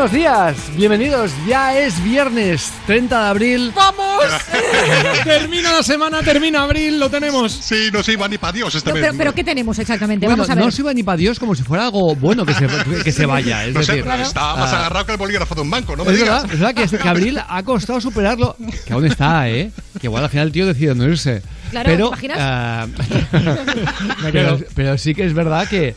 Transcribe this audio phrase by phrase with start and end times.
[0.00, 1.30] Buenos días, bienvenidos.
[1.46, 3.72] Ya es viernes 30 de abril.
[3.76, 4.24] ¡Vamos!
[5.24, 7.52] termina la semana, termina abril, lo tenemos.
[7.52, 9.04] Sí, no se iba ni para Dios este No, mes.
[9.04, 10.24] pero, pero ¿qué tenemos exactamente?
[10.24, 10.64] Bueno, Vamos a ver.
[10.64, 12.66] no se va ni para Dios como si fuera algo bueno que se,
[13.04, 13.66] que se vaya.
[13.66, 16.06] Es No sé, decir, está más ah, agarrado que el bolígrafo de un banco, no
[16.06, 16.44] me es digas.
[16.44, 18.56] verdad, es verdad que, que abril ha costado superarlo.
[18.86, 19.70] Que aún está, ¿eh?
[20.00, 21.42] Que igual al final el tío decide no irse.
[21.72, 22.88] Claro, pero, ¿te imaginas?
[24.22, 25.94] Me pero, pero sí que es verdad que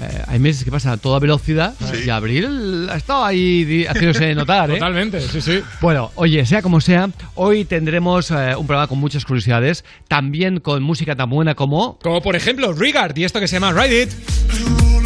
[0.00, 2.04] eh, hay meses que pasan a toda velocidad Sí.
[2.06, 4.74] y abril ha estado ahí haciéndose notar, ¿eh?
[4.74, 5.60] Totalmente, sí, sí.
[5.80, 10.82] Bueno, oye, sea como sea, hoy tendremos eh, un programa con muchas curiosidades, también con
[10.82, 11.98] música tan buena como...
[12.02, 15.03] Como por ejemplo Rigard y esto que se llama Ride It.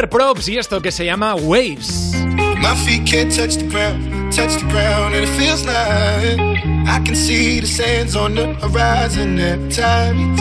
[0.00, 0.08] Mr.
[0.08, 2.14] Props y esto que se llama Waves.
[2.62, 6.40] My feet can't touch the ground, touch the ground, and it feels like
[6.88, 10.38] I can see the sands on the horizon every time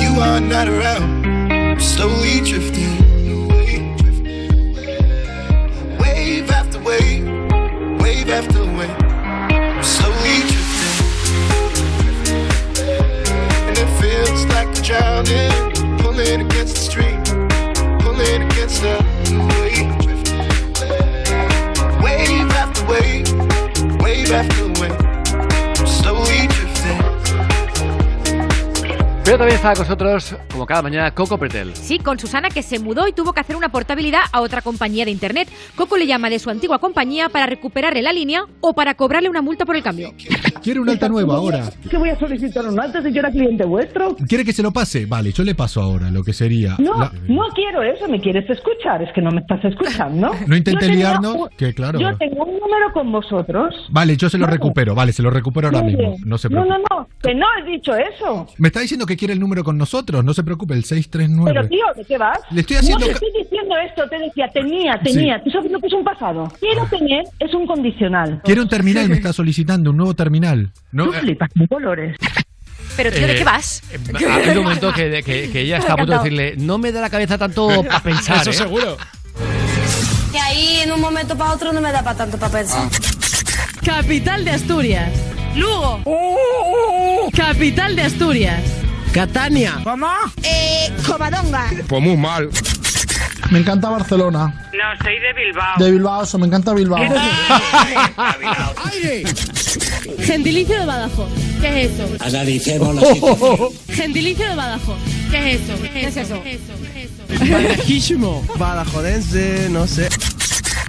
[0.00, 1.26] you are not around.
[1.52, 3.48] I'm slowly drifting
[5.98, 7.26] wave after wave,
[8.00, 8.96] wave after wave.
[9.50, 11.28] I'm slowly drifting,
[13.68, 17.21] and it feels like I'm drowning, pulling against the stream,
[18.72, 18.88] Wave
[22.52, 23.28] after wave,
[24.00, 25.01] wave after wave,
[29.24, 31.74] Pero también está con nosotros, como cada mañana, Coco Pretel.
[31.76, 35.04] Sí, con Susana que se mudó y tuvo que hacer una portabilidad a otra compañía
[35.04, 35.48] de internet.
[35.76, 39.40] Coco le llama de su antigua compañía para recuperarle la línea o para cobrarle una
[39.40, 40.12] multa por el cambio.
[40.60, 41.70] Quiere un alta nueva ahora.
[41.88, 44.16] que voy a solicitar un alta si yo era cliente vuestro.
[44.28, 45.06] ¿Quiere que se lo pase?
[45.06, 46.74] Vale, yo le paso ahora lo que sería.
[46.80, 50.32] No, la- no quiero eso, me quieres escuchar, es que no me estás escuchando.
[50.48, 52.00] No intente liarnos, un- que claro.
[52.00, 53.72] Yo tengo un número con vosotros.
[53.90, 56.16] Vale, yo se lo recupero, vale, se lo recupero ahora mismo.
[56.24, 56.82] No se no, preocupe.
[56.90, 58.46] no, no, que no he dicho eso.
[58.58, 61.52] Me está diciendo que quiere el número con nosotros, no se preocupe, el 639.
[61.54, 62.38] Pero tío, ¿de qué vas?
[62.50, 65.42] Le estoy haciendo No te estoy diciendo esto, te decía, tenía, tenía.
[65.42, 66.52] ¿Tú sabes lo que es un pasado?
[66.60, 68.40] Quiero tener es un condicional.
[68.44, 70.70] Quiere un terminal, me está solicitando, un nuevo terminal.
[70.92, 72.16] No, Tú eh, flipas con colores.
[72.96, 73.82] Pero tío, ¿de Eh, qué vas?
[74.28, 76.92] Ha habido un momento que, que- que ella está a punto de decirle, no me
[76.92, 78.52] da la cabeza tanto para pensar, Eso ¿eh?
[78.54, 78.96] seguro.
[80.32, 82.88] Y ahí en un momento para otro no me da para tanto para pensar.
[83.84, 85.10] Capital de Asturias.
[85.56, 86.00] Lugo.
[87.36, 88.62] Capital de Asturias.
[89.12, 89.82] Catania.
[90.42, 91.70] Eh, Covadonga.
[91.86, 92.48] Pues muy mal.
[93.50, 94.54] Me encanta Barcelona.
[94.72, 95.76] No, soy de Bilbao.
[95.78, 96.98] De Bilbao, eso, me encanta Bilbao.
[100.20, 101.28] Gentilicio de Badajoz.
[101.60, 102.08] ¿Qué es eso?
[102.24, 103.58] Analicemos la situación.
[103.88, 104.98] Gentilicio de Badajoz.
[105.30, 105.82] ¿Qué es eso?
[105.82, 106.42] ¿Qué es eso?
[106.42, 106.72] ¿Qué es eso?
[106.94, 107.52] ¿Qué es eso?
[107.52, 108.42] Badajísimo.
[108.58, 110.08] Badajodense, no sé.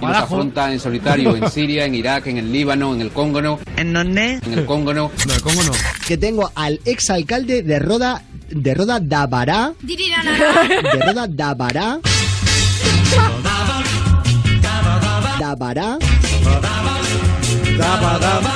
[0.00, 3.92] Nos afronta en solitario en Siria, en Irak, en el Líbano, en el Congo, ¿En
[3.92, 4.40] dónde?
[4.44, 4.92] en el Congo.
[4.94, 5.72] No, el Congo no.
[6.06, 12.00] Que tengo al exalcalde de Roda, de Roda Dabará, de Roda Dabará.
[15.38, 15.98] Dabará.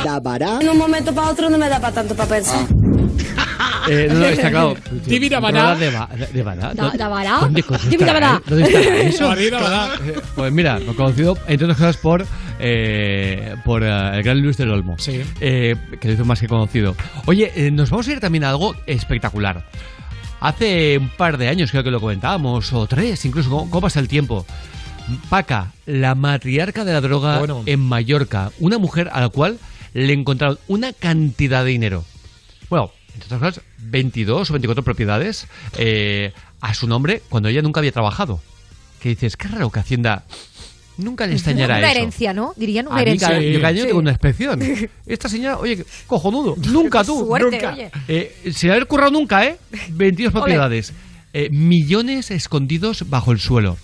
[0.05, 0.59] Dabará.
[0.60, 2.66] En un momento para otro no me da para tanto para pensar.
[3.88, 4.76] Eh, no, no, está claro.
[5.06, 5.62] Tibira Bará.
[5.62, 6.75] Roda de, ba- de, de Bará.
[6.75, 7.38] Da Bará.
[7.41, 7.62] ¿Dónde
[10.35, 12.26] Pues mira, lo he conocido, entre otras cosas, por,
[12.61, 14.96] eh, por eh, el gran Luis del Olmo.
[14.99, 15.23] Sí.
[15.40, 16.94] Eh, que lo hizo más que conocido.
[17.26, 19.64] Oye, eh, nos vamos a ir también a algo espectacular.
[20.40, 23.99] Hace un par de años creo que lo comentábamos, o tres, incluso, ¿cómo, cómo pasa
[24.00, 24.46] el tiempo?
[25.29, 27.62] Paca, la matriarca de la droga Bueno.
[27.67, 29.58] en Mallorca, una mujer a la cual
[29.94, 32.05] le encontraron una cantidad de dinero.
[32.70, 32.93] Bueno,
[33.23, 37.93] entre otras cosas, 22 o 24 propiedades eh, a su nombre cuando ella nunca había
[37.93, 38.41] trabajado.
[39.00, 40.25] Que dices, qué raro que Hacienda
[40.97, 41.99] nunca le extrañara Una eso.
[41.99, 42.53] herencia, ¿no?
[42.56, 43.29] Dirían una A mí herencia.
[43.29, 43.87] cada- yo cada año Sí.
[43.87, 44.61] tengo una inspección.
[45.06, 47.73] Esta señora, oye, cojonudo, nunca tú, Suerte, nunca.
[47.75, 47.91] oye.
[48.09, 49.59] Eh, sin haber currado nunca, ¿eh?
[49.91, 50.41] 22 Ole.
[50.41, 50.93] propiedades.
[51.35, 53.76] eh, millones escondidos bajo el suelo.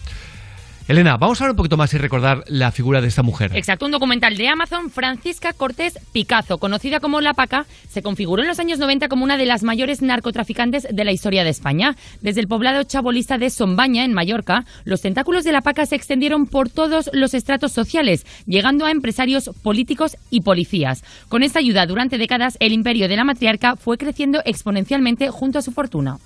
[0.87, 3.53] Elena, vamos a hablar un poquito más y recordar la figura de esta mujer.
[3.55, 8.49] Exacto, un documental de Amazon, Francisca Cortés Picazo, conocida como La Paca, se configuró en
[8.49, 11.97] los años 90 como una de las mayores narcotraficantes de la historia de España.
[12.21, 16.45] Desde el poblado chabolista de Sombaña, en Mallorca, los tentáculos de La Paca se extendieron
[16.47, 21.03] por todos los estratos sociales, llegando a empresarios, políticos y policías.
[21.31, 25.63] Con esta ayuda, durante décadas, el imperio de la matriarca fue creciendo exponencialmente junto a
[25.63, 26.19] su fortuna.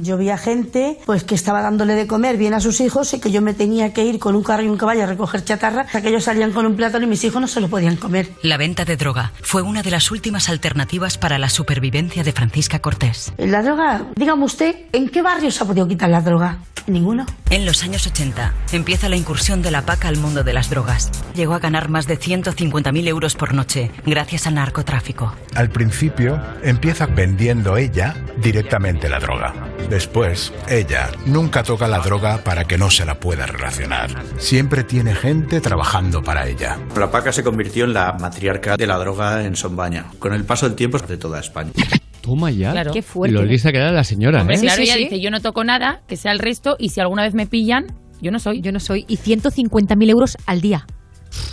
[0.00, 3.20] Yo vi a gente pues que estaba dándole de comer bien a sus hijos y
[3.20, 5.82] que yo me tenía que ir con un carro y un caballo a recoger chatarra,
[5.82, 8.30] hasta que ellos salían con un plátano y mis hijos no se lo podían comer.
[8.42, 12.80] La venta de droga fue una de las últimas alternativas para la supervivencia de Francisca
[12.80, 13.32] Cortés.
[13.38, 16.58] La droga, dígame usted, ¿en qué barrio se ha podido quitar la droga?
[16.86, 17.24] ¿En ninguno.
[17.48, 21.10] En los años 80 empieza la incursión de la PACA al mundo de las drogas.
[21.34, 25.34] Llegó a ganar más de 150.000 euros por noche gracias al narcotráfico.
[25.54, 29.54] Al principio empieza vendiendo ella directamente la droga.
[29.88, 33.93] Después, ella nunca toca la droga para que no se la pueda relacionar.
[34.38, 36.78] Siempre tiene gente trabajando para ella.
[36.96, 40.66] La Paca se convirtió en la matriarca de la droga en Sombaña, con el paso
[40.66, 41.72] del tiempo de toda España.
[42.20, 42.72] Toma ya.
[42.72, 42.92] Claro.
[42.92, 43.34] Qué fuerte.
[43.34, 44.60] Lo lisa que era la señora, Hombre, ¿eh?
[44.60, 47.34] claro, ella dice, yo no toco nada, que sea el resto, y si alguna vez
[47.34, 47.86] me pillan,
[48.20, 48.60] yo no soy.
[48.62, 49.04] Yo no soy.
[49.08, 50.86] Y 150.000 euros al día.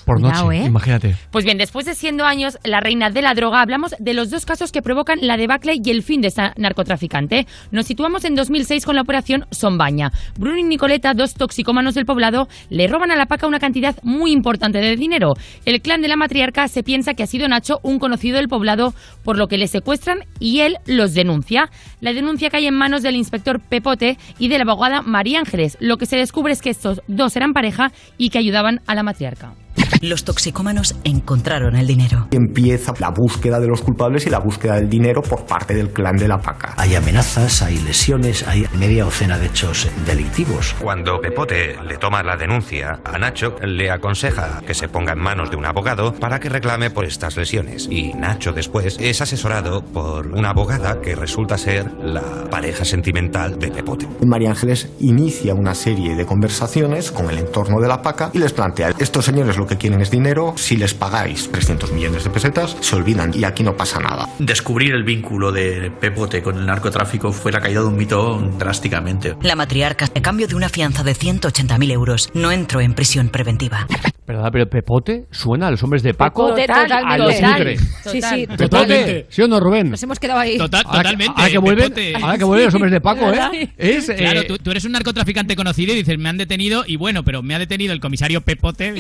[0.06, 0.66] Por Cuidado, noche, ¿eh?
[0.66, 1.16] imagínate.
[1.32, 4.46] Pues bien, después de siendo años la reina de la droga, hablamos de los dos
[4.46, 7.48] casos que provocan la debacle y el fin de esta narcotraficante.
[7.72, 10.12] Nos situamos en 2006 con la operación Sombaña.
[10.38, 14.32] Bruno y Nicoleta, dos toxicómanos del poblado, le roban a la paca una cantidad muy
[14.32, 15.34] importante de dinero.
[15.66, 18.94] El clan de la matriarca se piensa que ha sido Nacho, un conocido del poblado,
[19.24, 21.70] por lo que le secuestran y él los denuncia.
[22.00, 25.78] La denuncia cae en manos del inspector Pepote y de la abogada María Ángeles.
[25.80, 29.04] Lo que se descubre es que estos dos eran pareja y que ayudaban a la
[29.04, 29.54] matriarca.
[30.02, 32.28] Los toxicómanos encontraron el dinero.
[32.32, 36.16] Empieza la búsqueda de los culpables y la búsqueda del dinero por parte del clan
[36.18, 36.74] de la paca.
[36.78, 40.76] Hay amenazas, hay lesiones, hay media docena de hechos delictivos.
[40.82, 45.52] Cuando Pepote le toma la denuncia a Nacho, le aconseja que se ponga en manos
[45.52, 47.88] de un abogado para que reclame por estas lesiones.
[47.92, 53.70] Y Nacho después es asesorado por una abogada que resulta ser la pareja sentimental de
[53.70, 54.08] Pepote.
[54.26, 58.54] María Ángeles inicia una serie de conversaciones con el entorno de la paca y les
[58.54, 62.76] plantea, estos señores lo que quieren es dinero, si les pagáis 300 millones de pesetas,
[62.82, 64.28] se olvidan y aquí no pasa nada.
[64.40, 69.36] Descubrir el vínculo de Pepote con el narcotráfico fue la caída de un mito drásticamente.
[69.44, 73.86] La matriarca, a cambio de una fianza de 180.000 euros, no entró en prisión preventiva.
[74.28, 74.50] ¿Verdad?
[74.52, 76.50] Pero Pepote suena a los hombres de Paco.
[76.56, 77.78] Total, a los total.
[78.12, 79.26] Sí, sí, totalmente.
[79.30, 79.92] ¿Sí o no, Rubén?
[79.92, 80.58] Nos hemos quedado ahí.
[80.58, 81.34] Total- totalmente.
[81.36, 81.94] Ahora que vuelven,
[82.24, 83.54] ahora que vuelven los hombres de Paco, ¿Verdad?
[83.54, 83.74] ¿eh?
[83.78, 86.96] Es, eh, Claro, tú, tú eres un narcotraficante conocido y dices, me han detenido, y
[86.96, 88.94] bueno, pero me ha detenido el comisario Pepote.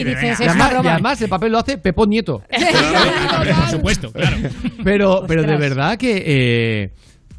[0.51, 2.41] Además, y además el papel lo hace Pepón Nieto.
[2.49, 4.37] Por supuesto, claro.
[4.83, 6.23] Pero, pero de verdad que...
[6.25, 6.89] eh,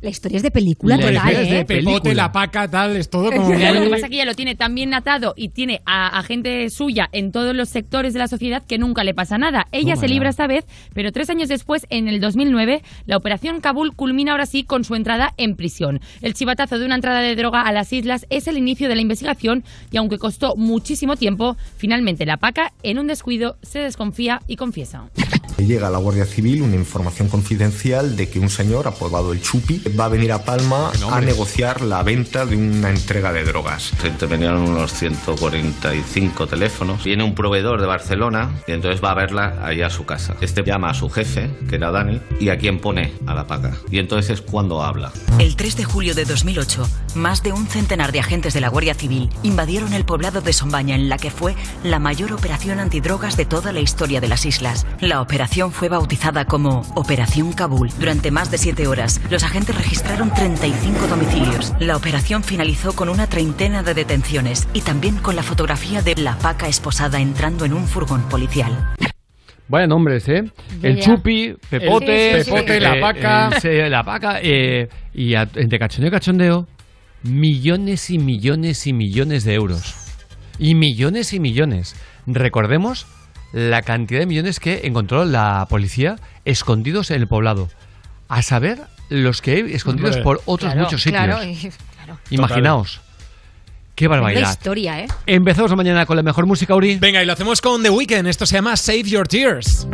[0.02, 1.64] La historia es de película La total, historia es de ¿eh?
[1.64, 1.94] película.
[1.94, 3.52] Pepote, la paca, tal, es todo como...
[3.56, 6.18] Claro, lo que pasa es que ella lo tiene tan bien atado y tiene a,
[6.18, 9.68] a gente suya en todos los sectores de la sociedad que nunca le pasa nada.
[9.70, 10.14] Ella Toma se ya.
[10.14, 14.46] libra esta vez, pero tres años después, en el 2009, la operación Kabul culmina ahora
[14.46, 16.00] sí con su entrada en prisión.
[16.20, 19.02] El chivatazo de una entrada de droga a las islas es el inicio de la
[19.02, 19.62] investigación
[19.92, 25.04] y aunque costó muchísimo tiempo, finalmente la paca, en un descuido, se desconfía y confiesa.
[25.58, 29.80] Llega a la Guardia Civil una información confidencial de que un señor apodado el Chupi
[29.98, 33.92] va a venir a Palma a negociar la venta de una entrega de drogas.
[34.00, 37.04] Se intervinieron unos 145 teléfonos.
[37.04, 40.34] Viene un proveedor de Barcelona y entonces va a verla ahí a su casa.
[40.40, 43.76] Este llama a su jefe, que era Dani, y a quien pone a la paca.
[43.90, 45.12] Y entonces es cuando habla.
[45.38, 48.94] El 3 de julio de 2008, más de un centenar de agentes de la Guardia
[48.94, 53.44] Civil invadieron el poblado de Sombaña en la que fue la mayor operación antidrogas de
[53.44, 54.86] toda la historia de las islas.
[55.00, 57.90] La operación fue bautizada como Operación Kabul.
[57.98, 61.72] Durante más de siete horas, los agentes registraron 35 domicilios.
[61.80, 66.38] La operación finalizó con una treintena de detenciones y también con la fotografía de la
[66.38, 68.94] paca esposada entrando en un furgón policial.
[69.66, 70.44] Vaya nombres, ¿eh?
[70.82, 71.00] El.
[71.00, 72.50] Chupi, Pepote, Sí, sí, sí.
[72.52, 73.50] Pepote, la Paca.
[73.64, 74.38] eh, la paca.
[74.40, 76.68] eh, y a- entre cachondeo y cachondeo,
[77.24, 79.94] millones y millones y millones de euros.
[80.58, 81.96] Y millones y millones.
[82.26, 83.06] Recordemos
[83.52, 87.68] la cantidad de millones que encontró la policía escondidos en el poblado.
[88.28, 88.78] A saber,
[89.12, 90.22] los que hay escondidos Hombre.
[90.24, 91.24] por otros Claro, muchos sitios.
[91.24, 91.56] Claro, y-
[91.96, 92.18] claro.
[92.30, 93.00] Imaginaos.
[93.94, 94.50] Qué barbaridad.
[94.50, 95.08] historia, ¿eh?
[95.26, 96.96] Empezamos mañana con la mejor música, Uri.
[96.98, 98.26] Venga, y lo hacemos con The Weeknd.
[98.26, 99.86] Esto se llama Save Your Tears.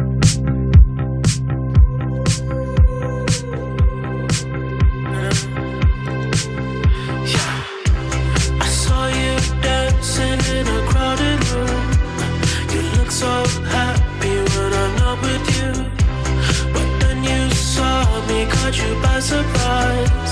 [19.29, 20.28] Surprise.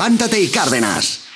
[0.00, 1.26] Levántate y Cárdenas.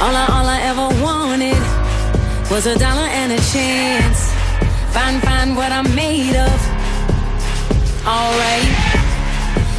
[0.00, 1.56] All I, all I ever wanted
[2.48, 4.30] was a dollar and a chance.
[4.92, 6.60] Find, find what I'm made of.
[8.06, 8.76] Alright.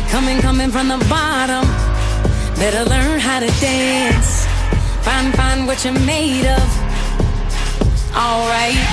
[0.09, 1.65] Coming, coming from the bottom.
[2.57, 4.45] Better learn how to dance.
[5.05, 6.82] Find, find what you're made of
[8.23, 8.92] alright.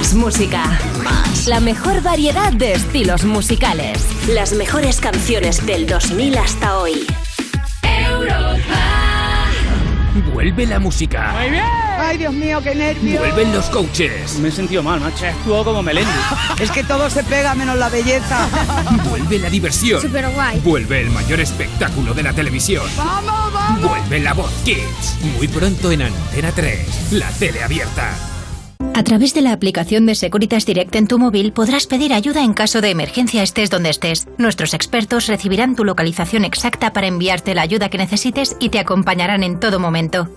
[0.00, 0.80] Más música.
[1.04, 1.46] Más.
[1.46, 4.02] La mejor variedad de estilos musicales.
[4.28, 7.06] Las mejores canciones del 2000 hasta hoy.
[10.32, 11.34] Vuelve la música.
[11.38, 11.64] Muy bien.
[11.98, 13.18] Ay, Dios mío, qué nervios.
[13.18, 14.38] Vuelven los coaches.
[14.38, 15.26] Me he sentido mal, macho.
[15.26, 16.10] Actúo como Melendi.
[16.60, 18.48] es que todo se pega menos la belleza.
[19.10, 20.00] Vuelve la diversión.
[20.00, 20.60] Súper guay.
[20.60, 22.86] Vuelve el mayor espectáculo de la televisión.
[22.96, 23.82] ¡Vamos, vamos!
[23.82, 25.18] Vuelve la voz Kids.
[25.36, 27.12] Muy pronto en Antena 3.
[27.12, 28.29] La tele abierta.
[28.94, 32.52] A través de la aplicación de Securitas Direct en tu móvil podrás pedir ayuda en
[32.52, 34.28] caso de emergencia estés donde estés.
[34.36, 39.42] Nuestros expertos recibirán tu localización exacta para enviarte la ayuda que necesites y te acompañarán
[39.42, 40.28] en todo momento.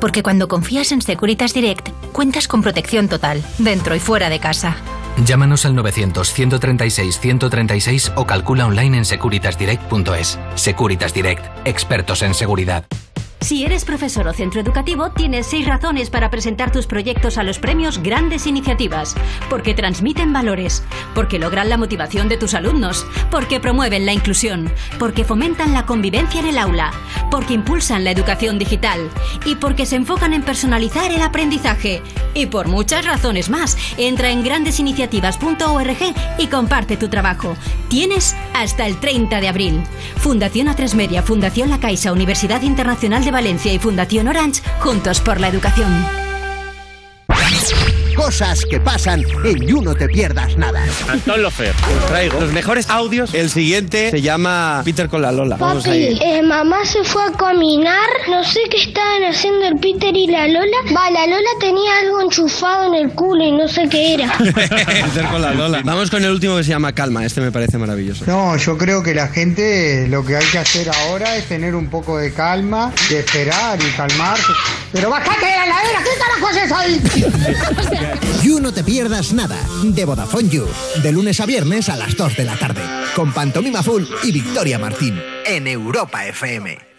[0.00, 4.76] Porque cuando confías en Securitas Direct, cuentas con protección total, dentro y fuera de casa.
[5.24, 10.38] Llámanos al 900-136-136 o calcula online en securitasdirect.es.
[10.54, 12.84] Securitas Direct, expertos en seguridad.
[13.42, 17.58] Si eres profesor o centro educativo, tienes seis razones para presentar tus proyectos a los
[17.58, 19.16] premios Grandes Iniciativas.
[19.50, 25.24] Porque transmiten valores, porque logran la motivación de tus alumnos, porque promueven la inclusión, porque
[25.24, 26.92] fomentan la convivencia en el aula,
[27.32, 29.10] porque impulsan la educación digital
[29.44, 32.00] y porque se enfocan en personalizar el aprendizaje.
[32.34, 37.56] Y por muchas razones más, entra en grandesiniciativas.org y comparte tu trabajo.
[37.88, 39.82] Tienes hasta el 30 de abril.
[40.16, 45.40] Fundación A3 Media, Fundación La Caixa, Universidad Internacional de Valencia y Fundación Orange, juntos por
[45.40, 46.31] la educación.
[48.16, 50.84] Cosas que pasan en You No Te Pierdas Nada.
[51.08, 53.32] Antón Lofer, os traigo los mejores audios.
[53.34, 55.56] El siguiente se llama Peter con la Lola.
[55.56, 59.76] Vamos a Papi, eh, mamá se fue a caminar, no sé qué estaban haciendo el
[59.78, 60.76] Peter y la Lola.
[60.94, 64.32] Va, la Lola tenía algo enchufado en el culo y no sé qué era.
[64.38, 65.80] Peter con la Lola.
[65.84, 67.24] Vamos con el último que se llama Calma.
[67.24, 68.24] Este me parece maravilloso.
[68.26, 71.88] No, yo creo que la gente lo que hay que hacer ahora es tener un
[71.88, 74.52] poco de calma, de esperar y calmarse.
[74.92, 78.01] Pero bájate de la heladera, ¿qué carajo es eso?
[78.42, 80.66] You No Te Pierdas Nada, de Vodafone You,
[81.02, 82.82] de lunes a viernes a las 2 de la tarde,
[83.14, 86.91] con Pantomima Full y Victoria Martín, en Europa FM.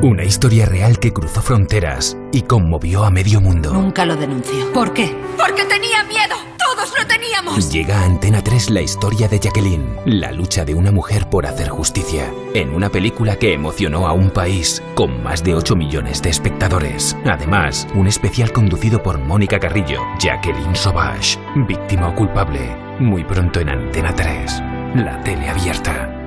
[0.00, 3.72] Una historia real que cruzó fronteras y conmovió a medio mundo.
[3.72, 4.72] Nunca lo denunció.
[4.72, 5.12] ¿Por qué?
[5.36, 6.36] Porque tenía miedo.
[6.56, 7.72] Todos lo teníamos.
[7.72, 11.70] Llega a Antena 3 la historia de Jacqueline, la lucha de una mujer por hacer
[11.70, 16.30] justicia, en una película que emocionó a un país con más de 8 millones de
[16.30, 17.16] espectadores.
[17.24, 22.60] Además, un especial conducido por Mónica Carrillo, Jacqueline Sauvage, víctima o culpable,
[23.00, 24.62] muy pronto en Antena 3,
[24.94, 26.17] la tele abierta.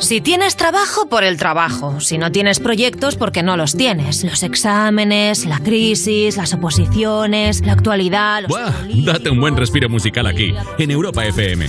[0.00, 2.00] Si tienes trabajo, por el trabajo.
[2.00, 4.24] Si no tienes proyectos, porque no los tienes.
[4.24, 8.42] Los exámenes, la crisis, las oposiciones, la actualidad.
[8.42, 8.50] Los...
[8.50, 8.72] ¡Buah!
[9.04, 11.68] Date un buen respiro musical aquí, en Europa FM.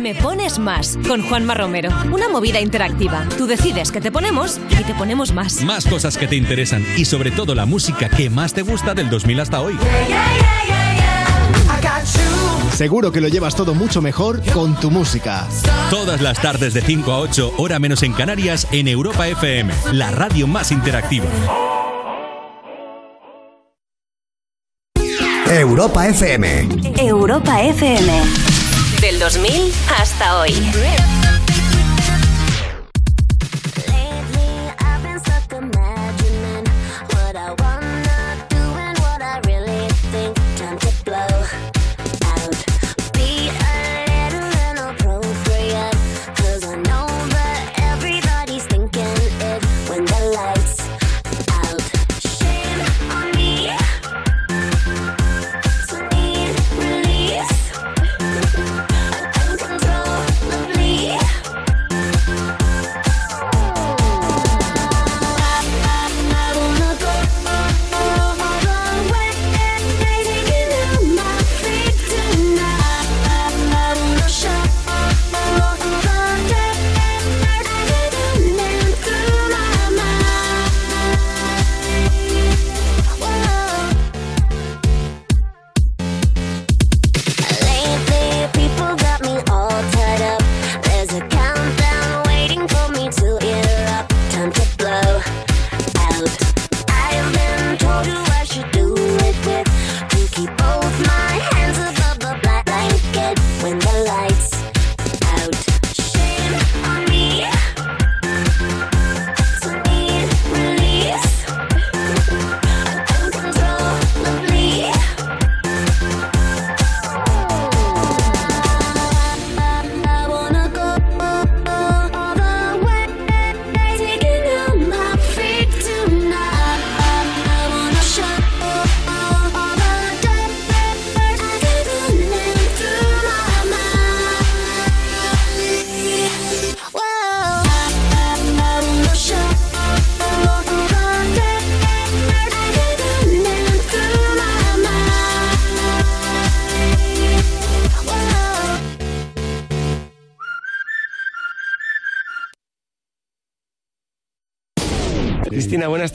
[0.00, 1.90] Me pones más con Juanma Romero.
[2.12, 3.26] Una movida interactiva.
[3.36, 5.62] Tú decides que te ponemos y te ponemos más.
[5.62, 9.10] Más cosas que te interesan y sobre todo la música que más te gusta del
[9.10, 9.76] 2000 hasta hoy.
[12.72, 15.46] Seguro que lo llevas todo mucho mejor con tu música.
[15.90, 20.10] Todas las tardes de 5 a 8, hora menos en Canarias, en Europa FM, la
[20.10, 21.26] radio más interactiva.
[25.50, 26.68] Europa FM.
[26.96, 28.22] Europa FM.
[29.00, 30.52] Del 2000 hasta hoy.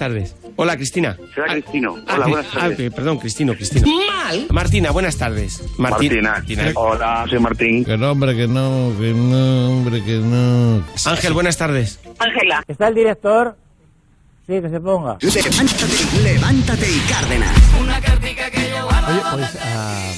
[0.05, 0.35] Tardes.
[0.57, 1.17] Hola, Cristina.
[1.33, 1.95] Será Cristino.
[2.07, 2.79] Ah, Hola, ah, buenas ah, tardes.
[2.79, 3.87] eh, perdón, Cristino, Cristino.
[3.87, 4.45] Mal.
[4.51, 5.63] Martina, buenas tardes.
[5.77, 6.71] Martín- Martina.
[6.75, 7.83] Hola, soy Martín.
[7.85, 10.83] Que no, hombre, que no, que no, hombre, que no.
[11.05, 11.99] Ángel, buenas tardes.
[12.19, 12.63] Ángela.
[12.67, 13.57] ¿Está el director?
[14.47, 15.17] Sí, que se ponga.
[15.21, 17.57] Levántate, levántate y Cárdenas.
[19.07, 20.11] Oye, pues ah,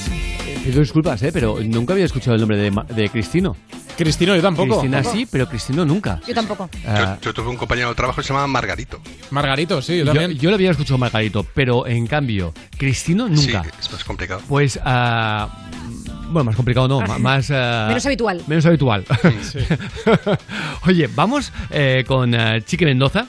[0.46, 1.30] eh, pido disculpas, ¿eh?
[1.32, 3.56] pero nunca había escuchado el nombre de, Ma- de Cristino.
[3.98, 4.68] Cristino, yo tampoco.
[4.78, 5.16] Cristina Tampoco.
[5.16, 6.20] sí, pero Cristino nunca.
[6.26, 6.70] Yo tampoco.
[6.86, 9.00] Ah, Yo, yo tuve un compañero de trabajo que se llamaba Margarito.
[9.30, 10.38] Margarito, sí, yo yo, también.
[10.38, 13.62] yo lo había escuchado Margarito, pero en cambio, Cristino nunca.
[13.64, 14.40] Sí, es más complicado.
[14.48, 15.48] Pues, ah,
[16.30, 17.50] bueno, más complicado no, ma- más...
[17.50, 18.42] ah, Menos habitual.
[18.46, 19.04] Menos habitual.
[20.86, 23.26] Oye, vamos eh, con ah, Chiqui Mendoza,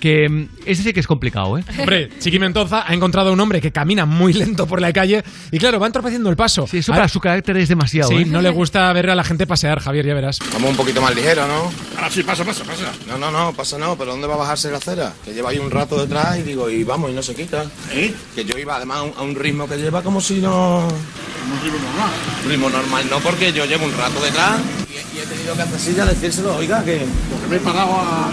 [0.00, 1.64] que mm, ese sí que es complicado, ¿eh?
[1.78, 5.58] Hombre, Chiqui Mendoza ha encontrado un hombre que camina muy lento por la calle y
[5.58, 6.66] claro, va entorpeciendo el paso.
[6.66, 8.24] Sí, eso para su carácter es demasiado, Sí, ¿eh?
[8.26, 10.38] no le gusta ver a la gente pasear, Javier, ya verás.
[10.52, 11.70] Vamos un poquito más ligero, ¿no?
[11.98, 12.92] Ah, sí, pasa, pasa, pasa.
[13.06, 15.12] No, no, no, pasa no, pero ¿dónde va a bajarse la acera?
[15.24, 17.64] Que lleva ahí un rato detrás y digo, y vamos, y no se quita.
[17.92, 18.12] ¿Eh?
[18.34, 20.88] Que yo iba además a un, a un ritmo que lleva como si no...
[20.88, 22.10] Un ritmo normal.
[22.48, 24.60] Ritmo normal no, porque yo llevo un rato detrás
[24.90, 27.06] y, y he tenido que hacer silla decírselo, oiga, que...
[27.30, 28.30] Porque me he parado a...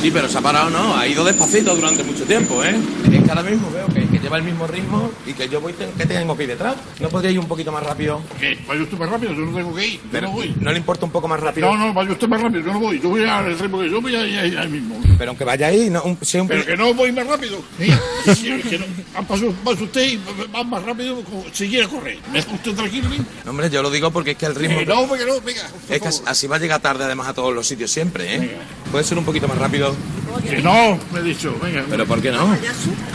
[0.00, 2.76] Sí, pero se ha parado, no, ha ido despacito durante mucho tiempo, ¿eh?
[3.12, 6.04] Es que ahora mismo veo que lleva el mismo ritmo y que yo voy, que
[6.04, 6.76] tengo que ir detrás.
[7.00, 8.20] ¿No podría ir un poquito más rápido?
[8.38, 8.58] ¿Qué?
[8.68, 9.32] ¿Vaya usted más rápido?
[9.32, 9.94] Yo no tengo que ir.
[9.94, 10.54] Yo Pero, no voy.
[10.60, 11.72] ¿No le importa un poco más rápido?
[11.74, 13.00] No, no, vaya usted más rápido, yo no voy.
[13.00, 15.00] Yo voy al ritmo que yo voy ahí, ahí, ahí mismo.
[15.16, 17.58] Pero aunque vaya ahí, no, un, sea un- Pero que no voy más rápido.
[18.34, 19.46] Si es que no, ah, pasa,
[19.82, 20.20] usted y
[20.54, 22.18] va más rápido si quiere correr.
[22.30, 23.08] ¿Me deja usted tranquilo?
[23.44, 24.78] No, Hombre, yo lo digo porque es que el ritmo...
[24.80, 25.62] Que no, que no, venga.
[25.88, 28.56] Es que así, va a llegar tarde además a todos los sitios siempre, ¿eh?
[28.90, 29.94] Puede ser un poquito más rápido.
[30.42, 31.84] Que no, me he dicho, venga.
[31.88, 32.56] Pero ¿por qué no?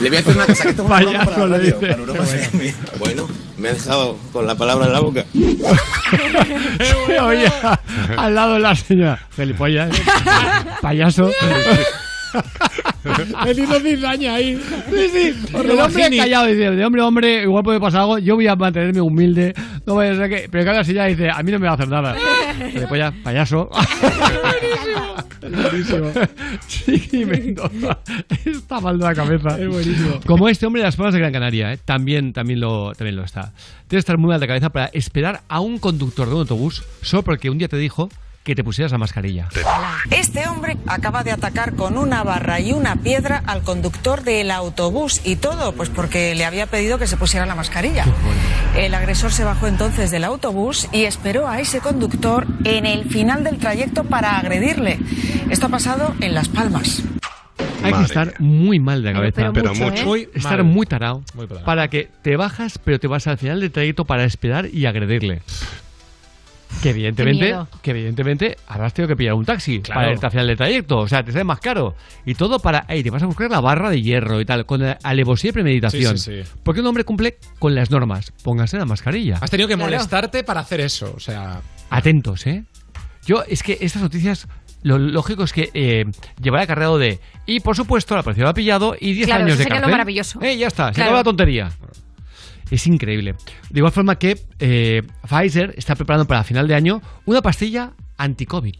[0.01, 1.63] Le voy a hacer una cosa que esto es un programa para Payaso, la le
[1.63, 1.87] radio, dice.
[1.87, 2.73] para Europa FM.
[2.99, 5.25] Bueno, me he dejado con la palabra en la boca.
[7.25, 7.51] Oye,
[8.17, 9.19] al lado de la señora.
[9.29, 9.89] Felipollas.
[10.81, 11.29] Payaso.
[13.47, 14.59] El hizo cizaña ahí.
[14.89, 15.47] Sí, sí.
[15.49, 16.17] El hombre Lamborghini.
[16.17, 19.53] callado dice, de hombre hombre, igual puede pasar algo, yo voy a mantenerme humilde,
[19.85, 20.49] no vaya a ser que...
[20.49, 22.15] Pero cada silla dice, a mí no me va a hacer nada.
[22.73, 23.69] Felipollas, payaso.
[25.41, 26.11] Buenísimo.
[26.67, 27.99] Chiqui Mendoza.
[28.45, 29.59] Está mal de la cabeza.
[29.59, 30.19] Es buenísimo.
[30.25, 31.79] Como este hombre de las Palmas de Gran Canaria, ¿eh?
[31.83, 33.51] también, también, lo, también lo está.
[33.87, 36.83] Tienes que estar muy mal de cabeza para esperar a un conductor de un autobús
[37.01, 38.09] solo porque un día te dijo
[38.43, 39.47] que te pusieras la mascarilla.
[40.11, 45.21] Este hombre acaba de atacar con una barra y una piedra al conductor del autobús
[45.23, 48.05] y todo, pues porque le había pedido que se pusiera la mascarilla.
[48.77, 53.43] El agresor se bajó entonces del autobús y esperó a ese conductor en el final
[53.43, 54.99] del trayecto para agredirle.
[55.49, 57.03] Esto ha pasado en Las Palmas.
[57.83, 59.35] Hay que Madre estar muy mal de cabeza.
[59.35, 60.01] pero Pero mucho, mucho.
[60.01, 60.05] ¿eh?
[60.05, 61.21] Muy estar muy tarado.
[61.33, 61.65] Muy tarao.
[61.65, 65.41] para que te bajas, pero te vas al final del trayecto para esperar y agredirle.
[66.81, 70.01] Que evidentemente, que evidentemente habrás tenido que pillar un taxi Claro.
[70.01, 70.97] para irte al final del trayecto.
[70.99, 71.95] O sea, te sale más caro.
[72.25, 74.81] Y todo para, ey, te vas a buscar la barra de hierro y tal, con
[75.03, 76.17] alevosía y premeditación.
[76.17, 76.51] Sí, sí, sí.
[76.63, 78.33] Porque un hombre cumple con las normas.
[78.43, 79.37] Póngase la mascarilla.
[79.39, 79.91] Has tenido que Claro.
[79.91, 81.61] molestarte para hacer eso, o sea...
[81.89, 82.63] Atentos, ¿eh?
[83.25, 84.47] Yo, es que estas noticias,
[84.81, 86.05] lo lógico es que eh,
[86.41, 87.19] llevará acarreado de.
[87.45, 89.75] Y por supuesto, la policía lo ha pillado y 10 Claro, años eso de sería
[89.75, 89.91] lo cárcel.
[89.91, 90.39] maravilloso.
[90.41, 91.11] Eh, ya está, se Claro.
[91.11, 91.71] acabó la tontería.
[92.73, 93.35] Es increíble.
[93.69, 98.73] De igual forma que eh, Pfizer está preparando para final de año una pastilla anti-COVID.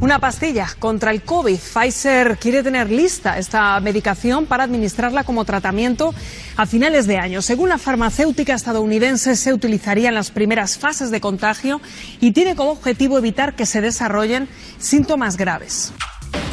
[0.00, 1.58] Una pastilla contra el COVID.
[1.58, 6.14] Pfizer quiere tener lista esta medicación para administrarla como tratamiento
[6.56, 7.42] a finales de año.
[7.42, 11.82] Según la farmacéutica estadounidense, se utilizaría en las primeras fases de contagio
[12.22, 15.92] y tiene como objetivo evitar que se desarrollen síntomas graves.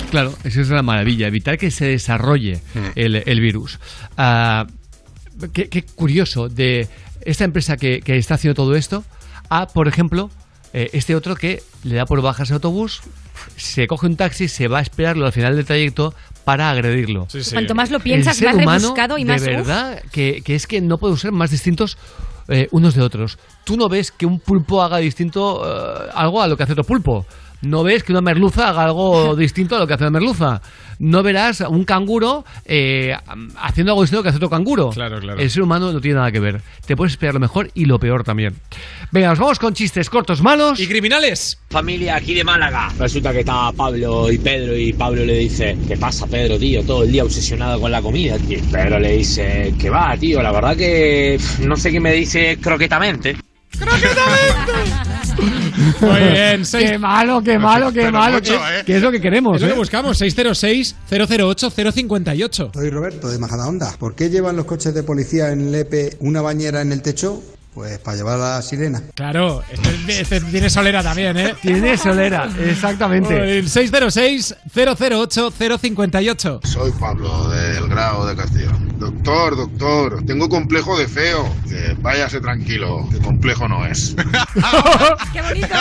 [0.10, 2.60] Claro, esa es la maravilla, evitar que se desarrolle
[2.96, 3.80] el, el virus.
[4.18, 4.68] Ah,
[5.54, 6.88] qué, qué curioso de
[7.26, 9.04] esta empresa que, que está haciendo todo esto
[9.50, 10.30] a, por ejemplo,
[10.74, 13.02] eh, este otro que le da por bajas autobús,
[13.58, 16.14] se coge un taxi, se va a esperarlo al final del trayecto
[16.46, 17.28] para agredirlo.
[17.52, 19.42] Cuanto más lo piensas, El ser más humano, rebuscado y más.
[19.42, 21.98] De verdad, que, que es que no puede ser más distintos
[22.48, 23.38] eh, unos de otros.
[23.66, 26.86] Tú no ves que un pulpo haga distinto eh, algo a lo que hace otro
[26.86, 27.26] pulpo.
[27.62, 30.62] No ves que una merluza haga algo distinto a lo que hace una merluza.
[31.00, 33.16] No verás un canguro eh,
[33.60, 34.90] haciendo algo distinto a lo que hace otro canguro.
[34.90, 35.40] Claro, claro.
[35.40, 36.62] El ser humano no tiene nada que ver.
[36.86, 38.56] Te puedes esperar lo mejor y lo peor también.
[39.12, 40.80] Venga, nos vamos con chistes cortos, malos.
[40.80, 41.60] ¿Y criminales?
[41.70, 42.92] Familia aquí de Málaga.
[43.00, 46.84] Resulta que estaba Pablo y Pedro y Pablo le dice, ¿qué pasa Pedro, tío?
[46.84, 48.60] Todo el día obsesionado con la comida, tío.
[48.72, 50.42] Pedro le dice, ¿qué va, tío?
[50.42, 53.38] La verdad que no sé qué me dice croquetamente.
[56.02, 58.36] Muy bien, seis- Qué malo, qué malo, qué Pero malo.
[58.36, 58.84] mucho, ¿eh?
[58.86, 59.56] que es lo que queremos.
[59.56, 59.72] Es lo ¿eh?
[59.72, 62.72] que buscamos, 606-008-058.
[62.74, 63.96] Soy Roberto de Majadahonda.
[63.98, 67.42] ¿Por qué llevan los coches de policía en Lepe una bañera en el techo?
[67.74, 69.02] Pues para llevar a la sirena.
[69.16, 71.56] Claro, este, este tiene solera también, ¿eh?
[71.62, 73.60] Tiene solera, exactamente.
[73.60, 76.66] El 606-008-058.
[76.66, 78.72] Soy Pablo del Grado de Castillo.
[78.98, 81.48] Doctor, doctor, tengo complejo de feo.
[81.68, 84.16] Que váyase tranquilo, que complejo no es.
[85.34, 85.76] ¡Qué bonito!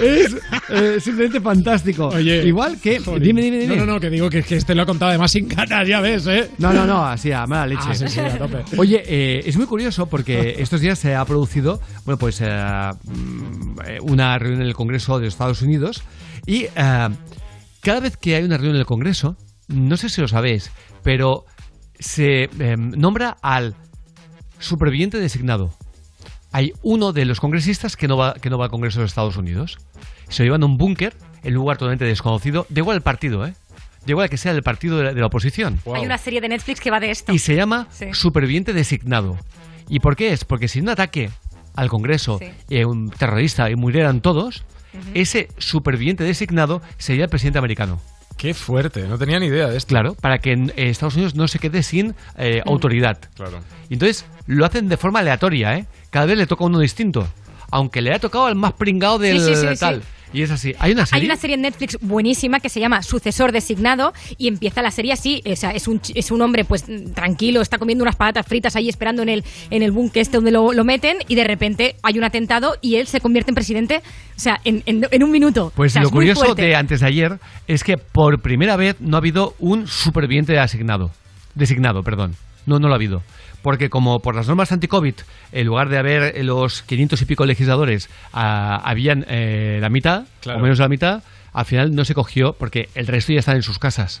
[0.00, 0.36] Es
[0.70, 2.06] eh, simplemente fantástico.
[2.08, 3.00] Oye, Igual que.
[3.00, 3.20] Joder.
[3.20, 3.76] Dime, dime, dime.
[3.76, 6.00] No, no, no, que digo que, que este lo he contado además sin ganas, ya
[6.00, 6.48] ves, ¿eh?
[6.58, 7.82] No, no, no, así a mala leche.
[7.86, 8.62] Ah, sí, sí, a tope.
[8.76, 12.46] Oye, eh, es muy curioso porque estos días se ha producido, bueno, pues eh,
[13.04, 16.02] mm, una reunión en el Congreso de Estados Unidos
[16.46, 17.08] y eh,
[17.80, 19.36] cada vez que hay una reunión en el Congreso,
[19.68, 20.70] no sé si lo sabéis,
[21.02, 21.44] pero
[21.98, 23.74] se eh, nombra al
[24.58, 25.74] superviviente designado.
[26.52, 29.36] Hay uno de los congresistas que no va, que no va al Congreso de Estados
[29.36, 29.78] Unidos.
[30.28, 32.66] Se lo llevan a un búnker en un lugar totalmente desconocido.
[32.68, 33.54] Da igual el partido, ¿eh?
[34.04, 35.80] Da igual que sea el partido de la, de la oposición.
[35.94, 37.32] Hay una serie de Netflix que va de esto.
[37.32, 38.06] Y se llama Sí.
[38.12, 39.38] superviviente designado.
[39.88, 40.44] ¿Y por qué es?
[40.44, 41.30] Porque si un ataque
[41.74, 42.50] al Congreso Sí.
[42.70, 44.64] eh, un terrorista y murieran todos,
[45.14, 48.00] ese superviviente designado sería el presidente americano.
[48.36, 49.88] Qué fuerte, no tenía ni idea de esto.
[49.88, 53.18] Claro, para que en eh, Estados Unidos no se quede sin eh, autoridad.
[53.36, 53.60] Claro.
[53.88, 55.86] Entonces lo hacen de forma aleatoria, ¿eh?
[56.10, 57.26] Cada vez le toca uno distinto.
[57.70, 60.02] Aunque le ha tocado al más pringado del Sí, sí, sí, tal.
[60.32, 60.74] Y es así.
[60.78, 61.20] Hay una serie.
[61.22, 65.12] Hay una serie en Netflix buenísima que se llama Sucesor Designado y empieza la serie
[65.12, 68.76] así, o sea, es un, es un hombre pues tranquilo, está comiendo unas patatas fritas
[68.76, 71.96] ahí esperando en el, en el búnker este donde lo, lo meten y de repente
[72.02, 74.02] hay un atentado y él se convierte en presidente,
[74.36, 75.72] o sea, en, en- en un minuto.
[75.74, 79.16] Pues O sea, lo curioso de antes de ayer es que por primera vez no
[79.16, 81.10] ha habido un superviviente asignado.
[81.54, 82.34] Designado, perdón.
[82.64, 83.22] No, no lo ha habido.
[83.62, 85.14] Porque como por las normas anti-COVID,
[85.52, 90.24] en lugar de haber eh, los 500 y pico legisladores, ah, habían eh, la mitad,
[90.40, 90.58] Claro.
[90.58, 91.22] o menos de la mitad,
[91.52, 94.20] al final no se cogió porque el resto ya están en sus casas.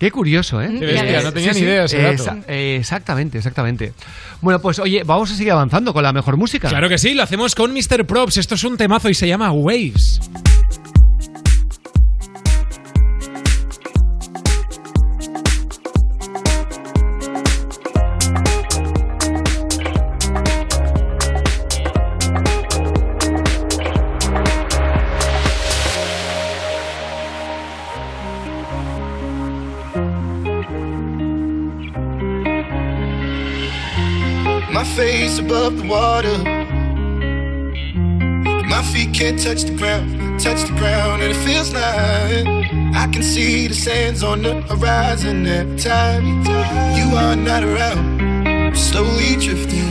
[0.00, 0.70] Qué curioso, ¿eh?
[0.78, 2.14] Qué bestia, no tenía ni idea ese dato.
[2.22, 3.92] Esa- eh, exactamente, exactamente.
[4.40, 6.70] Bueno, pues oye, vamos a seguir avanzando con la mejor música.
[6.70, 8.06] Claro que sí, lo hacemos con Mr.
[8.06, 8.38] Props.
[8.38, 10.20] Esto es un temazo y se llama Waves.
[35.50, 36.38] Above the water.
[38.68, 42.46] My feet can't touch the ground, touch the ground, and it feels like
[42.94, 46.24] I can see the sands on the horizon every time
[46.96, 48.22] you are not around.
[48.46, 49.90] I'm slowly drifting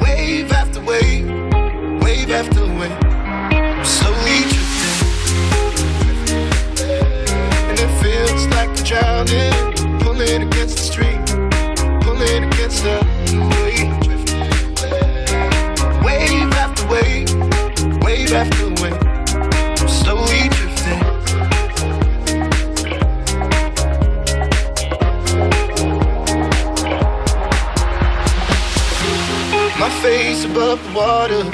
[0.00, 1.28] wave after wave,
[2.02, 3.04] wave after wave.
[3.52, 4.96] I'm slowly drifting,
[7.68, 11.15] and it feels like I'm drowning, pulling against the stream
[12.84, 13.92] wave.
[16.52, 17.30] After wave,
[18.02, 21.02] wave after wave, slowly drifting.
[29.78, 31.44] My face above the water.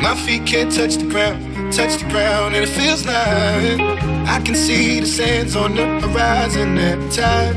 [0.00, 4.54] My feet can't touch the ground, touch the ground, and it feels like I can
[4.54, 7.54] see the sands on the horizon every time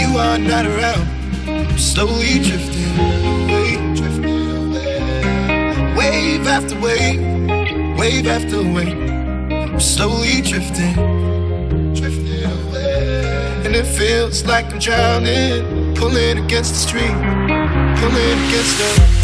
[0.00, 1.06] you are not around.
[1.46, 4.74] I'm slowly drifting away, drifting.
[5.94, 7.20] Wave after wave,
[7.96, 8.98] wave after wave.
[9.70, 10.94] I'm slowly drifting,
[11.94, 13.62] drifting away.
[13.64, 17.16] And it feels like I'm drowning, pulling against the stream,
[18.00, 19.21] pulling against the.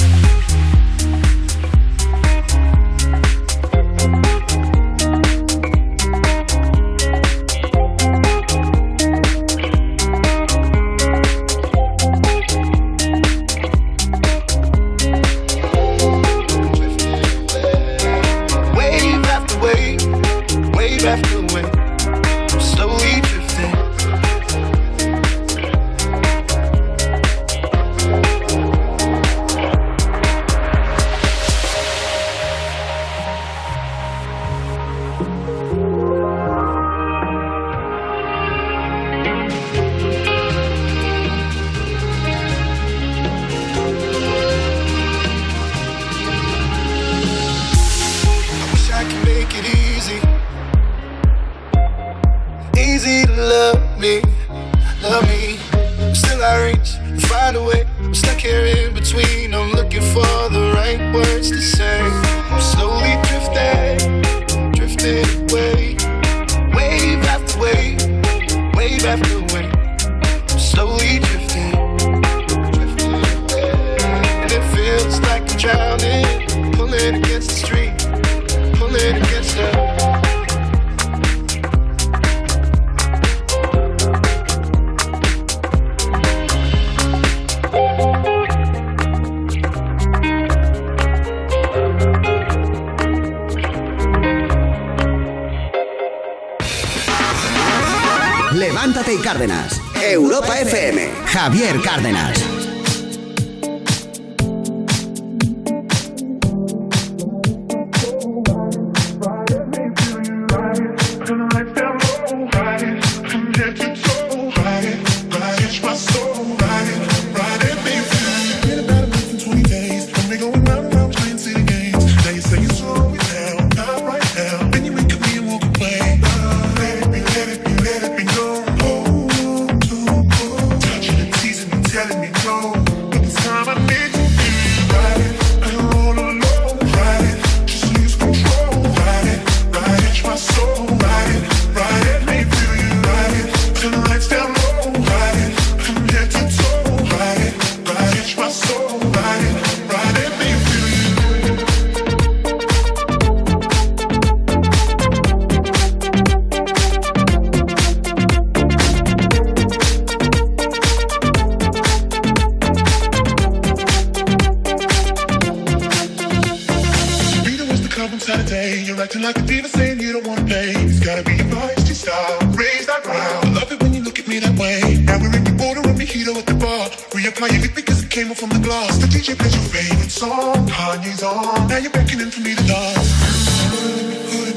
[176.93, 177.21] At the bar.
[177.21, 178.99] Reapply your lip because it came off from the glass.
[178.99, 180.67] The DJ plays your favorite song.
[180.69, 181.69] Kanye's on.
[181.69, 183.11] Now you're beckoning for me to dance.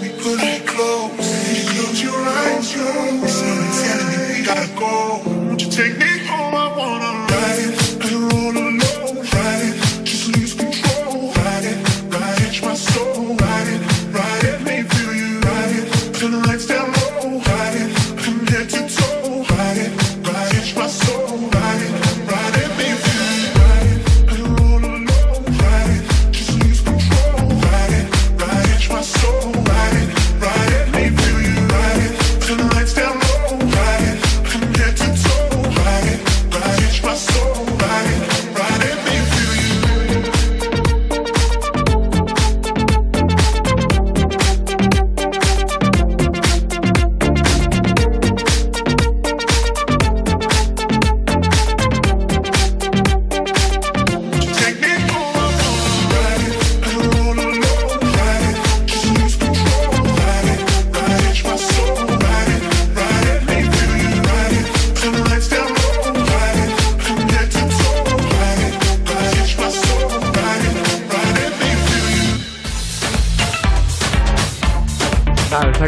[0.02, 1.12] Me, pulling me, close.
[1.72, 5.22] Close your eyes, your Someone's telling me we gotta go.
[5.26, 6.56] Won't you take me home?
[6.56, 7.81] I wanna ride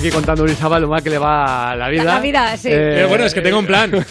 [0.03, 2.03] aquí contando Urizaba lo mal que le va la vida.
[2.03, 2.67] La vida, sí.
[2.69, 3.89] Pero bueno, es que tengo un plan.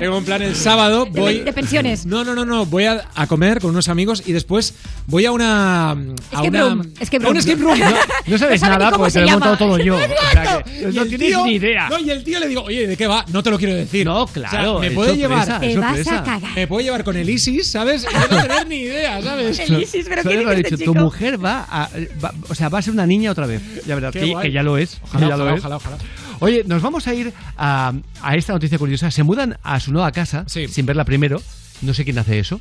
[0.00, 1.04] tengo un plan el sábado.
[1.04, 2.04] De- Voy, de pensiones.
[2.06, 2.66] No, no, no, no.
[2.66, 4.74] Voy a, a comer con unos amigos y después
[5.06, 5.90] voy a una.
[5.90, 5.96] A
[6.32, 7.36] Escape una room, escape a un room.
[7.36, 7.78] escape room.
[7.78, 7.90] No,
[8.26, 9.96] no sabes sabe ni nada porque se te lo he montado todo yo.
[9.96, 9.98] O
[10.32, 11.88] sea que no tienes tío- ni idea.
[11.88, 13.24] No, y el tío le digo, oye, ¿de qué va?
[13.32, 14.06] No te lo quiero decir.
[14.06, 15.64] No, O sea, claro, me es puede sorpresa, llevar.
[15.64, 16.54] es Te vas a cagar.
[16.54, 18.06] Me puede llevar con el ISIS, ¿sabes?
[18.10, 19.58] Y no tener ni idea, ¿sabes?
[19.58, 20.74] El ISIS, pero ¿Sabes ¿qué dice dicho?
[20.74, 21.04] este Tu chico?
[21.04, 21.88] mujer va a,
[22.24, 23.62] va- o sea, va a ser una niña otra vez.
[23.86, 24.98] Ya verás, que, que ya lo es.
[25.02, 25.60] Ojalá, que ya lo ojalá, es.
[25.60, 25.96] ojalá, ojalá.
[26.40, 27.92] Oye, nos vamos a ir a,
[28.22, 29.10] a esta noticia curiosa.
[29.10, 31.40] Se mudan a su nueva casa sin verla primero.
[31.82, 32.60] No sé quién hace eso.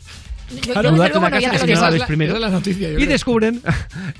[0.55, 2.39] Yo- Claro, yo, una casa que no la primero.
[2.49, 3.07] noticia, y creo.
[3.09, 3.61] descubren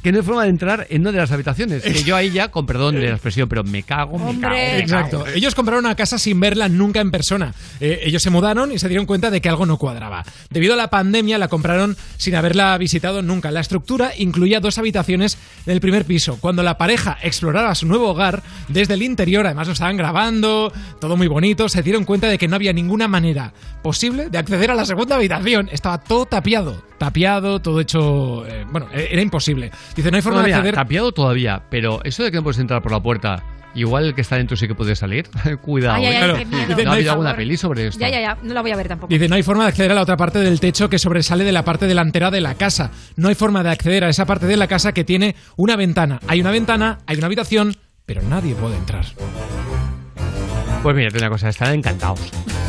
[0.02, 1.84] que no hay forma de entrar en una de las habitaciones.
[1.84, 4.42] Que yo ahí ya, con perdón de la expresión, pero me cago, me Hombre.
[4.42, 4.56] cago.
[4.56, 5.24] me Exacto.
[5.24, 5.36] cago.
[5.36, 7.54] Ellos compraron una casa sin verla nunca en persona.
[7.80, 10.24] Eh, ellos se mudaron y se dieron cuenta de que algo no cuadraba.
[10.50, 13.52] Debido a la pandemia la compraron sin haberla visitado nunca.
[13.52, 16.38] La estructura incluía dos habitaciones en el primer piso.
[16.40, 21.18] Cuando la pareja exploraba su nuevo hogar desde el interior, además lo estaban grabando, todo
[21.18, 23.54] muy bonito, se dieron cuenta de que no había ninguna manera
[23.84, 25.70] posible de acceder a la segunda habitación.
[25.72, 28.46] Estaba todo tapiado, tapiado, todo hecho...
[28.48, 29.72] eh, bueno, eh, era imposible.
[29.96, 30.76] Dice, no hay forma de acceder...
[30.76, 33.44] tapiado todavía, pero eso de que no puedes entrar por la puerta,
[33.76, 35.30] igual el que está dentro sí que puede salir.
[35.62, 35.96] Cuidado.
[35.96, 36.84] Ay, ay, ¿eh?
[36.84, 38.00] ¿No ha habido alguna peli sobre esto?
[38.00, 38.38] Ya, ya, ya.
[38.42, 39.12] No la voy a ver tampoco.
[39.12, 41.52] Dice, no hay forma de acceder a la otra parte del techo que sobresale de
[41.52, 42.92] la parte delantera de la casa.
[43.16, 46.20] No hay forma de acceder a esa parte de la casa que tiene una ventana.
[46.28, 49.06] Hay una ventana, hay una habitación, pero nadie puede entrar.
[50.84, 52.20] Pues mira, una cosa, están encantados.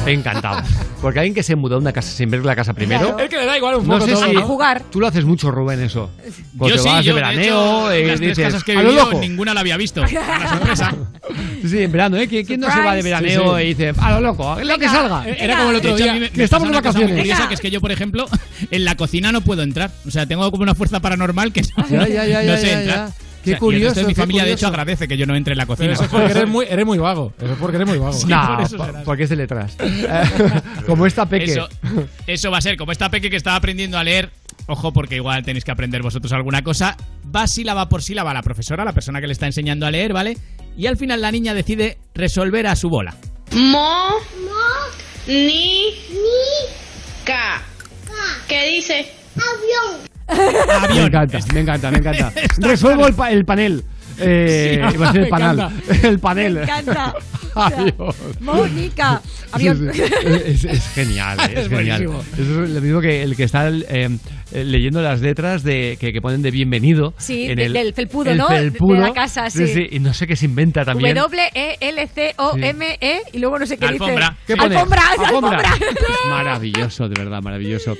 [0.04, 0.68] Encantados.
[1.00, 3.16] Porque alguien que se muda a una casa sin ver la casa primero.
[3.18, 4.42] Es que le da igual un No sé todo, si ¿no?
[4.42, 4.82] jugar.
[4.90, 6.10] tú lo haces mucho, Rubén, eso.
[6.58, 8.64] Cuando Yo te sí, vas yo, de de veraneo, hecho, eh, las tres dices, casas
[8.64, 9.18] que he "A lo vivido, loco".
[9.20, 10.02] ninguna la había visto.
[10.10, 10.94] Una sorpresa.
[11.66, 12.28] Sí, en verano, ¿eh?
[12.28, 13.64] ¿Quién, quién no se va de veraneo Sí, sí.
[13.64, 15.20] y dice, a lo loco, lo que salga?
[15.20, 15.36] venga.
[15.38, 16.12] Era como el De otro hecho, día.
[16.14, 17.22] mí me- que me estamos de una cosa muy vacaciones.
[17.22, 18.26] curiosa, que es que yo, por ejemplo,
[18.70, 19.90] en la cocina no puedo entrar.
[20.06, 22.66] O sea, tengo como una fuerza paranormal que no, Ya, ya, ya, no ya, sé
[22.66, 23.10] ya, entrar.
[23.43, 25.34] O Qué sea, el curioso, resto de mi familia, de hecho, agradece que yo no
[25.34, 25.93] entre en la Pero cocina.
[25.95, 27.32] eso es porque eres muy, eres muy vago.
[27.38, 28.16] Eso es porque eres muy vago.
[28.28, 29.03] No, por eso po- será.
[29.03, 29.76] porque es de letras.
[30.86, 31.51] Como esta peque.
[31.53, 31.68] Eso,
[32.28, 34.30] eso va a ser, como esta peque que estaba aprendiendo a leer,
[34.66, 36.97] ojo porque igual tenéis que aprender vosotros alguna cosa,
[37.34, 40.36] va sílaba por sílaba la profesora, la persona que le está enseñando a leer, ¿vale?
[40.76, 43.16] Y al final la niña decide resolver a su bola.
[43.53, 44.09] Mo.
[45.26, 45.86] Ni.
[47.24, 47.62] Ca.
[48.49, 49.07] ¿Qué dice?
[49.34, 50.11] Avión.
[50.95, 52.33] Me encanta, me encanta, me encanta.
[52.59, 53.85] Resuelvo el, pa- el panel.
[54.18, 55.59] Eh, Sí, iba a decir el panel.
[55.61, 55.72] encanta.
[56.09, 56.55] El panel.
[56.55, 57.14] Me encanta.
[57.55, 58.14] O sea, Avión.
[58.41, 59.20] Mónica.
[59.53, 59.91] Avión.
[59.93, 60.03] sí.
[60.47, 62.07] Es, es genial, es, Es genial.
[62.09, 62.24] buenísimo.
[62.33, 64.09] Eso es lo mismo que el que está eh,
[64.55, 67.14] eh, leyendo las letras de que, que ponen de bienvenido.
[67.18, 68.48] Sí, en de- el, del felpudo, el ¿no?
[68.48, 68.96] De- de felpudo.
[69.00, 69.64] la casa, sí.
[69.90, 71.14] Y no sé qué se inventa también.
[72.03, 74.30] W-E-L-C-O-M-E y luego no sé qué Alfombra.
[74.30, 74.42] dice.
[74.46, 74.76] ¿Qué pone?
[74.76, 75.59] Alfombra, Alfombra.
[75.59, 75.72] alfombra.
[76.03, 77.96] Es maravilloso, de verdad, maravilloso.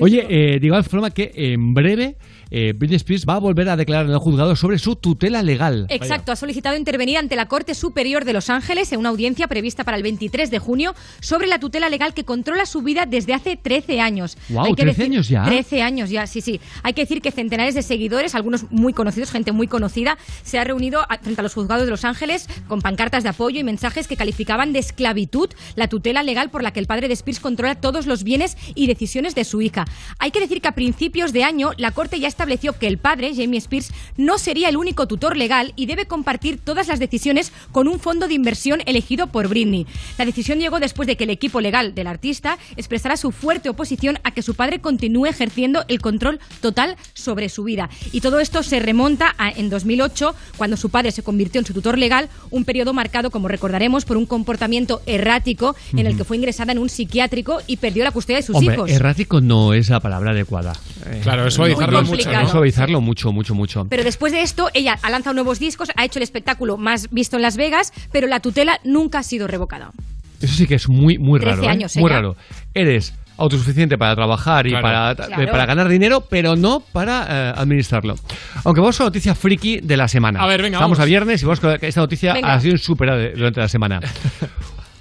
[0.00, 2.16] Oye, eh, de igual forma que en breve
[2.50, 5.86] eh, Britney Spears va a volver a declarar en el juzgado sobre su tutela legal.
[5.90, 9.84] Exacto, ha solicitado intervenir ante la Corte Superior de Los Ángeles en una audiencia prevista
[9.84, 13.56] para el 23 de junio sobre la tutela legal que controla su vida desde hace
[13.56, 14.36] 13 años.
[14.48, 15.42] Guau, Hay que 13 años ya.
[15.44, 16.60] 13 años ya, sí, sí.
[16.82, 20.64] Hay que decir que centenares de seguidores, algunos muy conocidos, gente muy conocida, se ha
[20.64, 24.16] reunido frente a los juzgados de Los Ángeles con pancartas de apoyo y mensajes que
[24.16, 28.06] calificaban de esclavitud la tutela legal por la que el padre de Spears controla todos
[28.06, 29.84] los bienes y decisiones de su hija.
[30.18, 33.32] Hay que decir que a principios de año la Corte ya estableció que el padre,
[33.34, 37.88] Jamie Spears, no sería el único tutor legal y debe compartir todas las decisiones con
[37.88, 39.86] un fondo de inversión elegido por Britney.
[40.18, 44.18] La decisión llegó después de que el equipo legal del artista expresara su fuerte oposición
[44.24, 47.88] a que su padre continúe ejerciendo el control total sobre su vida.
[48.12, 51.72] Y todo esto se remonta a en 2008, cuando su padre se convirtió en su
[51.74, 56.36] tutor legal, un periodo marcado, como recordaremos, por un comportamiento errático en el que fue
[56.36, 58.90] ingresada en un psiquiátrico y perdió la custodia de sus Hombre, hijos.
[58.90, 60.72] errático no es la palabra adecuada.
[61.06, 62.48] Eh, Claro, es suavizarlo no, mucho, Es ¿no?
[62.48, 63.86] suavizarlo mucho, mucho, mucho.
[63.88, 67.36] Pero después de esto, ella ha lanzado nuevos discos, ha hecho el espectáculo más visto
[67.36, 69.92] en Las Vegas, pero la tutela nunca ha sido revocada.
[70.40, 71.64] Eso sí que es muy, muy 13 raro.
[71.64, 71.68] ¿eh?
[71.68, 72.00] años, ¿eh?
[72.00, 72.36] Muy raro.
[72.74, 74.82] Eres autosuficiente para trabajar y Claro.
[74.82, 75.42] para, Claro.
[75.42, 78.16] eh, para ganar dinero, pero no para eh, administrarlo.
[78.64, 80.40] Aunque vamos a la noticia friki de la semana.
[80.42, 81.00] A ver, venga, Estamos vamos.
[81.04, 82.54] a viernes y vamos con esta noticia Venga.
[82.54, 84.00] ha sido superada durante la semana.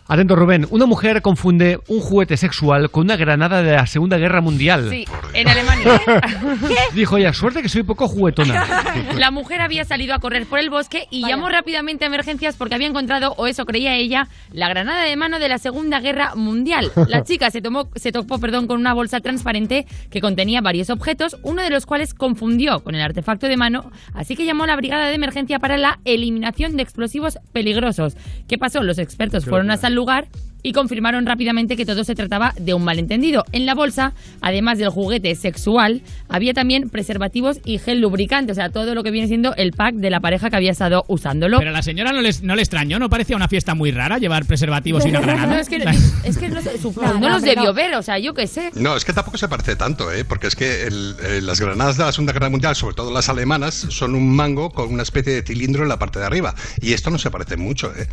[0.10, 0.66] Atento, Rubén.
[0.70, 4.88] Una mujer confunde un juguete sexual con una granada de la Segunda Guerra Mundial.
[4.90, 6.02] Sí, en Alemania.
[6.94, 8.66] Dijo ella, suerte que soy poco juguetona.
[9.18, 12.76] La mujer había salido a correr por el bosque y llamó rápidamente a emergencias porque
[12.76, 16.90] había encontrado, o eso creía ella, la granada de mano de la Segunda Guerra Mundial.
[17.10, 21.38] La chica se, tomó, se topó perdón, con una bolsa transparente que contenía varios objetos,
[21.44, 24.78] uno de los cuales confundió con el artefacto de mano, así que llamó a la
[24.78, 28.16] brigada de emergencia para la eliminación de explosivos peligrosos.
[28.48, 28.84] ¿Qué pasó?
[28.84, 30.28] Los expertos Qué fueron hasta el lugar
[30.64, 33.46] y confirmaron rápidamente que todo se trataba de un malentendido.
[33.54, 38.70] En la bolsa, además del juguete sexual, había también preservativos y gel lubricante, o sea,
[38.70, 41.60] todo lo que viene siendo el pack de la pareja que había estado usándolo.
[41.60, 44.18] Pero a la señora no, les, no le extrañó, ¿no parecía una fiesta muy rara
[44.18, 45.54] llevar preservativos y una granada?
[45.54, 45.78] No, es que,
[46.26, 47.74] es que no, No, no no, los debió no.
[47.74, 48.72] ver, o sea, yo qué sé.
[48.76, 50.26] No, es que tampoco se parece tanto, ¿eh?
[50.26, 53.30] porque es que el- eh, las granadas de la Segunda Guerra Mundial, sobre todo las
[53.30, 56.56] alemanas, son un mango con una especie de cilindro en la parte de arriba.
[56.82, 57.94] Y esto no se parece mucho.
[57.96, 58.08] ¿eh?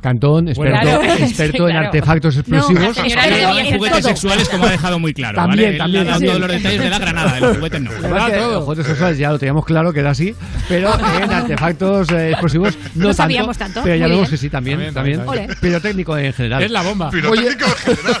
[0.00, 1.86] Cantón, experto, Claro, es que experto en claro.
[1.86, 2.96] artefactos No, explosivos.
[2.96, 5.36] no debía en juguetes sexuales, como ha dejado muy claro.
[5.36, 5.78] También, ¿vale?
[5.78, 7.90] También, ha dado todos los detalles de la granada, de los juguetes no.
[7.90, 10.34] Además que los juguetes sexuales ya lo teníamos claro que era así,
[10.68, 10.90] pero
[11.22, 13.80] en artefactos eh, explosivos no, No tanto, sabíamos tanto.
[13.84, 15.60] Pero ya vemos que sí, también, También, también, también, también.
[15.60, 16.62] pirotécnico en general.
[16.62, 17.10] Es la bomba.
[17.10, 18.20] Pirotécnico en general.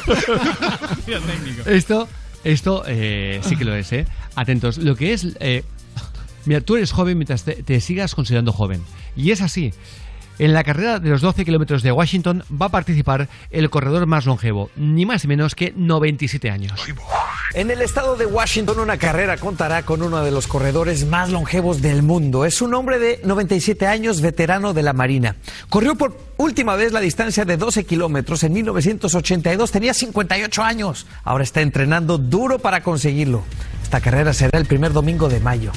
[1.66, 2.08] Esto,
[2.44, 4.06] esto eh, sí que lo es, ¿eh?
[4.36, 4.78] Atentos.
[4.78, 5.26] Lo que es...
[5.40, 5.62] eh,
[6.46, 8.82] mira, tú eres joven mientras te, te sigas considerando joven.
[9.16, 9.72] Y es así.
[10.40, 14.24] En la carrera de los 12 kilómetros de Washington va a participar el corredor más
[14.24, 16.80] longevo, ni más ni menos que 97 años.
[17.52, 21.82] En el estado de Washington, una carrera contará con uno de los corredores más longevos
[21.82, 22.46] del mundo.
[22.46, 25.36] Es un hombre de 97 años, veterano de la Marina.
[25.68, 29.70] Corrió por última vez la distancia de 12 kilómetros en 1982.
[29.70, 31.06] Tenía 58 años.
[31.22, 33.42] Ahora está entrenando duro para conseguirlo.
[33.82, 35.70] Esta carrera será el primer domingo de mayo.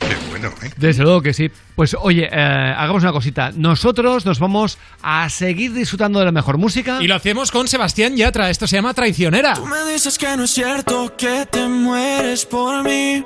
[0.00, 0.70] Qué bueno, ¿eh?
[0.76, 1.50] Desde luego que sí.
[1.76, 3.52] Pues oye, eh, hagamos una cosita.
[3.54, 6.98] Nosotros nos vamos a seguir disfrutando de la mejor música.
[7.00, 8.50] Y lo hacemos con Sebastián Yatra.
[8.50, 9.54] Esto se llama Traicionera.
[9.54, 13.24] Tú me dices que no es cierto que te mueres por mí.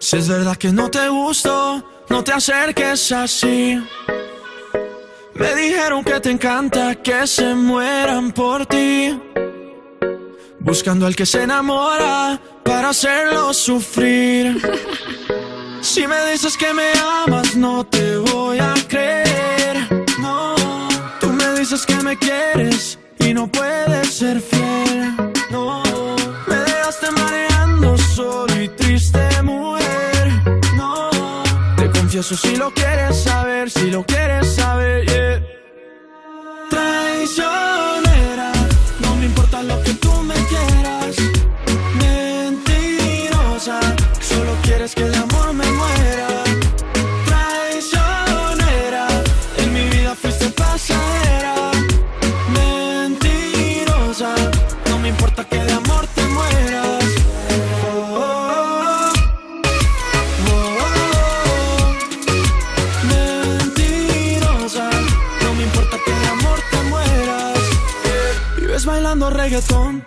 [0.00, 3.78] Si es verdad que no te gusto, no te acerques así.
[5.34, 9.18] Me dijeron que te encanta que se mueran por ti.
[10.58, 14.60] Buscando al que se enamora para hacerlo sufrir.
[15.80, 16.92] Si me dices que me
[17.26, 19.76] amas, no te voy a creer.
[20.20, 20.54] No,
[21.20, 25.14] tú me dices que me quieres y no puedes ser fiel.
[25.50, 25.82] No,
[26.46, 30.32] me dejaste mareando solo y triste, mujer.
[30.76, 31.10] No,
[31.76, 35.00] te confieso si lo quieres saber, si lo quieres saber.
[36.68, 37.79] Traicionera,
[44.94, 46.44] que el amor me muera.
[47.26, 49.06] Traicionera,
[49.58, 51.70] en mi vida fuiste pasajera.
[52.52, 54.34] Mentirosa,
[54.88, 57.04] no me importa que de amor te mueras.
[57.86, 59.12] Oh, oh,
[60.50, 61.94] oh,
[63.12, 64.90] Mentirosa,
[65.42, 67.58] no me importa que de amor te mueras.
[68.56, 70.04] Vives bailando reggaetón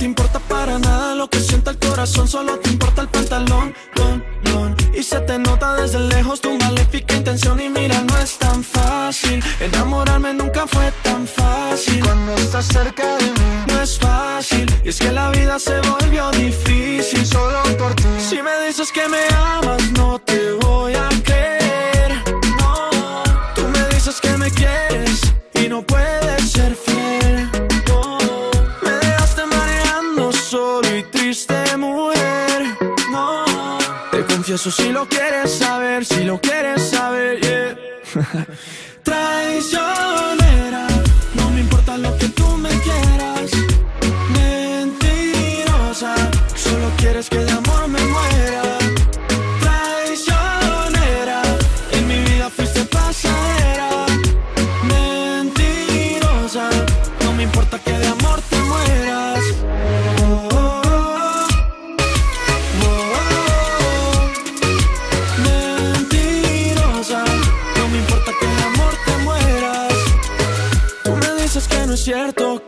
[0.00, 4.24] te importa para nada lo que sienta el corazón, solo te importa el pantalón, ton,
[4.44, 8.64] ton, y se te nota desde lejos tu maléfica intención y mira no es tan
[8.64, 14.88] fácil, enamorarme nunca fue tan fácil, cuando estás cerca de mí no es fácil, y
[14.88, 17.26] es que la vida se volvió difícil.
[17.26, 18.04] solo por ti.
[18.18, 19.59] Si me dices que me amas
[31.78, 32.76] mujer.
[33.12, 33.44] No,
[34.10, 37.76] te confieso si lo quieres saber, si lo quieres saber, yeah.
[39.04, 40.39] Traicionera,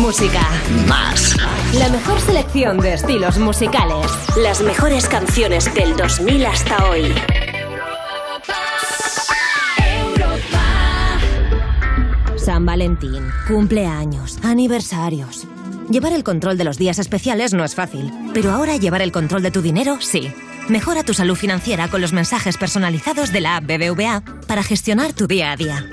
[0.00, 0.40] Música.
[0.88, 1.36] Más.
[1.74, 4.06] La mejor selección de estilos musicales.
[4.38, 7.14] Las mejores canciones del 2000 hasta hoy.
[12.36, 15.46] San Valentín, cumpleaños, aniversarios.
[15.90, 19.42] Llevar el control de los días especiales no es fácil, pero ahora llevar el control
[19.42, 20.32] de tu dinero sí.
[20.68, 25.26] Mejora tu salud financiera con los mensajes personalizados de la app BBVA para gestionar tu
[25.26, 25.86] día a día.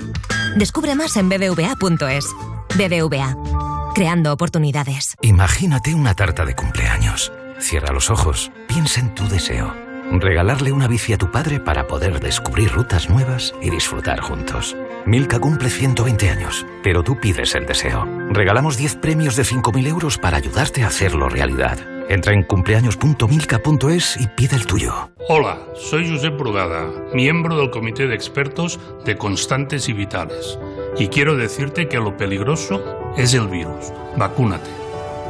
[0.56, 2.26] Descubre más en bbva.es.
[2.74, 3.57] BBVA.
[3.98, 5.16] Creando oportunidades.
[5.22, 7.32] Imagínate una tarta de cumpleaños.
[7.58, 9.74] Cierra los ojos, piensa en tu deseo.
[10.12, 14.76] Regalarle una bici a tu padre para poder descubrir rutas nuevas y disfrutar juntos.
[15.04, 18.06] Milka cumple 120 años, pero tú pides el deseo.
[18.30, 21.80] Regalamos 10 premios de 5.000 euros para ayudarte a hacerlo realidad.
[22.08, 25.10] Entra en cumpleaños.milka.es y pide el tuyo.
[25.28, 30.56] Hola, soy Josep Brugada, miembro del Comité de Expertos de Constantes y Vitales.
[30.98, 33.92] Y quiero decirte que lo peligroso es el virus.
[34.16, 34.70] Vacúnate.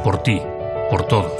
[0.03, 0.41] Por ti,
[0.89, 1.31] por todos.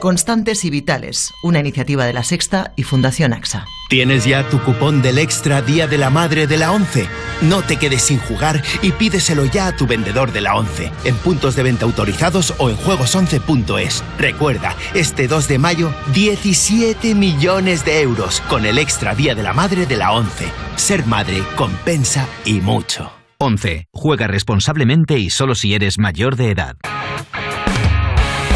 [0.00, 3.66] Constantes y Vitales, una iniciativa de la Sexta y Fundación AXA.
[3.88, 7.08] ¿Tienes ya tu cupón del Extra Día de la Madre de la ONCE?
[7.40, 11.16] No te quedes sin jugar y pídeselo ya a tu vendedor de la ONCE, en
[11.16, 14.02] puntos de venta autorizados o en juegos11.es.
[14.18, 19.52] Recuerda, este 2 de mayo, 17 millones de euros con el Extra Día de la
[19.52, 20.46] Madre de la ONCE.
[20.76, 23.15] Ser madre compensa y mucho.
[23.38, 23.88] 11.
[23.92, 26.76] Juega responsablemente y solo si eres mayor de edad.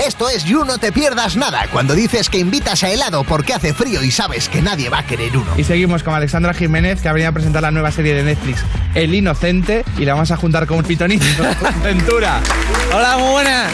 [0.07, 3.75] Esto es You No Te Pierdas Nada, cuando dices que invitas a helado porque hace
[3.75, 5.53] frío y sabes que nadie va a querer uno.
[5.59, 8.65] Y seguimos con Alexandra Jiménez, que ha venido a presentar la nueva serie de Netflix,
[8.95, 11.25] El Inocente, y la vamos a juntar con un pitonito.
[11.85, 12.41] Ventura.
[12.95, 13.73] Hola, muy buenas.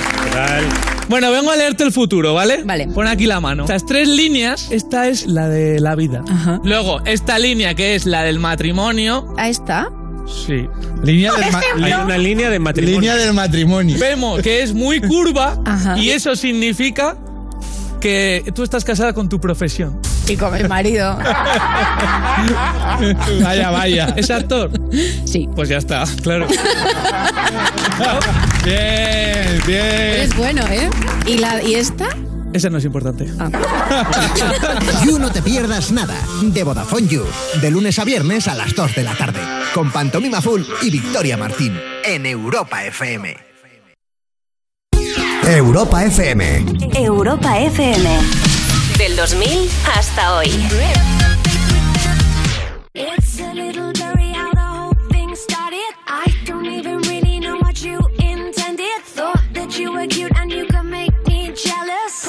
[1.09, 2.65] Bueno, vengo a leerte el futuro, ¿vale?
[2.65, 2.89] Vale.
[2.89, 3.63] Pon aquí la mano.
[3.63, 6.25] Estas tres líneas, esta es la de la vida.
[6.65, 9.33] Luego, esta línea que es la del matrimonio.
[9.39, 9.89] Ahí está.
[10.27, 10.69] Sí.
[11.03, 11.87] Línea del ma- Ejemplo.
[11.87, 13.01] Hay una línea de matrimonio.
[13.01, 13.97] Línea del matrimonio.
[13.99, 15.59] Vemos que es muy curva
[15.97, 17.17] y eso significa
[18.01, 20.01] que tú estás casada con tu profesión.
[20.29, 21.17] Y con el marido.
[23.43, 24.13] vaya, vaya.
[24.17, 24.71] ¿Es actor?
[25.25, 25.49] Sí.
[25.55, 26.47] Pues ya está, claro.
[28.65, 29.85] bien, bien.
[29.85, 30.91] Eres bueno, ¿eh?
[31.27, 32.09] ¿Y, la, ¿y esta?
[32.57, 33.27] Ese no es importante.
[33.39, 33.51] Ah.
[35.05, 37.23] you No Te Pierdas Nada, de Vodafone You,
[37.61, 39.41] de lunes a viernes a las 2 de la tarde,
[39.75, 43.37] con Pantomima Full y Victoria Martín, en Europa FM.
[45.47, 46.65] Europa FM.
[46.95, 48.09] Europa FM.
[48.97, 50.49] Del 2000 hasta hoy.
[52.95, 55.93] It's a little blurry how the whole thing started.
[56.09, 59.03] I don't even really know what you intended.
[59.05, 60.76] Thought that you were cute and you could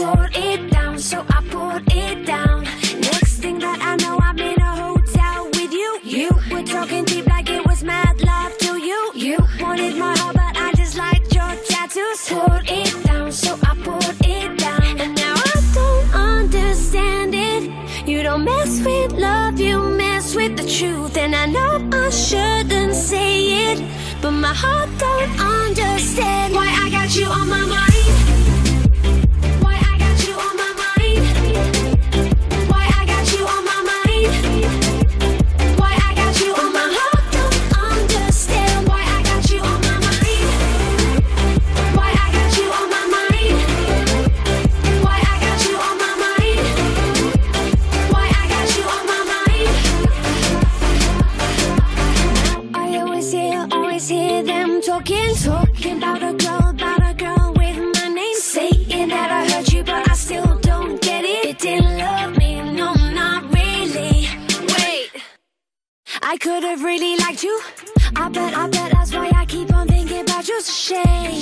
[0.07, 2.63] Put it down, so I put it down.
[2.63, 5.99] Next thing that I know, I'm in a hotel with you.
[6.01, 9.11] You were talking deep like it was mad love to you.
[9.15, 12.29] You wanted my heart, but I just liked your tattoos.
[12.29, 15.01] Hold it down, so I put it down.
[15.01, 17.63] And now I don't understand it.
[18.07, 21.17] You don't mess with love, you mess with the truth.
[21.17, 23.79] And I know I shouldn't say it,
[24.21, 28.56] but my heart don't understand why I got you on my mind.
[66.29, 67.57] I could have really liked you.
[68.17, 70.57] I bet, I bet that's why I keep on thinking about you.
[70.57, 71.35] It's a shame.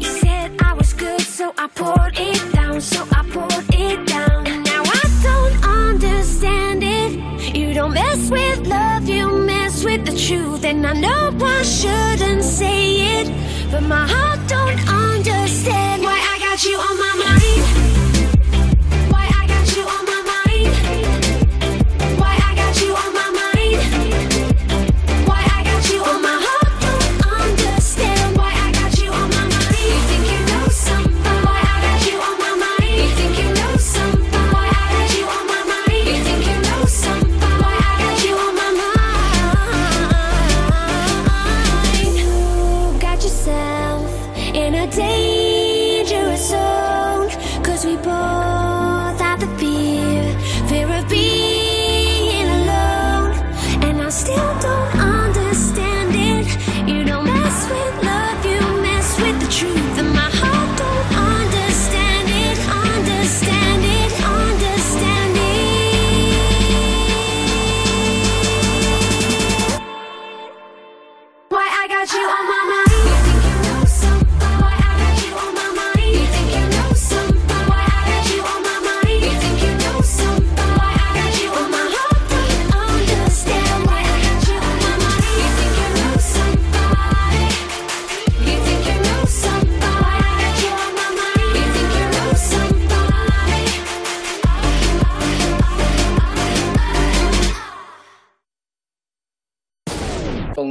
[0.00, 4.48] You said I was good, so I poured it down, so I poured it down.
[4.48, 7.56] And now I don't understand it.
[7.56, 10.64] You don't mess with love, you mess with the truth.
[10.64, 16.64] And I know I shouldn't say it, but my heart don't understand why I got
[16.64, 18.09] you on my mind.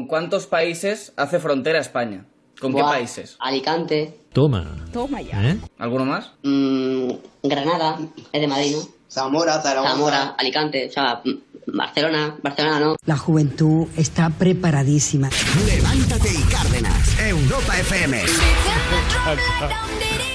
[0.09, 2.25] Cuántos países hace frontera España?
[2.59, 3.37] ¿Con qué países?
[3.39, 4.19] Alicante.
[4.33, 4.75] Toma.
[4.91, 5.51] Toma ya.
[5.51, 5.57] ¿Eh?
[5.77, 6.31] ¿Alguno más?
[6.43, 7.11] Mm,
[7.43, 7.97] Granada,
[8.33, 8.81] es de Madrid, ¿no?
[9.09, 9.91] Zamora, Zaragoza.
[9.93, 12.95] Zamora, Alicante, o sea, mm, Barcelona, Barcelona no.
[13.05, 15.29] La juventud está preparadísima.
[15.65, 17.19] Levántate y Cárdenas.
[17.19, 18.23] Europa FM.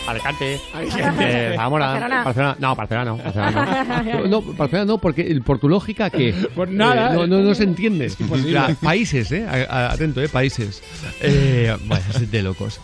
[0.06, 0.60] Alicante.
[0.74, 1.54] Alicante.
[1.56, 1.86] Zamora.
[1.86, 2.24] Barcelona.
[2.24, 2.56] Barcelona.
[2.58, 3.16] No, Barcelona no.
[3.16, 4.26] Barcelona no.
[4.28, 7.12] No, Barcelona no, porque por tu lógica que Pues nada.
[7.12, 8.10] no, no, no se entiende.
[8.18, 8.58] imposible.
[8.58, 10.82] O sea, países, eh, atento, eh, países.
[11.20, 12.80] Eh, bueno, es de locos.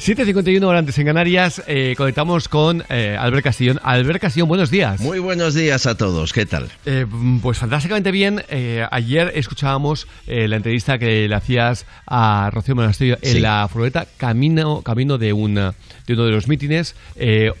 [0.00, 3.78] 7.51 horas antes en Canarias, eh, conectamos con eh, Albert Castillón.
[3.82, 4.98] Albert Castillón, buenos días.
[4.98, 6.70] Muy buenos días a todos, ¿qué tal?
[6.86, 7.04] Eh,
[7.42, 8.42] pues fantásticamente bien.
[8.90, 13.40] Ayer escuchábamos la entrevista que le hacías a Rocío Monasterio en Sí.
[13.40, 15.74] la furgoneta camino, camino de, una,
[16.06, 16.96] de uno de los mítines.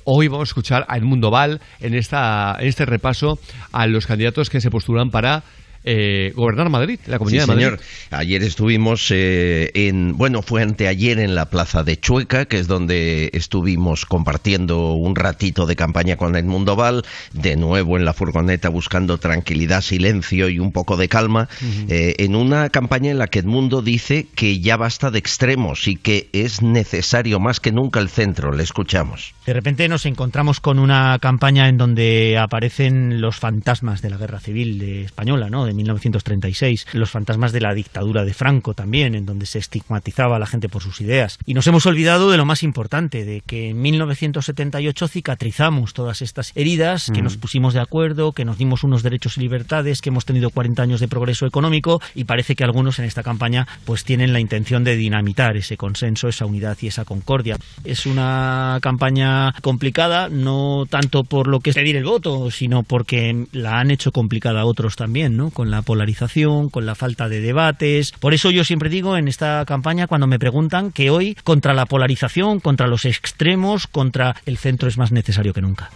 [0.04, 3.38] Hoy vamos a escuchar a Edmundo Val en, esta, en este repaso
[3.70, 5.42] a los candidatos que se postulan para
[5.84, 7.64] eh, gobernar Madrid, la Sí, Comunidad de Madrid.
[7.64, 7.80] señor.
[8.10, 13.30] Ayer estuvimos eh, en, bueno, fue anteayer en la plaza de Chueca, que es donde
[13.32, 19.18] estuvimos compartiendo un ratito de campaña con Edmundo Val, de nuevo en la furgoneta buscando
[19.18, 21.48] tranquilidad, silencio y un poco de calma,
[21.88, 25.96] eh, en una campaña en la que Edmundo dice que ya basta de extremos y
[25.96, 28.52] que es necesario más que nunca el centro.
[28.52, 29.34] Le escuchamos.
[29.46, 34.40] De repente nos encontramos con una campaña en donde aparecen los fantasmas de la guerra
[34.40, 35.69] civil de española, ¿no?
[35.70, 40.38] De 1936, los fantasmas de la dictadura de Franco también, en donde se estigmatizaba a
[40.38, 41.38] la gente por sus ideas.
[41.46, 46.52] Y nos hemos olvidado de lo más importante, de que en 1978 cicatrizamos todas estas
[46.54, 47.24] heridas, que Mm.
[47.24, 50.82] nos pusimos de acuerdo, que nos dimos unos derechos y libertades, que hemos tenido 40
[50.82, 54.82] años de progreso económico y parece que algunos en esta campaña pues tienen la intención
[54.84, 57.56] de dinamitar ese consenso, esa unidad y esa concordia.
[57.84, 63.46] Es una campaña complicada, no tanto por lo que es pedir el voto, sino porque
[63.52, 65.50] la han hecho complicada a otros también, ¿no?
[65.60, 68.12] Con la polarización, con la falta de debates.
[68.12, 71.84] Por eso yo siempre digo en esta campaña cuando me preguntan que hoy contra la
[71.84, 75.90] polarización, contra los extremos, contra el centro es más necesario que nunca.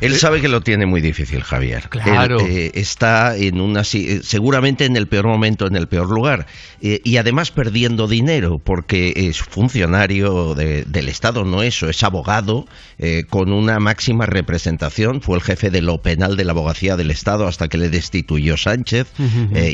[0.00, 1.88] Él sabe que lo tiene muy difícil, Javier.
[1.88, 2.40] Claro.
[2.40, 6.46] Él, eh, está en una eh, seguramente en el peor momento, en el peor lugar,
[6.80, 12.66] Eh, y además perdiendo dinero porque es funcionario de- del Estado, no eso, es abogado
[13.00, 15.20] eh, con una máxima representación.
[15.20, 18.56] Fue el jefe de lo penal de la abogacía del Estado hasta que le destituyó
[18.56, 19.08] Sánchez,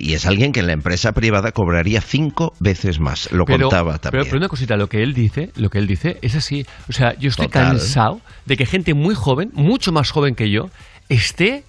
[0.01, 3.31] y es alguien que en la empresa privada cobraría cinco veces más.
[3.33, 4.25] Lo pero, contaba pero- también.
[4.25, 6.65] Pero, una cosita, lo que él dice, lo que él dice es así.
[6.89, 7.73] O sea, yo estoy Total.
[7.73, 10.71] cansado de que gente muy joven, mucho más joven que yo,
[11.09, 11.65] esté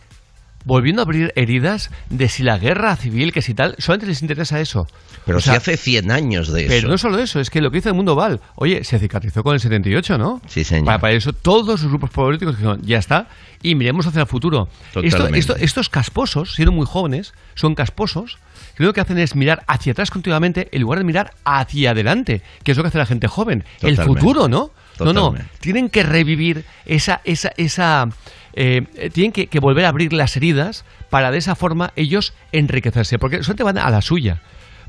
[0.63, 4.59] volviendo a abrir heridas de si la guerra civil, que si tal, solamente les interesa
[4.59, 4.87] eso.
[5.23, 6.69] Pero O si hace 100 años de eso.
[6.69, 9.43] Pero no solo eso, es que lo que dice el mundo Val, oye, se cicatrizó
[9.43, 10.41] con el 78, ¿no?
[10.47, 10.85] Sí, señor.
[10.85, 13.27] Para, para eso todos los grupos políticos dijeron, ya está,
[13.61, 14.67] y miremos hacia el futuro.
[15.03, 18.39] Esto- esto- estos casposos, siendo muy jóvenes, son casposos,
[18.75, 22.41] que lo que hacen es mirar hacia atrás continuamente en lugar de mirar hacia adelante,
[22.63, 23.63] que es lo que hace la gente joven.
[23.81, 24.71] El futuro, ¿no?
[24.99, 28.07] No, no, tienen que revivir esa, esa, esa
[28.53, 32.33] eh, eh, tienen que, que volver a abrir las heridas para de esa forma ellos
[32.51, 34.41] enriquecerse, porque solamente van a la suya.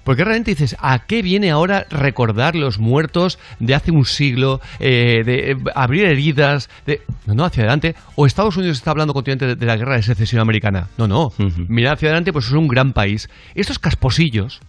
[0.05, 5.25] Porque realmente dices, ¿a qué viene ahora recordar los muertos de hace un siglo, eh,
[5.25, 6.71] de abrir heridas?
[6.87, 7.01] De...
[7.27, 7.97] No, no, hacia adelante.
[8.15, 10.87] O Estados Unidos está hablando continuamente de, la guerra de secesión americana.
[10.97, 11.33] No, no.
[11.67, 13.29] Mirad hacia adelante, pues es un gran país.
[13.57, 14.61] Estos casposillos,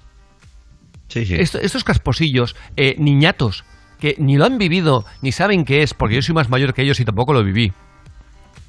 [1.40, 3.64] esto- estos casposillos, eh, niñatos,
[4.00, 6.84] que ni lo han vivido, ni saben qué es, porque yo soy más mayor que
[6.84, 7.72] ellos y tampoco lo viví.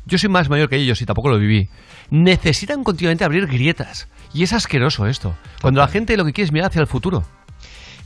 [0.07, 1.69] Yo soy más mayor que ellos y tampoco lo viví.
[2.11, 4.09] Necesitan continuamente abrir grietas.
[4.33, 5.35] Y es asqueroso esto.
[5.61, 7.25] Cuando la gente lo que quiere es mirar hacia el futuro.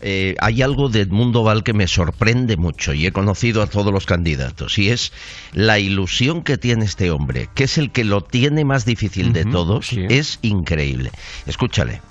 [0.00, 3.92] eh, hay algo de Edmundo Val que me sorprende mucho y he conocido a todos
[3.92, 5.12] los candidatos y es
[5.52, 9.44] la ilusión que tiene este hombre, que es el que lo tiene más difícil de
[9.44, 11.12] todos, es increíble.
[11.46, 12.02] Escúchale.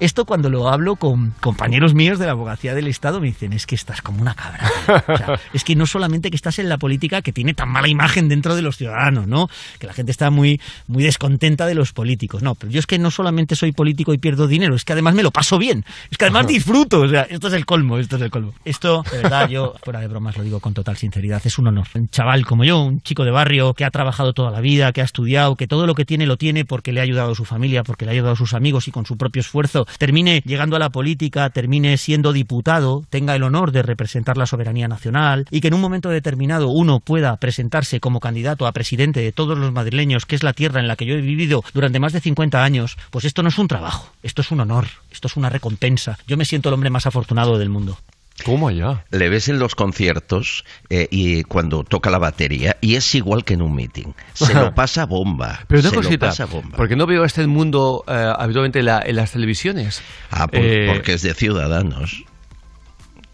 [0.00, 3.66] Esto cuando lo hablo con compañeros míos de la abogacía del Estado me dicen, es
[3.66, 4.70] que estás como una cabra.
[5.08, 7.88] O sea, es que no solamente que estás en la política que tiene tan mala
[7.88, 9.50] imagen dentro de los ciudadanos, ¿no?
[9.80, 12.42] Que la gente está muy, muy descontenta de los políticos.
[12.44, 15.14] No, pero yo es que no solamente soy político y pierdo dinero, es que además
[15.14, 15.84] me lo paso bien.
[16.12, 17.00] Es que además disfruto.
[17.00, 18.54] O sea, esto es el colmo, esto es el colmo.
[18.64, 21.88] Esto, de verdad, yo, fuera de bromas, lo digo con total sinceridad, es un honor.
[21.94, 25.00] Un chaval como yo, un chico de barrio que ha trabajado toda la vida, que
[25.00, 27.44] ha estudiado, que todo lo que tiene lo tiene porque le ha ayudado a su
[27.44, 30.76] familia, porque le ha ayudado a sus amigos y con su propio esfuerzo termine llegando
[30.76, 35.60] a la política, termine siendo diputado, tenga el honor de representar la soberanía nacional y
[35.60, 39.72] que en un momento determinado uno pueda presentarse como candidato a presidente de todos los
[39.72, 42.62] madrileños, que es la tierra en la que yo he vivido durante más de 50
[42.62, 46.18] años, pues esto no es un trabajo, esto es un honor, esto es una recompensa.
[46.26, 47.98] Yo me siento el hombre más afortunado del mundo.
[48.44, 49.04] ¿Cómo ya?
[49.10, 53.54] Le ves en los conciertos eh, y cuando toca la batería y es igual que
[53.54, 54.12] en un meeting.
[54.34, 55.60] Se lo pasa bomba.
[55.66, 56.76] Pero una se lo pasa bomba.
[56.76, 60.02] porque no veo este mundo eh, habitualmente en, la- en las televisiones.
[60.30, 62.24] Ah, pues Eh, porque es de ciudadanos.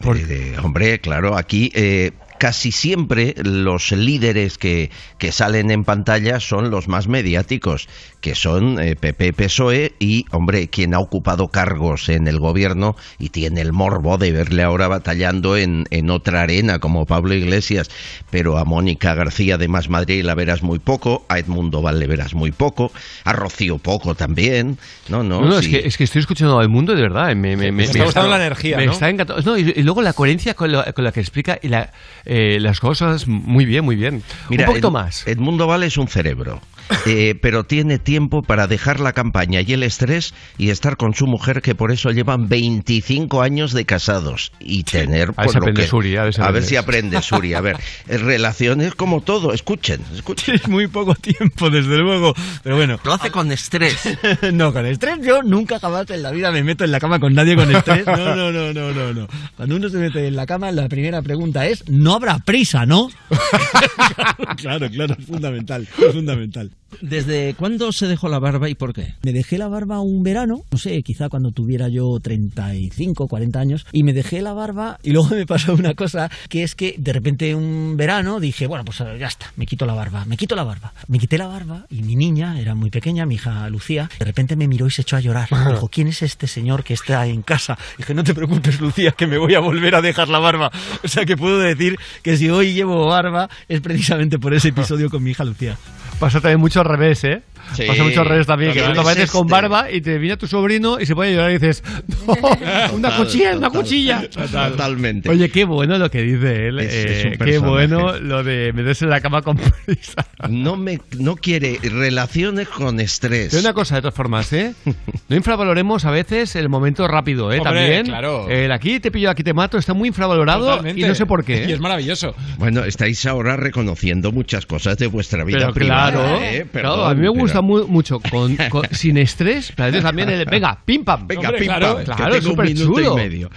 [0.01, 6.71] De- hombre, claro, aquí eh, casi siempre los líderes que, que salen en pantalla son
[6.71, 7.89] los más mediáticos,
[8.21, 13.31] que son eh, PP, PSOE y, hombre, quien ha ocupado cargos en el gobierno y
[13.31, 17.91] tiene el morbo de verle ahora batallando en, en otra arena como Pablo Iglesias,
[18.31, 22.07] pero a Mónica García de Más Madrid la verás muy poco, a Edmundo Val le
[22.07, 22.93] verás muy poco,
[23.25, 24.79] a Rocío poco también,
[25.09, 27.31] no, no, No, no, es, que, es que estoy escuchando al mundo de verdad.
[27.31, 28.93] y Me, me, me- Me está gustando la energía, Me ¿no?
[28.93, 29.43] está encantando.
[29.43, 31.93] No, y, y luego la coherencia con, la- con la que explica y la,
[32.27, 34.23] eh, las cosas, muy bien, muy bien.
[34.49, 35.27] Mira, Un poquito Ed- más.
[35.27, 36.61] Edmundo Val es un cerebro,
[37.07, 41.27] eh, pero tiene tiempo para dejar la campaña y el estrés y estar con su
[41.27, 45.31] mujer, que por eso llevan 25 años de casados y tener.
[45.37, 46.69] A ver si por lo aprende que- Suri, a ver si a ver aprende.
[46.69, 47.55] si aprende Suri.
[47.55, 47.77] A ver,
[48.09, 49.53] eh, relaciones como todo.
[49.53, 50.55] Escuchen, escuchen.
[50.57, 52.35] Es muy poco tiempo, desde luego.
[52.63, 52.99] Pero bueno.
[53.05, 53.97] Lo hace con estrés.
[54.53, 57.33] no, con estrés yo nunca jamás en la vida me meto en la cama con
[57.35, 58.07] nadie con estrés.
[58.07, 59.27] No, no, no, no, no, no.
[59.57, 63.09] Cuando uno se mete en la cama, la primera pregunta es, no habrá prisa, ¿no?
[64.57, 66.71] claro, claro, es fundamental, es fundamental.
[67.01, 69.15] ¿Desde cuándo se dejó la barba y por qué?
[69.23, 73.87] Me dejé la barba un verano, no sé, quizá cuando tuviera yo 35, 40 años,
[73.93, 77.13] y me dejé la barba y luego me pasó una cosa, que es que de
[77.13, 80.65] repente un verano dije, bueno, pues ya está, me quito la barba, me quito la
[80.65, 80.93] barba.
[81.09, 84.57] Me quité la barba y mi niña, era muy pequeña, mi hija Lucía, de repente
[84.57, 85.49] me miró y se echó a llorar.
[85.49, 87.79] Dijo, ¿quién es este señor que está en casa?
[87.99, 90.71] Dije, no te preocupes, Lucía, que me voy a volver a dejar la barba.
[91.03, 95.11] O sea que puedo decir que si hoy llevo barba es precisamente por ese episodio
[95.11, 95.77] con mi hija Lucía.
[96.25, 97.43] Pasa también mucho al revés, ¿eh?
[97.75, 97.85] Sí.
[97.87, 99.53] Pasa mucho al revés también, que tú es apareces con este.
[99.53, 101.83] barba y te viene tu sobrino y se pone a llorar y dices,
[102.27, 102.35] no,
[102.93, 103.83] una Total, cuchilla, una total.
[103.83, 104.29] cuchilla.
[104.31, 105.29] Totalmente.
[105.31, 106.79] Oye, qué bueno lo que dice él.
[106.81, 109.57] Es- eh, es qué bueno lo de meterse en la cama con
[109.87, 110.27] prisa.
[110.49, 113.49] No, me, no quiere relaciones con estrés.
[113.51, 114.75] Pero una cosa, de todas formas, ¿eh?
[115.29, 117.59] No infravaloremos a veces el momento rápido, ¿eh?
[117.59, 118.07] Hombre, También.
[118.07, 118.49] claro.
[118.51, 121.01] El aquí te pillo, aquí te mato está muy infravalorado Totalmente.
[121.01, 121.65] y no sé por qué.
[121.65, 121.67] ¿eh?
[121.71, 122.35] Y es maravilloso.
[122.59, 126.11] Bueno, estáis ahora reconociendo muchas cosas de vuestra vida Pero privada.
[126.13, 126.67] claro, ¿eh?
[126.71, 129.87] claro, Perdón, a mí me pero- gusta mu- mucho con, con- sin estrés, pero a
[129.87, 132.63] veces también el venga, pim pam, Venga, Hombre, pim, claro, pam, que claro, tengo un
[132.67, 133.13] minuto chulo.
[133.13, 133.51] y medio.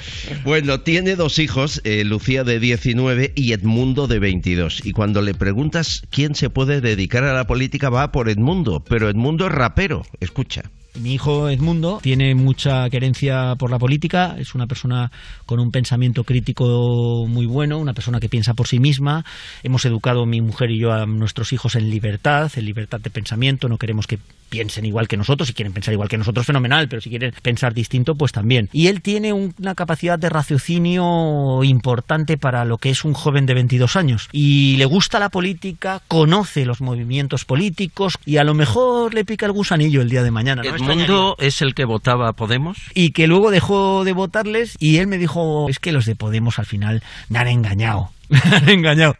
[0.43, 4.85] Bueno, tiene dos hijos, eh, Lucía de 19 y Edmundo de 22.
[4.85, 8.83] Y cuando le preguntas quién se puede dedicar a la política, va por Edmundo.
[8.87, 10.03] Pero Edmundo es rapero.
[10.19, 10.63] Escucha.
[11.01, 15.11] Mi hijo Edmundo tiene mucha querencia por la política, es una persona
[15.45, 19.23] con un pensamiento crítico muy bueno, una persona que piensa por sí misma.
[19.63, 23.69] Hemos educado mi mujer y yo a nuestros hijos en libertad, en libertad de pensamiento,
[23.69, 24.19] no queremos que
[24.49, 27.73] piensen igual que nosotros, si quieren pensar igual que nosotros, fenomenal, pero si quieren pensar
[27.73, 28.69] distinto, pues también.
[28.73, 33.45] Y él tiene un- una capacidad de raciocinio importante para lo que es un joven
[33.45, 34.29] de 22 años.
[34.31, 39.45] Y le gusta la política, conoce los movimientos políticos y a lo mejor le pica
[39.45, 40.63] el gusanillo el día de mañana.
[40.63, 40.69] ¿no?
[40.75, 42.77] ¿Edmundo es el que votaba a Podemos?
[42.93, 46.59] y que luego dejó de votarles y él me dijo, es que los de Podemos
[46.59, 48.11] al final me han engañado.
[48.29, 49.15] me han engañado.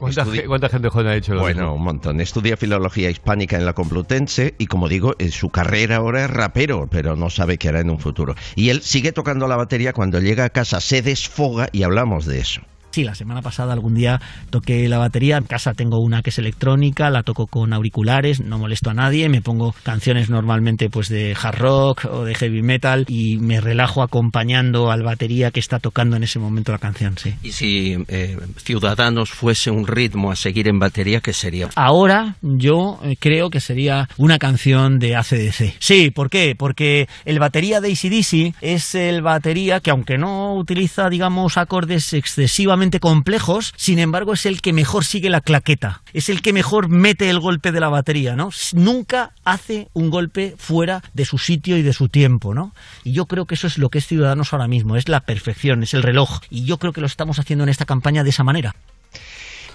[0.00, 1.74] ¿Cuánta, ge- cuánta gente joven ha dicho lo Bueno, mismo?
[1.76, 2.20] un montón.
[2.20, 6.88] Estudia filología hispánica en la Complutense y, como digo, en su carrera ahora es rapero,
[6.90, 8.34] pero no sabe qué hará en un futuro.
[8.56, 12.40] Y él sigue tocando la batería cuando llega a casa, se desfoga y hablamos de
[12.40, 12.62] eso.
[12.90, 14.20] Sí, la semana pasada algún día
[14.50, 15.36] toqué la batería.
[15.36, 19.28] En casa tengo una que es electrónica, la toco con auriculares, no molesto a nadie,
[19.28, 24.02] me pongo canciones normalmente pues de hard rock o de heavy metal y me relajo
[24.02, 27.34] acompañando al batería que está tocando en ese momento la canción, sí.
[27.44, 31.68] Y si eh, Ciudadanos fuese un ritmo a seguir en batería, ¿qué sería?
[31.76, 35.76] Ahora yo eh, creo que sería una canción de ACDC.
[35.78, 36.56] Sí, ¿por qué?
[36.58, 42.79] Porque el batería de ACDC es el batería que aunque no utiliza, digamos, acordes excesivamente
[43.00, 46.02] complejos, sin embargo es el que mejor sigue la claqueta.
[46.14, 48.50] Es el que mejor mete el golpe de la batería, ¿no?
[48.72, 52.74] Nunca hace un golpe fuera de su sitio y de su tiempo, ¿no?
[53.04, 55.82] Y yo creo que eso es lo que es Ciudadanos ahora mismo, es la perfección,
[55.82, 56.40] es el reloj.
[56.48, 58.74] Y yo creo que lo estamos haciendo en esta campaña de esa manera.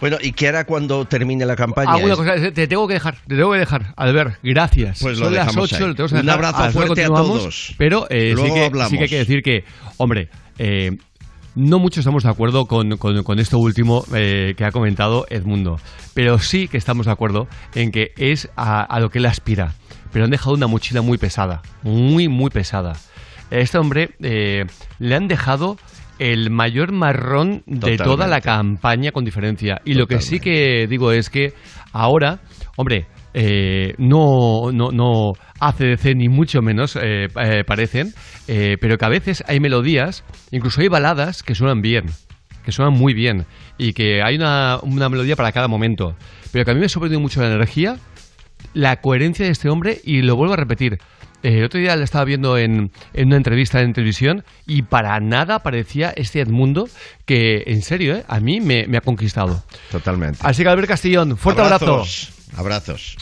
[0.01, 1.91] Bueno, ¿y qué hará cuando termine la campaña?
[1.93, 3.93] Ah, cosa, te tengo que dejar, te tengo que dejar.
[3.95, 4.99] Albert, gracias.
[5.01, 5.93] Pues lo Son las dejamos 8, ahí.
[5.97, 7.73] lo Un abrazo las fuerte a todos.
[7.77, 8.91] Pero eh, sí, Luego que, hablamos.
[8.91, 9.63] sí que hay que decir que,
[9.97, 10.97] hombre, eh,
[11.55, 15.79] no muchos estamos de acuerdo con, con- con esto último eh, que ha comentado Edmundo,
[16.13, 19.73] pero sí que estamos de acuerdo en que es a, a lo que él aspira.
[20.11, 22.93] Pero han dejado una mochila muy pesada, muy, muy pesada.
[23.51, 24.65] A Este hombre eh,
[24.99, 25.77] le han dejado
[26.19, 29.81] el mayor marrón de toda la campaña con diferencia.
[29.83, 31.53] Y lo que sí que digo es que
[31.91, 32.39] ahora,
[32.77, 38.13] hombre, eh, no, no, no ACDC ni mucho menos eh, eh, parecen,
[38.47, 42.05] eh, pero que a veces hay melodías, incluso hay baladas que suenan bien,
[42.63, 43.45] que suenan muy bien,
[43.77, 46.15] y que hay una, una melodía para cada momento.
[46.53, 47.97] Pero que a mí me ha sorprendido mucho la energía,
[48.73, 50.97] la coherencia de este hombre, y lo vuelvo a repetir.
[51.43, 55.59] el otro día le estaba viendo en, en una entrevista en televisión y para nada
[55.59, 56.87] parecía este Edmundo
[57.25, 59.61] que, en serio, eh, a mí me, me ha conquistado.
[59.91, 60.39] Totalmente.
[60.41, 62.03] Así que Albert Castellón, fuerte abrazo.
[62.57, 63.17] Abrazos.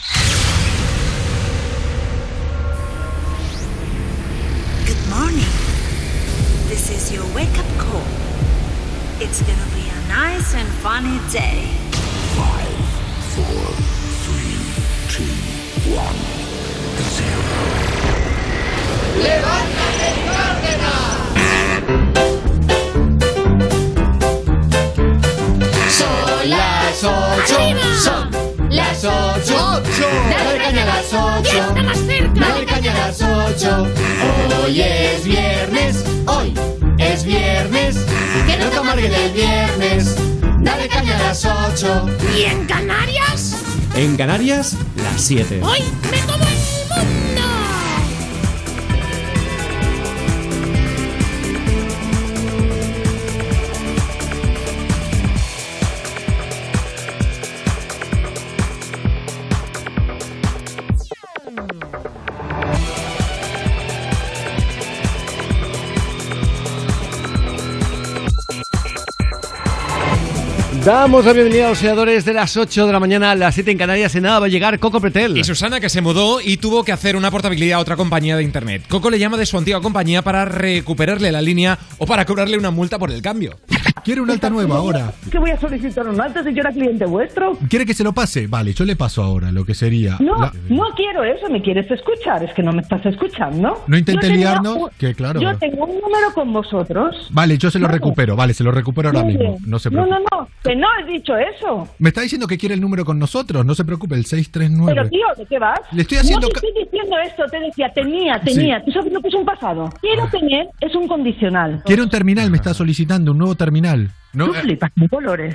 [4.86, 5.50] Good morning.
[6.68, 8.06] This is your wake up call.
[9.18, 11.66] It's gonna be a nice and funny day.
[12.38, 12.78] Five,
[13.34, 13.74] four,
[14.22, 14.62] three,
[15.10, 15.34] two,
[15.90, 16.18] one,
[17.18, 18.04] zero.
[19.18, 20.14] ¡Levántate,
[25.90, 27.58] Son las ocho,
[28.00, 28.43] son
[28.74, 29.80] las ocho,
[30.30, 31.74] dale caña a las ocho,
[32.34, 33.86] dale caña a las ocho.
[34.64, 36.54] Hoy es viernes, hoy
[36.98, 37.96] es viernes,
[38.46, 40.16] que no te amarguen el viernes,
[40.60, 42.06] dale caña a las ocho.
[42.36, 43.56] ¿Y en Canarias?
[43.94, 45.60] En Canarias, las 7.
[45.62, 46.63] ¡Hoy me como el
[70.84, 73.70] Damos la bienvenida a los seguidores de las 8 de la mañana a las 7
[73.70, 74.14] en Canarias.
[74.16, 75.38] En nada va a llegar Coco Pretel.
[75.38, 78.42] Y Susana que se mudó y tuvo que hacer una portabilidad a otra compañía de
[78.42, 78.82] internet.
[78.88, 82.70] Coco le llama de su antigua compañía para recuperarle la línea o para cobrarle una
[82.70, 83.56] multa por el cambio.
[84.04, 85.12] Quiere un alta nueva ahora.
[85.30, 87.56] ¿Qué voy a solicitar un alta si yo era cliente vuestro?
[87.70, 88.46] ¿Quiere que se lo pase?
[88.46, 90.18] Vale, yo le paso ahora lo que sería.
[90.20, 93.82] No, la- no quiero eso, me quieres escuchar, es que no me estás escuchando.
[93.86, 95.40] No intente Yo liarnos, un- que claro.
[95.40, 97.28] Yo tengo un número con vosotros.
[97.30, 97.96] Vale, yo se lo Vale.
[97.98, 99.56] recupero, vale, se lo recupero ahora mismo.
[99.64, 100.24] No se no, preocupe.
[100.30, 101.88] no, no, que no he dicho eso.
[101.98, 104.92] Me está diciendo que quiere el número con nosotros, no se preocupe, el 639.
[104.94, 105.80] Pero tío, ¿de qué vas?
[105.92, 108.82] Le estoy haciendo No te estoy diciendo esto, te decía, tenía, tenía.
[108.84, 109.90] ¿Tú sabes lo que es un pasado?
[110.00, 111.82] Quiero tener es un condicional.
[111.84, 114.10] Quiere un terminal, me está solicitando, un nuevo terminal.
[114.32, 115.54] No, Tú flipas con colores.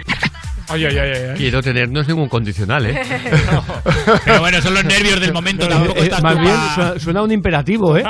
[0.71, 1.35] Ay, ay, ay, ay.
[1.35, 3.01] Quiero tener, no es ningún condicional, ¿eh?
[4.25, 5.67] Pero bueno, son los nervios del momento.
[5.67, 8.03] tampoco Eh, estás más bien suena, suena un imperativo, ¿eh?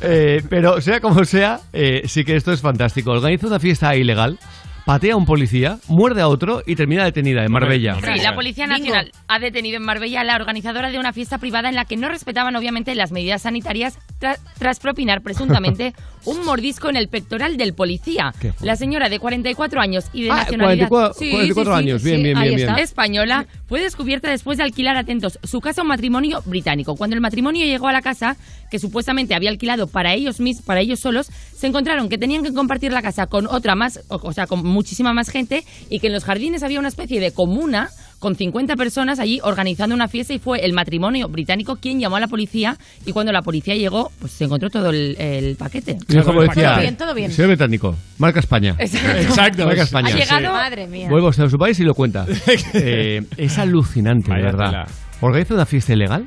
[0.00, 3.10] Eh, Pero sea como sea, eh, sí que esto es fantástico.
[3.10, 4.38] Organiza una fiesta ilegal,
[4.84, 7.96] patea a un policía, muerde a otro y termina detenida en Marbella.
[8.02, 11.68] Sí, la Policía Nacional ha detenido en Marbella a la organizadora de una fiesta privada
[11.68, 15.94] en la que no respetaban obviamente las medidas sanitarias tra- tras propinar presuntamente
[16.26, 18.32] un mordisco en el pectoral del policía.
[18.60, 22.02] La señora de 44 años y de Ah, nacionalidad 44 44 años.
[22.02, 22.78] Bien, bien, bien, bien.
[22.78, 26.94] española fue descubierta después de alquilar, atentos, su casa a un matrimonio británico.
[26.96, 28.36] Cuando el matrimonio llegó a la casa,
[28.70, 32.52] que supuestamente había alquilado para ellos mismos, para ellos solos, se encontraron que tenían que
[32.52, 36.08] compartir la casa con otra más, o, o sea, con muchísima más gente, y que
[36.08, 40.32] en los jardines había una especie de comuna con 50 personas allí organizando una fiesta
[40.32, 44.10] y fue el matrimonio británico quien llamó a la policía y cuando la policía llegó,
[44.18, 45.98] pues se encontró todo el, el paquete.
[46.08, 47.30] Y dijo, policía, Todo bien, todo bien.
[47.32, 48.76] Señor británico, marca España.
[48.78, 49.66] Exacto.
[49.66, 50.08] Marca España.
[50.08, 50.46] Ha llegado- Sí.
[50.46, 51.08] Madre mía.
[51.12, 52.26] Usted a su país y lo cuenta.
[52.74, 54.66] Eh, es alucinante, de Vaya verdad.
[54.70, 54.86] tela.
[55.20, 56.26] Organiza una fiesta ilegal,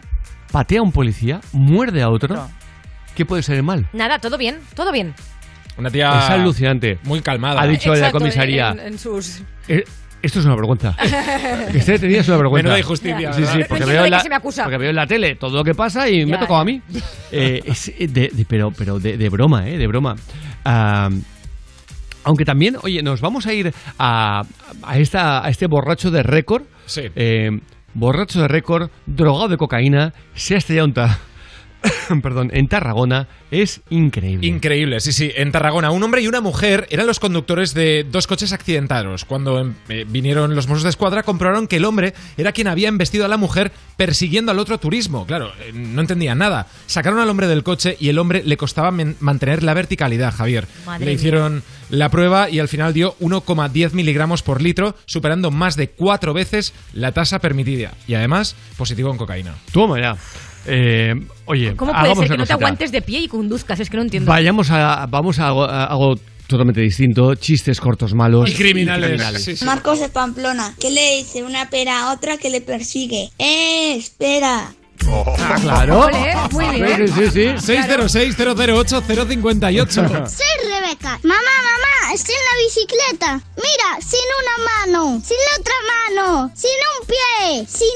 [0.51, 2.47] patea a un policía, muerde a otro.
[3.15, 3.87] ¿Qué puede ser el mal?
[3.93, 5.13] Nada, todo bien, todo bien.
[5.77, 6.17] Una tía.
[6.19, 6.99] Es alucinante.
[7.03, 7.61] Muy calmada.
[7.61, 8.69] Ha dicho la Exacto, comisaría.
[8.71, 9.41] En, en sus...
[9.67, 9.83] Eh,
[10.21, 10.95] esto es una vergüenza.
[11.71, 12.63] Que esté detenida es una vergüenza.
[12.69, 13.53] Menuda injusticia, Sí, ¿verdad?
[13.53, 14.63] sí, No porque veo, la, se me acusa.
[14.63, 16.81] porque veo en la tele todo lo que pasa y me ha tocado a mí.
[17.31, 19.77] Eh, es de- de- pero pero de, de broma, ¿eh?
[19.77, 20.15] De broma.
[22.23, 24.43] Aunque también, oye, nos vamos a ir a,
[24.83, 26.63] a, esta, a este borracho de récord.
[26.85, 27.03] Sí.
[27.15, 27.59] Eh,
[27.93, 31.19] borracho de récord, drogado de cocaína, se ha estrellado un ta-
[32.21, 33.27] perdón, en Tarragona.
[33.51, 34.45] Es increíble.
[34.45, 35.31] Increíble, sí, sí.
[35.35, 39.25] En Tarragona, un hombre y una mujer eran los conductores de dos coches accidentados.
[39.25, 42.89] Cuando em, eh, vinieron los Mossos de Escuadra, comprobaron que el hombre era quien había
[42.89, 45.25] embestido a la mujer persiguiendo al otro turismo.
[45.25, 46.67] Claro, eh, no entendía nada.
[46.85, 50.67] Sacaron al hombre del coche y el hombre le costaba mantener la verticalidad, Javier.
[50.85, 51.15] Madre le mía.
[51.15, 56.33] hicieron la prueba y al final dio 1,10 miligramos por litro, superando más de cuatro
[56.33, 57.93] veces la tasa permitida.
[58.07, 59.55] Y además, positivo en cocaína.
[59.71, 60.17] Toma ya.
[60.67, 61.13] Eh,
[61.45, 63.79] oye, ¿Cómo puede ser que no te aguantes de pie y conduzcas?
[63.79, 64.29] Es que no entiendo.
[64.29, 66.15] Vayamos a, vamos a algo, a algo
[66.47, 67.35] totalmente distinto.
[67.35, 68.49] Chistes cortos malos.
[68.49, 69.21] Y criminales.
[69.43, 69.65] Sí, sí.
[69.65, 73.29] Marcos de Pamplona, ¿qué le dice una pera a otra que le persigue?
[73.37, 74.73] ¡Eh, espera!
[75.09, 75.99] Ah, claro.
[76.01, 77.07] Ole, muy bien.
[77.07, 77.45] Sí, sí, sí.
[77.73, 79.87] 606-008-058.
[80.27, 81.17] Soy Rebeca.
[81.23, 83.39] Mamá, mamá, estoy en la bicicleta.
[83.55, 87.95] Mira, sin una mano, sin la otra mano, sin un pie, sin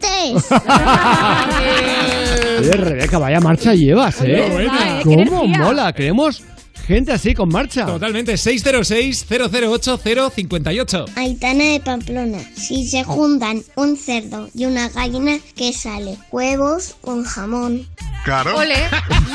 [0.00, 0.50] dientes.
[2.60, 4.48] Oye, Rebeca, vaya marcha llevas, ¿eh?
[4.50, 5.02] Buena, ¿eh?
[5.04, 5.92] ¿Cómo mola?
[5.92, 6.42] Queremos
[6.86, 7.86] gente así con marcha.
[7.86, 11.06] Totalmente, 606-008-058.
[11.16, 12.38] Aitana de Pamplona.
[12.54, 16.16] Si se juntan un cerdo y una gallina, ¿qué sale?
[16.30, 17.86] Huevos con jamón.
[18.24, 18.56] Claro.
[18.56, 18.76] Ole,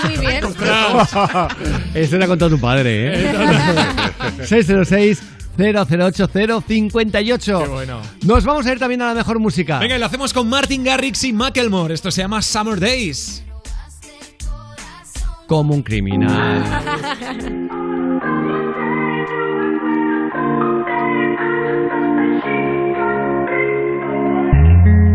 [0.04, 0.44] muy bien.
[1.94, 3.34] Eso le ha contado tu padre, ¿eh?
[4.46, 5.22] 606
[5.58, 6.30] 008
[6.68, 7.60] 058.
[7.60, 8.02] Qué bueno.
[8.24, 9.80] Nos vamos a ir también a la mejor música.
[9.80, 11.94] Venga, y lo hacemos con Martin Garrix y Macklemore.
[11.94, 13.44] Esto se llama Summer Days.
[15.52, 16.64] Como un criminal.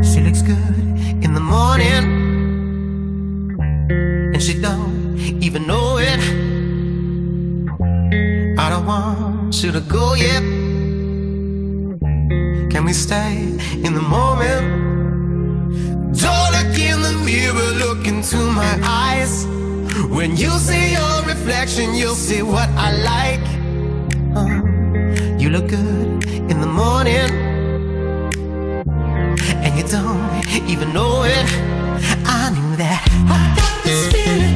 [0.03, 0.76] She looks good
[1.24, 2.05] in the morning,
[4.34, 6.20] and she don't even know it.
[8.59, 10.43] I don't want you to go yet.
[12.70, 13.39] Can we stay
[13.82, 14.84] in the moment?
[16.20, 19.47] Don't look in the mirror, look into my eyes.
[20.05, 23.47] When you see your reflection, you'll see what I like.
[24.37, 27.31] Uh, you look good in the morning
[29.65, 31.47] and you don't even know it.
[32.27, 33.03] I knew that.
[33.27, 34.56] I got this feeling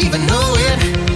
[0.00, 1.07] even know it.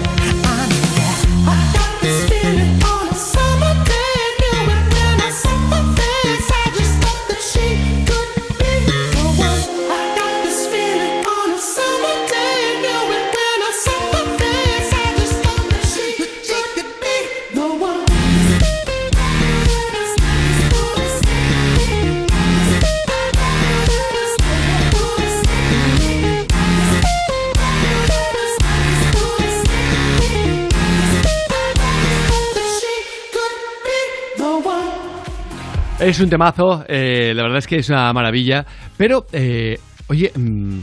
[36.02, 38.66] Es un temazo, eh, la verdad es que es una maravilla.
[38.96, 40.80] Pero, eh, oye, mm,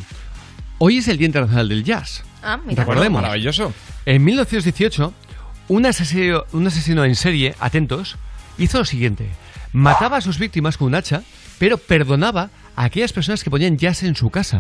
[0.78, 2.24] hoy es el Día Internacional del Jazz.
[2.42, 2.84] Ah, mira.
[2.84, 3.22] Recordemos.
[3.22, 3.74] Maravilloso.
[4.06, 5.14] En 1918,
[5.68, 8.18] un asesino, un asesino en serie, atentos,
[8.58, 9.30] hizo lo siguiente.
[9.74, 11.22] Mataba a sus víctimas con un hacha,
[11.60, 14.60] pero perdonaba a aquellas personas que ponían jazz en su casa.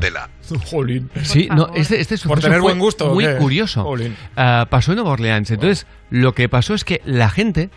[0.70, 1.10] Jolín.
[1.24, 3.38] Sí, no, este, este Por suceso tener fue buen gusto, ¿o muy qué?
[3.38, 3.84] curioso.
[3.84, 4.16] Jolín.
[4.36, 5.50] Ah, pasó en Nueva Orleans.
[5.52, 7.70] Entonces, lo que pasó es que la gente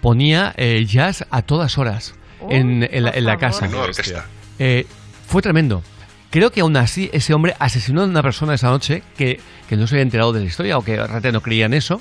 [0.00, 2.16] ponía eh, jazz a todas horas
[2.50, 3.68] en, en la, en la casa.
[4.58, 4.86] Eh,
[5.26, 5.82] fue tremendo.
[6.30, 9.86] Creo que aún así ese hombre asesinó a una persona esa noche que, que no
[9.86, 12.00] se había enterado de la historia o que realmente no creían eso.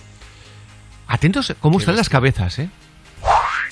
[1.08, 2.70] Atentos cómo están las cabezas, ¿eh?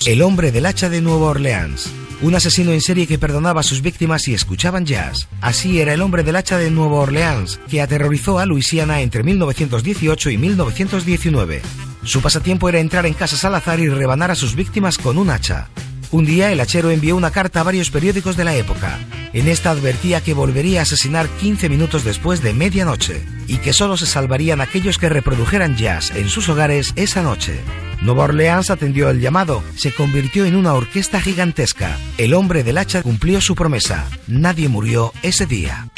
[0.06, 1.88] El hombre del hacha de Nueva Orleans.
[2.22, 5.28] Un asesino en serie que perdonaba a sus víctimas y escuchaban jazz.
[5.40, 10.30] Así era el hombre del hacha de Nueva Orleans, que aterrorizó a Luisiana entre 1918
[10.30, 11.62] y 1919.
[12.04, 15.30] Su pasatiempo era entrar en casas al azar y rebanar a sus víctimas con un
[15.30, 15.68] hacha.
[16.12, 18.98] Un día el hachero envió una carta a varios periódicos de la época.
[19.32, 23.96] En esta advertía que volvería a asesinar 15 minutos después de medianoche y que solo
[23.96, 27.58] se salvarían aquellos que reprodujeran jazz en sus hogares esa noche.
[28.02, 31.96] Nueva Orleans atendió el llamado, se convirtió en una orquesta gigantesca.
[32.18, 34.06] El hombre del hacha cumplió su promesa.
[34.26, 35.88] Nadie murió ese día.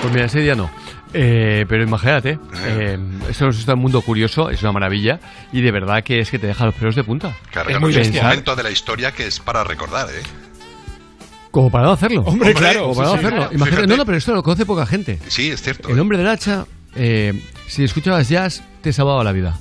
[0.00, 0.81] Pues mira, ese no.
[1.14, 2.98] Eh, pero imagínate, eh,
[3.28, 5.20] esto es un mundo curioso, es una maravilla
[5.52, 7.36] y de verdad que es que te deja los pelos de punta.
[7.50, 10.22] Claro, es muy es un momento de la historia que es para recordar, ¿eh?
[11.50, 12.22] Como para no hacerlo.
[12.22, 13.38] Hombre, claro, Como para no sí, hacerlo.
[13.40, 13.54] claro.
[13.54, 15.18] Imagínate, no, no, pero esto lo conoce poca gente.
[15.28, 15.90] Sí, es cierto.
[15.90, 16.64] El hombre del hacha,
[16.94, 19.58] eh, si escuchabas jazz, te salvaba la vida.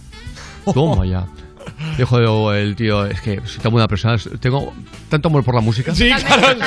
[0.73, 1.27] Toma ya.
[1.97, 4.73] Dijo el tío, es que soy tan buena persona, tengo
[5.09, 5.93] tanto amor por la música.
[5.93, 6.63] Sí, claro.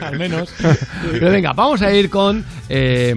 [0.02, 0.52] Al menos.
[1.12, 3.14] Pero venga, vamos a ir con eh,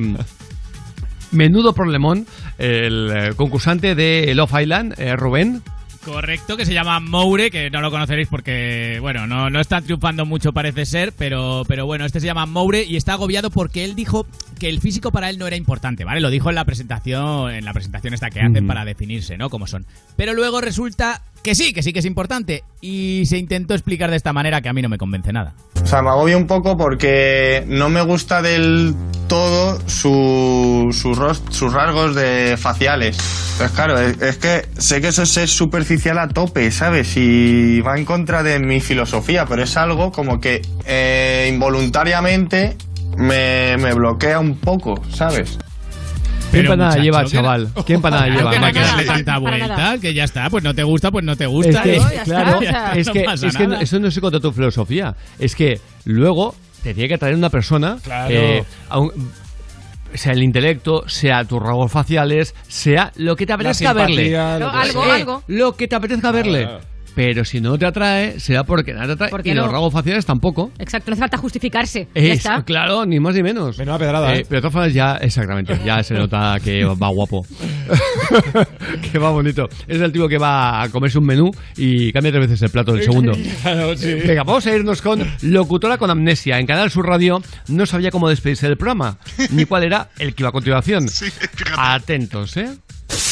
[1.31, 2.25] Menudo Problemón,
[2.57, 5.61] el eh, concursante de Love Island, eh, Rubén.
[6.03, 10.25] Correcto, que se llama Moure, que no lo conoceréis porque, bueno, no, no está triunfando
[10.25, 13.93] mucho parece ser, pero, pero bueno, este se llama Moure y está agobiado porque él
[13.93, 14.25] dijo
[14.59, 16.19] que el físico para él no era importante, ¿vale?
[16.19, 19.51] Lo dijo en la presentación, en la presentación esta que hacen para definirse, ¿no?
[19.51, 19.85] Como son.
[20.15, 24.17] Pero luego resulta que sí, que sí que es importante y se intentó explicar de
[24.17, 25.53] esta manera que a mí no me convence nada.
[25.81, 28.95] O sea, me agobia un poco porque no me gusta del
[29.27, 31.13] todo su, su
[31.51, 33.17] sus rasgos de faciales.
[33.57, 37.15] Pues claro, es, es que sé que eso es ser superficial a tope, ¿sabes?
[37.17, 42.75] Y va en contra de mi filosofía, pero es algo como que eh, involuntariamente
[43.17, 45.57] me, me bloquea un poco, ¿sabes?
[46.51, 47.69] ¿Qué empanada muchacho, lleva, que chaval?
[47.85, 48.51] ¿Qué empanada Claro lleva?
[48.51, 51.35] que no que darle tanta vuelta, que ya está, pues no te gusta, pues no
[51.35, 51.83] te Es gusta.
[51.83, 52.09] que, ¿no?
[52.25, 55.15] claro, Ya está, es que, es que eso no es contra tu filosofía.
[55.39, 58.33] Es que luego te tiene que traer una persona, Claro.
[58.33, 59.11] eh, aun-
[60.13, 64.29] sea el intelecto, sea tus rasgos faciales, sea lo que te apetezca verle.
[64.29, 65.43] que Algo, Eh, algo.
[65.47, 66.63] Lo que te apetezca verle.
[66.63, 66.79] Claro.
[67.15, 69.41] Pero si no te atrae, será porque nada te atrae.
[69.51, 70.71] Y los rasgos faciales tampoco.
[70.79, 72.07] Exacto, no hace falta justificarse.
[72.15, 72.63] ya Es, está.
[72.63, 73.77] claro, ni más ni menos.
[73.77, 74.45] Menuda pedrada, ¿eh?
[74.47, 77.45] Pero de todas formas ya, exactamente, ya se nota que va guapo.
[79.11, 79.67] que va bonito.
[79.87, 82.93] Es el tipo que va a comerse un menú y cambia tres veces el plato
[82.93, 83.33] del segundo.
[83.61, 84.13] Claro, sí.
[84.25, 86.57] Venga, vamos a irnos con Locutora con Amnesia.
[86.59, 89.17] En Canal Sur Radio no sabía cómo despedirse del programa,
[89.51, 91.05] ni cuál era el que iba a continuación.
[91.77, 92.69] Atentos, ¿eh?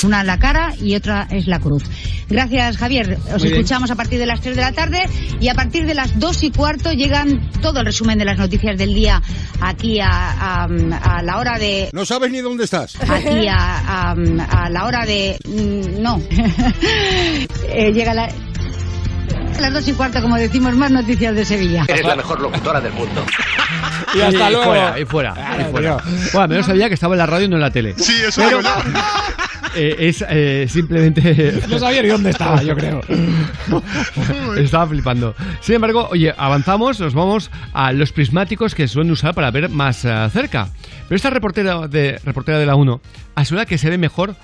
[0.03, 1.84] Una la cara y otra es la cruz.
[2.30, 3.18] Gracias, Javier.
[3.26, 3.53] Os Muy bien.
[3.56, 5.02] escuchamos a partir de las 3 de la tarde
[5.41, 8.78] y a partir de las 2 y cuarto llegan todo el resumen de las noticias
[8.78, 9.22] del día
[9.61, 10.68] aquí a, a-
[11.02, 11.90] a la hora de...
[11.94, 12.95] No sabes ni dónde estás.
[13.10, 14.16] Aquí a, a-
[14.49, 15.38] a la hora de...
[15.48, 16.22] mm, No.
[17.72, 18.24] Eh, llega la...
[18.26, 21.84] A las 2 y cuarto, como decimos, más noticias de Sevilla.
[21.88, 23.26] Eres la mejor locutora del mundo.
[24.16, 24.64] Y hasta luego.
[24.66, 25.98] fuera, y fuera, y fuera.
[26.34, 27.94] Bueno, menos sabía que estaba en la radio y no en la tele.
[27.95, 28.60] Sí, eso Pero-.
[29.75, 31.61] eh, es eh, simplemente...
[31.69, 33.01] No sabía ni dónde estaba, yo creo.
[34.57, 35.35] Estaba flipando.
[35.61, 40.05] Sin embargo, oye, avanzamos, nos vamos a los prismáticos que suelen usar para ver más
[40.05, 40.69] eh, cerca.
[41.07, 43.01] Pero esta reportera de, reportera de la 1
[43.35, 44.35] asegura que se ve mejor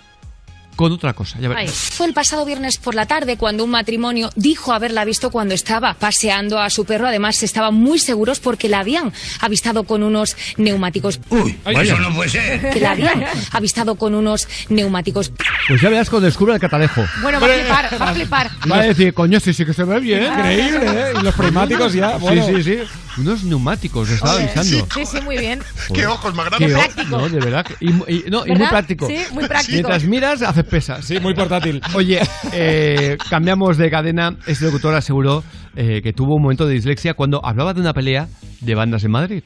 [0.76, 1.40] con otra cosa.
[1.40, 1.74] Ya veremos.
[1.74, 5.94] Fue el pasado viernes por la tarde cuando un matrimonio dijo haberla visto cuando estaba
[5.94, 7.08] paseando a su perro.
[7.08, 11.20] Además, estaban muy seguros porque la habían avistado con unos neumáticos.
[11.30, 12.70] Uy, eso no puede ser.
[12.72, 15.32] Que la habían avistado con unos neumáticos.
[15.68, 17.04] Pues ya verás cuando descubra el catalejo.
[17.22, 18.52] Bueno, va a flipar, va a flipar.
[18.72, 20.24] Va a decir, coño, sí, sí que se ve bien.
[20.38, 21.14] Increíble, ¿eh?
[21.20, 22.46] Y los prismáticos ya, bueno.
[22.46, 22.80] Sí, sí, sí.
[23.18, 24.88] Unos neumáticos, lo estaba avisando.
[24.94, 25.60] Sí, sí, muy bien.
[25.94, 26.76] Qué ojos más Qué grandes.
[26.76, 27.18] o- práctico.
[27.18, 27.66] No, de verdad.
[27.80, 29.08] Y, y- no, y muy práctico.
[29.08, 29.72] Sí, muy práctico.
[29.74, 31.06] Mientras miras, haces pesas.
[31.06, 31.82] Sí, muy portátil.
[31.94, 32.20] Oye,
[32.52, 34.36] eh, cambiamos de cadena.
[34.48, 35.44] Este locutor aseguró
[35.76, 38.28] eh, que tuvo un momento de dislexia cuando hablaba de una pelea
[38.62, 39.44] de bandas en Madrid.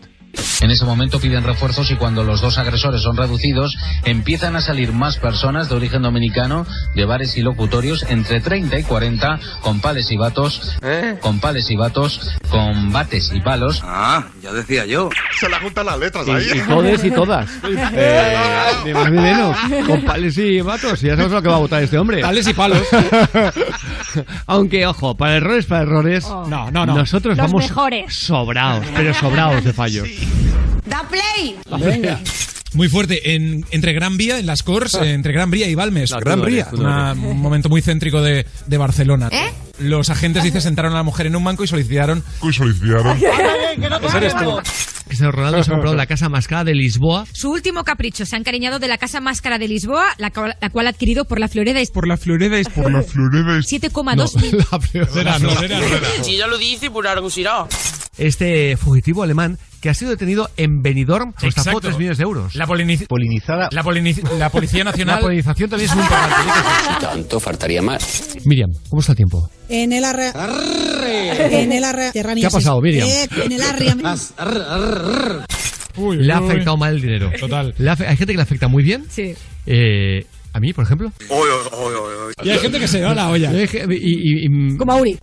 [0.61, 4.91] En ese momento piden refuerzos y cuando los dos agresores son reducidos, empiezan a salir
[4.91, 6.65] más personas de origen dominicano
[6.95, 10.77] de bares y locutorios entre 30 y 40 con pales y batos,
[11.22, 13.81] con pales y batos, con bates y palos.
[13.85, 15.10] Ah, ya decía yo.
[15.39, 16.45] Se la juntan las letras Y, ahí.
[16.56, 17.49] y todes y todas.
[17.93, 18.38] Eh,
[18.85, 19.57] ni más ni menos.
[19.88, 21.01] Con pales y vatos.
[21.03, 22.22] Y ya sabes lo que va a votar este hombre.
[22.22, 22.81] Pales y palos.
[24.47, 26.26] Aunque, ojo, para errores, para errores.
[26.27, 26.95] No, no, no.
[26.95, 28.14] Nosotros Los vamos mejores.
[28.14, 30.07] sobrados, pero sobrados de fallos.
[30.86, 31.58] ¡Da play!
[31.80, 32.20] Venga.
[32.74, 36.12] Muy fuerte, en, entre Gran Vía, en las Cors, eh, entre Gran Vía y Balmes.
[36.12, 39.30] No, Gran no Vía, no una- un momento muy céntrico de, de Barcelona.
[39.32, 39.52] ¿Eh?
[39.80, 42.24] Los agentes, dice, sentaron a la mujer en un banco y solicitaron...
[42.48, 43.18] Y solicitaron.
[43.18, 44.60] Ese eres tú.
[45.08, 47.26] Cristiano Ronaldo se ha comprado la casa más cara de Lisboa.
[47.34, 50.56] Su último capricho se ha encariñado de la casa más cara de Lisboa, la, cual-
[50.62, 51.80] la cual ha adquirido por la Floreda.
[51.91, 53.58] Por la Floreda es por la Floreda.
[53.58, 54.58] 7,2 mil.
[54.70, 56.24] La Floreda, no.
[56.24, 57.66] Si ella lo dice, por algo será.
[58.20, 61.88] Este fugitivo alemán que ha sido detenido en Benidorm por estafó Exacto.
[61.88, 62.54] 3 millones de euros.
[62.56, 63.70] La, poliniz- polinizada.
[63.72, 65.22] la, poliniz- la Policía La Nacional...
[65.22, 66.36] polinización también es muy importante.
[67.02, 68.36] Tanto faltaría más.
[68.44, 69.50] Miriam, ¿cómo está el tiempo?
[69.70, 70.32] En el arre...
[71.64, 72.10] En el arre...
[72.12, 73.08] ¿Qué ha pasado, Miriam?
[73.08, 73.94] Eh, en el arre...
[75.96, 76.50] Uy, Le ha uy.
[76.50, 77.32] afectado mal el dinero.
[77.40, 77.74] Total.
[77.78, 79.06] Le ha afe- hay gente que le afecta muy bien.
[79.10, 79.34] Sí.
[79.66, 81.12] Eh, a mí, por ejemplo.
[82.44, 83.52] Y hay gente que se da la olla.
[83.54, 85.18] Eh, Y, y- y- Como Auri.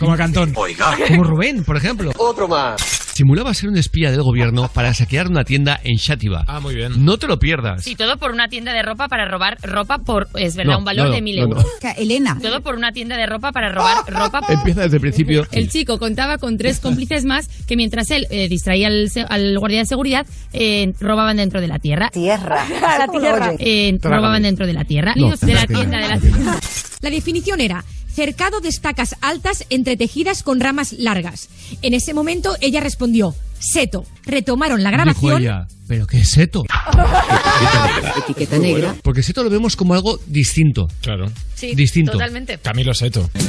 [0.00, 0.52] Como a Cantón.
[0.54, 2.10] como Rubén, por ejemplo.
[2.16, 2.80] Otro más.
[3.14, 6.44] Simulaba ser un espía del gobierno para saquear una tienda en Xátiva.
[6.48, 7.04] Ah, muy bien.
[7.04, 7.84] No te lo pierdas.
[7.84, 10.84] Sí, todo por una tienda de ropa para robar ropa por, es verdad, No, un
[10.86, 11.56] valor no, no, de mil no, no.
[11.56, 11.66] euros.
[11.98, 12.38] Elena.
[12.40, 14.52] Todo por una tienda de ropa para robar ropa por...
[14.52, 15.46] Empieza desde el principio.
[15.52, 19.58] El chico contaba con tres cómplices más que mientras él eh, distraía al, se- al
[19.58, 22.08] guardia de seguridad, eh, robaban dentro de la tierra.
[22.10, 22.64] Tierra.
[22.98, 23.52] la tierra.
[23.58, 25.12] Eh, robaban dentro de la tierra.
[25.16, 26.58] No, de la tienda, de la tienda.
[27.02, 27.84] La definición era
[28.20, 31.48] cercado de estacas altas entretejidas con ramas largas.
[31.80, 34.04] En ese momento ella respondió, seto.
[34.26, 35.40] Retomaron la Dijo grabación.
[35.40, 36.64] ella, ¿pero qué es seto?
[38.18, 38.94] Etiqueta negra.
[39.02, 40.86] Porque seto lo vemos como algo distinto.
[41.00, 41.32] Claro.
[41.54, 42.12] Sí, Distinto.
[42.12, 42.58] totalmente.
[42.58, 43.30] Camilo Seto.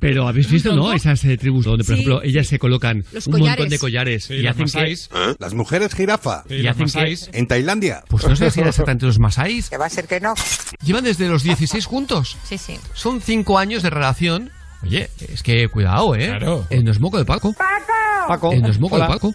[0.00, 0.92] Pero habéis visto, ¿no?
[0.92, 2.00] Esas eh, tribus donde, por Sí.
[2.00, 3.50] ejemplo, ellas se colocan Los un collares.
[3.58, 4.62] montón de collares Sí, y hacen que...
[4.78, 5.10] masáis.
[5.38, 6.42] Las mujeres jirafa.
[6.48, 7.30] Sí, Y hacen que- masáis.
[7.32, 8.02] En Tailandia.
[8.08, 9.68] Pues no sé si era exactamente los masáis.
[9.70, 10.34] Que va a ser que no.
[10.84, 12.36] Llevan desde los 16 juntos.
[12.44, 12.78] Sí, sí.
[12.94, 14.50] Son 5 años de relación.
[14.82, 16.26] Oye, es que cuidado, ¿eh?
[16.28, 16.66] Claro.
[16.70, 17.54] Eh, no es moco de Paco.
[18.28, 18.52] Paco.
[18.52, 19.06] Eh, no es moco Hola.
[19.08, 19.34] de Paco.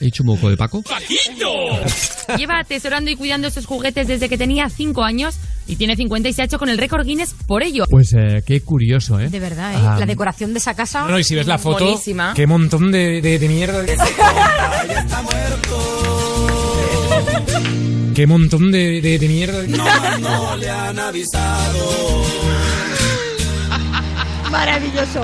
[0.00, 0.82] He dicho moco de Paco.
[2.36, 5.36] Lleva atesorando y cuidando esos juguetes desde que tenía 5 años
[5.66, 7.84] y tiene 50 y se ha hecho con el récord Guinness por ello.
[7.88, 9.28] Pues eh, qué curioso, ¿eh?
[9.30, 9.78] De verdad, ¿eh?
[9.80, 11.02] Ah, La decoración de esa casa.
[11.02, 12.34] No, no, y si ves la foto, Buenísima.
[12.34, 13.82] qué montón de, de, de mierda.
[18.14, 19.62] qué montón de, de, de mierda.
[24.50, 25.22] Maravilloso.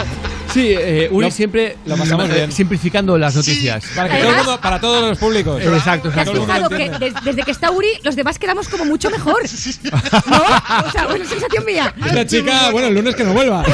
[0.52, 2.52] Sí, eh, Uri Lo- siempre lo pasamos eh, bien.
[2.52, 3.84] simplificando las noticias.
[3.96, 5.60] Para, que todo el mundo- para todos los públicos.
[5.60, 6.46] Eh, Exacto, ¿Te has exacto.
[6.46, 9.42] fijado que des- desde que está Uri, los demás quedamos como mucho mejor?
[10.26, 10.36] ¿No?
[10.86, 11.92] O sea, una sensación mía.
[12.06, 13.64] Esta chica, bueno, el lunes que no vuelva.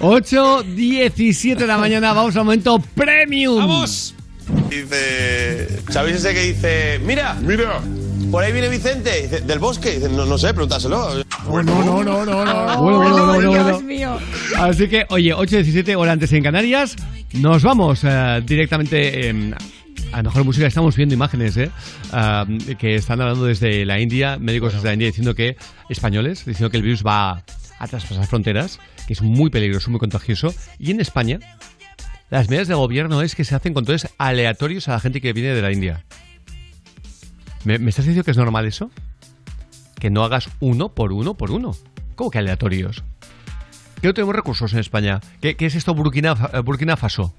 [0.00, 3.58] 8, 17 de la mañana, vamos al momento premium.
[3.58, 4.14] ¡Vamos!
[4.68, 5.68] Dice.
[5.90, 7.00] ¿Sabéis ese que dice.
[7.04, 7.80] Mira, mira.
[8.30, 9.92] Por ahí viene Vicente, dice, del bosque.
[9.92, 11.24] Dice, no, no sé, pregúntaselo.
[11.46, 12.82] Bueno, no, no, no, no.
[12.82, 13.80] Bueno, bueno, bueno, bueno, Dios bueno.
[13.80, 14.18] mío.
[14.56, 16.96] Así que, oye, 8.17 hora antes en Canarias.
[17.34, 19.30] Nos vamos eh, directamente.
[19.30, 19.54] eh,
[20.12, 21.70] a mejor música estamos viendo imágenes ¿eh?
[22.12, 22.44] Ah,
[22.78, 25.56] que están hablando desde la India, médicos desde la India diciendo que,
[25.88, 27.44] españoles, diciendo que el virus va
[27.78, 30.52] a traspasar fronteras, que es muy peligroso, muy contagioso.
[30.78, 31.38] Y en España,
[32.28, 35.54] las medidas de gobierno es que se hacen controles aleatorios a la gente que viene
[35.54, 36.04] de la India.
[37.64, 38.90] ¿Me, me estás diciendo que es normal eso?
[39.98, 41.76] Que no hagas uno por uno por uno.
[42.16, 43.02] ¿Cómo que aleatorios?
[44.00, 45.20] Que no tenemos recursos en España.
[45.42, 47.34] ¿Qué, qué es esto Burkina, eh, Burkina Faso?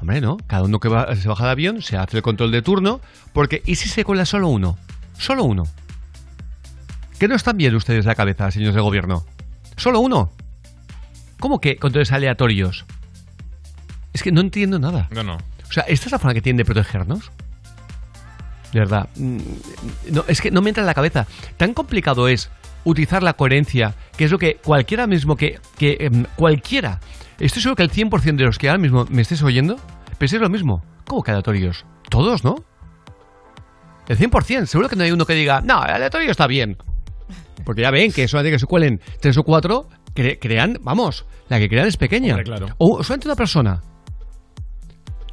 [0.00, 0.36] Hombre, ¿no?
[0.46, 3.00] Cada uno que va- se baja de avión se hace el control de turno,
[3.32, 4.76] porque ¿y si se cuela solo uno?
[5.18, 5.64] Solo uno.
[7.18, 9.24] ¿Qué no están bien ustedes la cabeza, señores del gobierno?
[9.76, 10.32] ¿Solo uno?
[11.38, 12.84] ¿Cómo que controles aleatorios?
[14.12, 15.08] Es que no entiendo nada.
[15.12, 15.36] No, no.
[15.36, 17.30] O sea, ¿esta es la forma que tienen de protegernos?
[18.72, 19.08] De verdad.
[19.16, 19.38] mm,
[20.12, 21.26] No, es que no me entra en la cabeza.
[21.56, 22.50] Tan complicado es
[22.84, 25.60] utilizar la coherencia, que es lo que cualquiera mismo que...
[25.78, 27.00] que em, cualquiera.
[27.38, 29.76] Estoy seguro que el 100% de los que ahora mismo me estés oyendo,
[30.18, 30.82] penséis lo mismo.
[31.06, 31.84] ¿Cómo que aleatorios?
[32.08, 32.56] Todos, ¿no?
[34.08, 34.66] El 100%.
[34.66, 36.76] Seguro que no hay uno que diga, no, el aleatorio está bien.
[37.64, 41.58] Porque ya ven que solamente que se cuelen tres o cuatro, cre- crean, vamos, la
[41.58, 42.32] que crean es pequeña.
[42.34, 42.66] Hombre, claro.
[42.78, 43.80] O solamente una persona.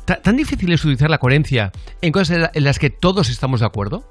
[0.10, 1.72] Ta- ¿Tan difícil es utilizar la coherencia
[2.02, 4.10] en cosas en las que todos estamos de acuerdo?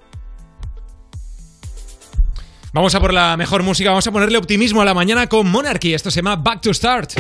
[2.73, 5.95] Vamos a por la mejor música, vamos a ponerle optimismo a la mañana con Monarchy.
[5.95, 7.15] Esto se llama Back to Start.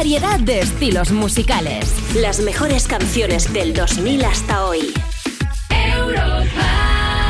[0.00, 2.14] Variedad de estilos musicales.
[2.14, 4.94] Las mejores canciones del 2000 hasta hoy.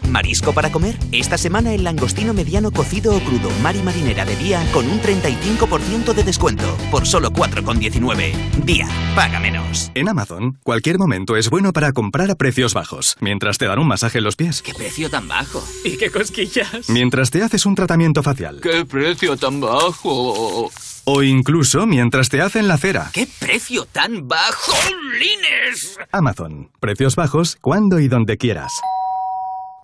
[0.09, 0.97] ¿Marisco para comer?
[1.11, 6.13] Esta semana el langostino mediano cocido o crudo Mari Marinera de Día con un 35%
[6.13, 8.33] de descuento por solo 4,19.
[8.63, 9.91] Día, paga menos.
[9.95, 13.87] En Amazon, cualquier momento es bueno para comprar a precios bajos, mientras te dan un
[13.87, 15.63] masaje en los pies, ¿Qué precio tan bajo?
[15.83, 16.89] ¿Y qué cosquillas?
[16.89, 20.71] mientras te haces un tratamiento facial, ¡Qué precio tan bajo!
[21.07, 23.11] O incluso mientras te hacen la cera.
[23.13, 24.71] ¡Qué precio tan bajo!
[25.19, 25.97] ¡Lines!
[26.11, 26.71] Amazon.
[26.79, 28.71] Precios bajos cuando y donde quieras.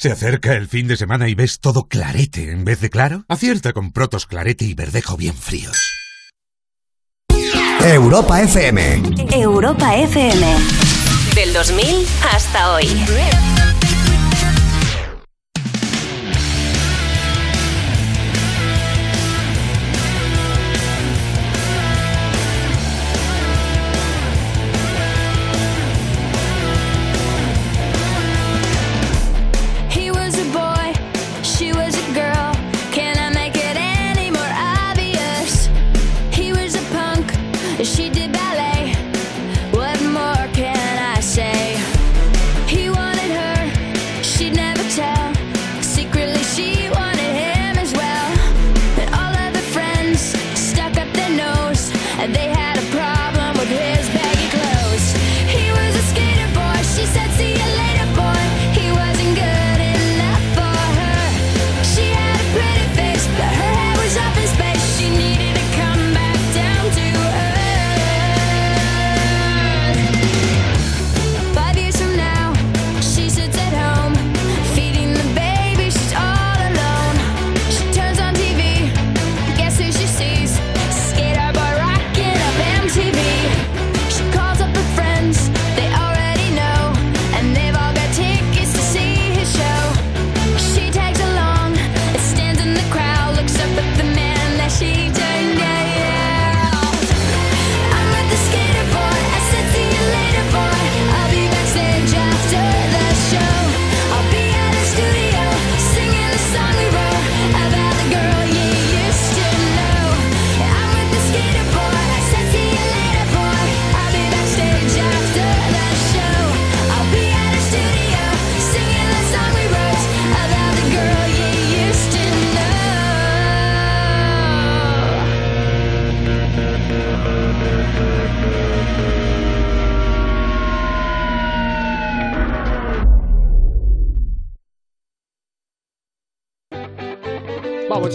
[0.01, 3.23] ¿Se acerca el fin de semana y ves todo clarete en vez de claro?
[3.27, 5.77] Acierta con Protos Clarete y Verdejo bien fríos.
[7.83, 9.03] Europa FM.
[9.31, 10.55] Europa FM.
[11.35, 12.87] Del 2000 hasta hoy.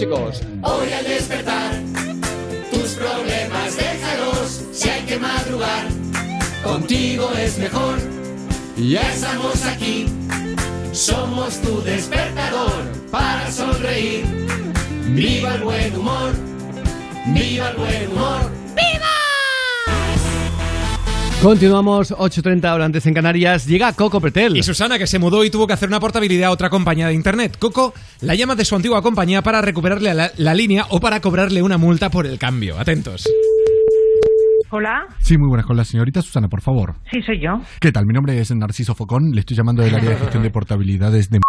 [0.09, 1.73] Hoy al despertar,
[2.71, 4.63] tus problemas déjalos.
[4.71, 5.85] Si hay que madrugar,
[6.63, 7.97] contigo es mejor.
[8.77, 10.05] Ya estamos aquí,
[10.93, 14.25] somos tu despertador para sonreír.
[15.09, 16.31] Viva el buen humor,
[17.33, 18.56] viva el buen humor.
[21.41, 23.67] Continuamos, 8.30 horas antes en Canarias.
[23.67, 24.57] Llega Coco Pretel.
[24.57, 27.13] Y Susana, que se mudó y tuvo que hacer una portabilidad a otra compañía de
[27.13, 27.57] internet.
[27.59, 31.61] Coco la llama de su antigua compañía para recuperarle la, la línea o para cobrarle
[31.61, 32.79] una multa por el cambio.
[32.79, 33.23] Atentos.
[34.69, 36.95] Hola, Sí, muy buenas con la señorita Susana, por favor.
[37.11, 37.61] sí soy yo.
[37.79, 38.05] ¿Qué tal?
[38.05, 41.39] Mi nombre es Narciso Focón, le estoy llamando del área de gestión de portabilidades de...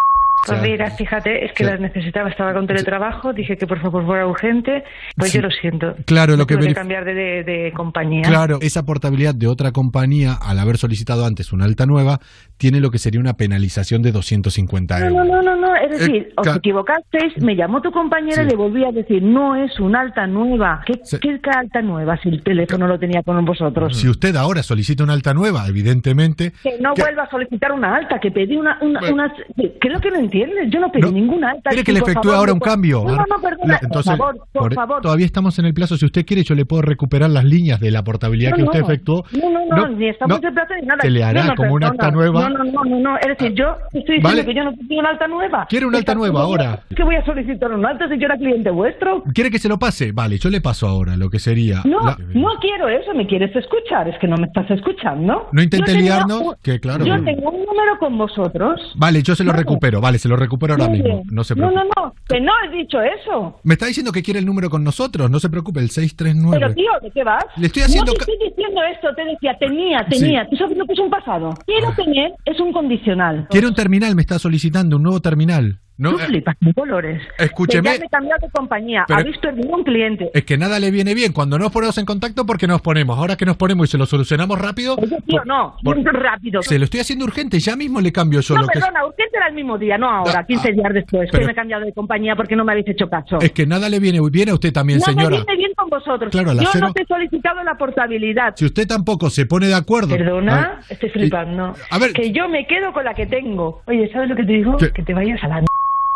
[0.48, 1.70] Pues mira, fíjate, es que Sí.
[1.70, 4.84] las necesitaba, estaba con teletrabajo, dije que por favor fuera urgente,
[5.16, 5.38] pues Sí.
[5.38, 5.94] yo lo siento.
[6.06, 8.22] Claro, lo que que cambiar de, de- de compañía.
[8.22, 12.18] Claro, esa portabilidad de otra compañía, al haber solicitado antes una alta nueva,
[12.56, 15.26] tiene lo que sería una penalización de 250 No, euros.
[15.28, 18.42] no, no, no, no, es decir, Eh, os ca- equivocasteis, me llamó tu compañera Sí.
[18.42, 20.82] y le volví a decir, no es una alta nueva.
[20.86, 23.96] ¿Qué, qué alta nueva si el teléfono lo tenía con vosotros?
[23.96, 26.52] Si usted ahora solicita una alta nueva, evidentemente...
[26.62, 28.78] Que no que- vuelva a solicitar una alta, que pedí una...
[28.80, 29.14] una, Bueno.
[29.14, 30.70] unas- ¿Qué es lo que no entiendes?
[30.72, 31.70] Yo no pedí ninguna alta.
[31.70, 33.04] ¿Quiere que le efectúe ahora un cambio?
[33.04, 35.02] No, no, no, perdona, entonces, por favor, por, por- favor.
[35.02, 35.96] Todavía estamos en el plazo.
[35.96, 39.24] Si usted quiere, yo le puedo recuperar las líneas de la portabilidad que usted efectuó.
[39.32, 41.00] No, no, no, ni estamos en plazo ni nada.
[41.02, 42.48] se le hará como una acta nueva.
[42.48, 43.16] No, no, no, no, no.
[43.18, 44.44] Es decir, yo estoy diciendo Vale.
[44.44, 45.66] que yo no quiero una alta nueva.
[45.68, 46.82] ¿Quiere una alta nueva ¿cómo voy a- ahora?
[46.94, 49.22] ¿Qué voy a solicitar una alta si yo era cliente vuestro?
[49.34, 50.12] ¿Quiere que se lo pase?
[50.12, 51.82] Vale, yo le paso ahora lo que sería...
[51.84, 53.12] No, la- no quiero eso.
[53.14, 54.08] ¿Me quieres escuchar?
[54.08, 55.48] Es que no me estás escuchando.
[55.52, 57.04] No intente liarnos, que claro.
[57.04, 58.80] Yo tengo un número con vosotros.
[58.96, 60.00] Vale, yo se lo recupero.
[60.00, 61.22] Vale, se lo recupero ahora mismo.
[61.30, 61.90] No se no, preocupe.
[61.96, 63.58] no, no, que no he dicho eso.
[63.64, 65.30] Me está diciendo que quiere el número con nosotros.
[65.30, 66.58] No se preocupe, el 639.
[66.60, 67.44] Pero tío, ¿de qué vas?
[67.56, 70.48] Le estoy haciendo No te estoy diciendo esto, te decía, tenía, tenía.
[70.48, 71.54] ¿Tú sabes lo que es un pasado?
[71.66, 73.46] Quiero tener, es un condicional.
[73.50, 75.80] Quiere un terminal, me está solicitando un nuevo terminal.
[75.98, 77.20] No, Tú eh, flipas con colores.
[77.38, 77.90] Escúcheme.
[77.90, 79.04] Que ya me he cambiado de compañía.
[79.08, 80.30] Pero- Habéis perdido un cliente.
[80.32, 81.32] es que nada le viene bien.
[81.32, 83.18] Cuando nos ponemos en contacto, porque nos ponemos.
[83.18, 84.94] Ahora que nos ponemos y se lo solucionamos rápido.
[84.96, 86.62] Oye, tío, no, por- rápido.
[86.62, 87.58] Se lo estoy haciendo urgente.
[87.58, 90.44] Ya mismo le cambio yo no, que perdona, urgente era el mismo día, no ahora,
[90.46, 93.08] 15 días después, pero- que me he cambiado de compañía porque no me habéis hecho
[93.08, 93.38] caso.
[93.40, 95.30] Es que nada le viene bien a usted también, no señora.
[95.30, 96.30] me viene bien con vosotros.
[96.30, 98.54] Claro, Yo cero- no te he solicitado la portabilidad.
[98.56, 100.16] Si usted tampoco se pone de acuerdo.
[100.16, 101.74] Perdona, Ah, estoy flipando.
[101.90, 103.82] a ver- que yo me quedo con la que tengo.
[103.86, 104.76] Oye, ¿sabes lo que te digo?
[104.76, 104.92] ¿Qué?
[104.92, 105.64] Que te vayas a la...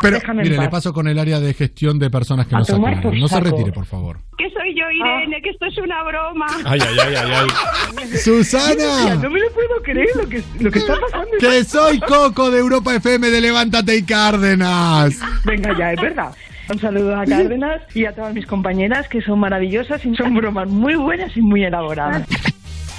[0.02, 2.64] Pero, Déjame mire, le paso con el área de gestión de personas que A no
[2.64, 3.10] se tomar atienden.
[3.12, 4.18] por No se retire, por favor.
[4.36, 6.46] Que soy yo, Irene, que esto es una broma.
[6.64, 8.06] Ay, ay, ay, ay, ay.
[8.18, 9.14] ¡Susana!
[9.14, 11.28] No me lo puedo creer lo que, lo que está pasando.
[11.40, 15.18] ¡Que soy Coco de Europa FM de Levántate y Cárdenas!
[15.44, 16.34] Venga ya, es verdad.
[16.70, 20.68] Un saludo a Cárdenas y a todas mis compañeras que son maravillosas y son bromas
[20.68, 22.26] muy buenas y muy elaboradas.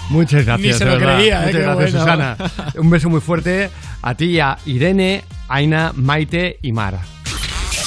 [0.10, 0.60] Muchas gracias.
[0.60, 1.46] Ni se lo creía, ¿eh?
[1.48, 2.00] Muchas Qué gracias, bueno.
[2.00, 2.38] Susana.
[2.78, 3.70] Un beso muy fuerte
[4.02, 7.00] a ti, y a Irene, Aina, Maite y Mar.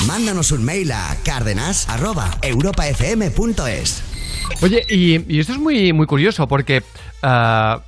[0.06, 4.02] Mándanos un mail a cárdenas.europafm.es.
[4.62, 6.84] Oye, y, y esto es muy, muy curioso porque
[7.22, 7.80] ah,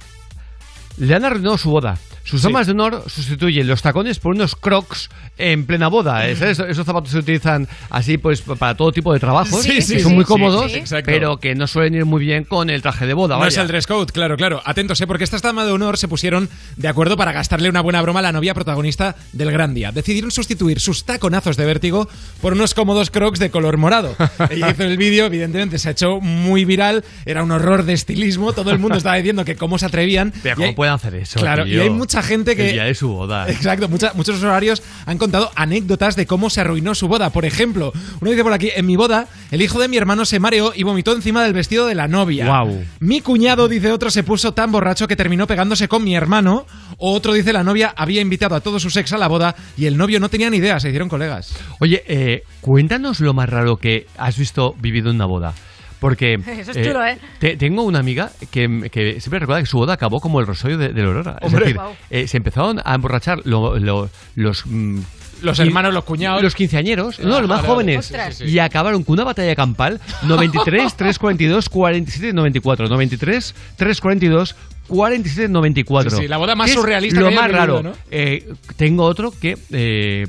[0.97, 1.97] le han arruinado su boda.
[2.29, 6.29] Sus damas de honor sustituyen los tacones por unos crocs en plena boda.
[6.29, 6.37] ¿eh?
[6.37, 6.59] ¿Sabes?
[6.59, 9.63] Esos zapatos se utilizan así pues para todo tipo de trabajos.
[9.63, 10.73] Sí, que sí, son muy cómodos,
[11.05, 13.37] pero que no suelen ir muy bien con el traje de boda.
[13.37, 13.49] No vaya.
[13.49, 14.61] es el dress code, claro, claro.
[14.65, 15.07] Atentos, ¿eh?
[15.07, 18.23] porque estas damas de honor se pusieron de acuerdo para gastarle una buena broma a
[18.25, 19.91] la novia protagonista del gran día.
[19.93, 22.09] Decidieron sustituir sus taconazos de vértigo
[22.43, 24.15] por unos cómodos crocs de color morado.
[24.51, 28.53] Ella hizo el vídeo, evidentemente se ha hecho muy viral, era un horror de estilismo,
[28.53, 30.33] todo el mundo estaba diciendo que cómo se atrevían.
[30.43, 31.41] Pero ¿cómo hay- pueden hacer eso?
[31.41, 31.79] Claro, tío?
[31.79, 32.73] y hay mucha gente que...
[32.73, 33.49] Día de su boda.
[33.51, 37.31] Exacto, mucha- muchos usuarios han contado anécdotas de cómo se arruinó su boda.
[37.31, 40.39] Por ejemplo, uno dice por aquí, en mi boda, el hijo de mi hermano se
[40.41, 42.47] mareó y vomitó encima del vestido de la novia.
[42.47, 42.85] Guau.
[43.01, 46.67] Mi cuñado, dice otro, se puso tan borracho que terminó pegándose con mi hermano.
[46.99, 49.87] O otro dice, la novia había invitado a todos sus ex a la boda y
[49.87, 51.53] el novio no tenía ni idea, se hicieron colegas.
[51.79, 55.55] Oye, eh, cuéntanos lo más raro que has visto vivido en una boda.
[56.01, 57.19] Porque Eso es chulo, ¿eh?
[57.41, 60.79] te- tengo una amiga que, que siempre recuerda que su boda acabó como el rosario
[60.79, 61.37] de, de la aurora.
[61.43, 61.67] Hombre.
[61.71, 61.81] es decir,
[62.11, 64.65] eh, se empezaron a emborrachar lo- lo- los...
[64.67, 65.01] mm,
[65.43, 66.43] Los hermanos, los cuñados.
[66.43, 67.97] Los quinceañeros, no, Ah, los más vale, vale.
[67.99, 68.07] jóvenes.
[68.37, 68.51] Sí, sí.
[68.53, 72.89] Y acabaron con una batalla campal 93, 342, 47, 94.
[72.89, 74.57] 93, 342,
[74.89, 76.11] 47, 94.
[76.11, 77.93] Sí, sí, la boda más ¿Qué es surrealista Lo que más raro.
[78.11, 79.57] Eh, tengo otro que...
[79.73, 80.25] eh,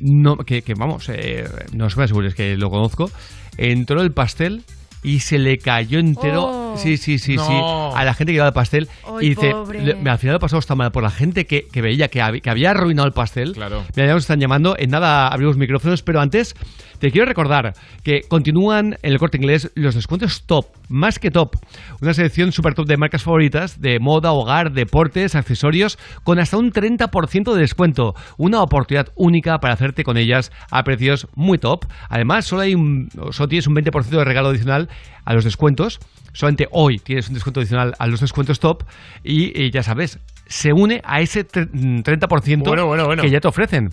[0.00, 3.10] no, que, que vamos, eh, no os me asegures que lo conozco.
[3.56, 4.64] Entró el pastel
[5.04, 6.44] y se le cayó entero.
[6.46, 6.76] Oh.
[6.76, 7.46] Sí, sí, sí, No.
[7.46, 7.52] sí.
[7.96, 8.88] A la gente que llevaba el pastel.
[9.06, 9.80] Ay, y dice, pobre.
[9.84, 12.40] le- al final lo pasamos tan mal por la gente que, que veía que, hab-
[12.40, 13.52] que había arruinado el pastel.
[13.52, 13.84] Claro.
[13.94, 14.74] Mira, ya nos están llamando.
[14.76, 16.56] En nada abrimos micrófonos, pero antes
[16.98, 21.56] te quiero recordar que continúan en el corte inglés los descuentos top, más que top.
[22.00, 26.72] Una selección super top de marcas favoritas de moda, hogar, deportes, accesorios, con hasta un
[26.72, 28.14] 30% de descuento.
[28.36, 31.84] Una oportunidad única para hacerte con ellas a precios muy top.
[32.08, 34.88] Además, solo, hay un, solo tienes un 20% de regalo adicional
[35.24, 36.00] a los descuentos.
[36.32, 38.82] Solamente hoy tienes un descuento adicional a los descuentos top
[39.22, 43.22] y, y ya sabes, se une a ese tre- mm, 30% Bueno, bueno, bueno.
[43.22, 43.90] que ya te ofrecen.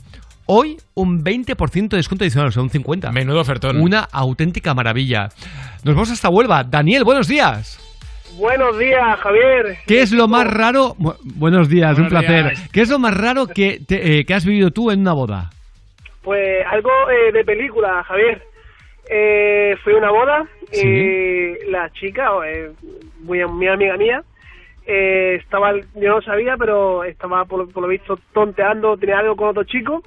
[0.47, 3.11] Hoy un 20% de descuento adicional, o sea, un 50%.
[3.13, 3.79] Menudo ofertón.
[3.79, 5.29] Una auténtica maravilla.
[5.83, 6.63] Nos vamos hasta Huelva.
[6.63, 7.79] Daniel, buenos días.
[8.37, 9.77] Buenos días, Javier.
[9.85, 10.95] ¿Qué es lo más raro?
[10.97, 12.45] Bu- buenos días, un placer.
[12.55, 12.69] días.
[12.71, 15.51] ¿Qué es lo más raro que, te- eh, que has vivido tú en una boda?
[16.23, 18.41] Pues algo eh, de película, Javier.
[19.13, 20.87] Eh, fui a una boda Sí.
[20.87, 22.71] y la chica, eh,
[23.23, 24.23] muy, muy amiga mía,
[24.87, 29.49] eh, estaba, yo no sabía, pero estaba por, por lo visto tonteando, tenía algo con
[29.49, 30.01] otro chico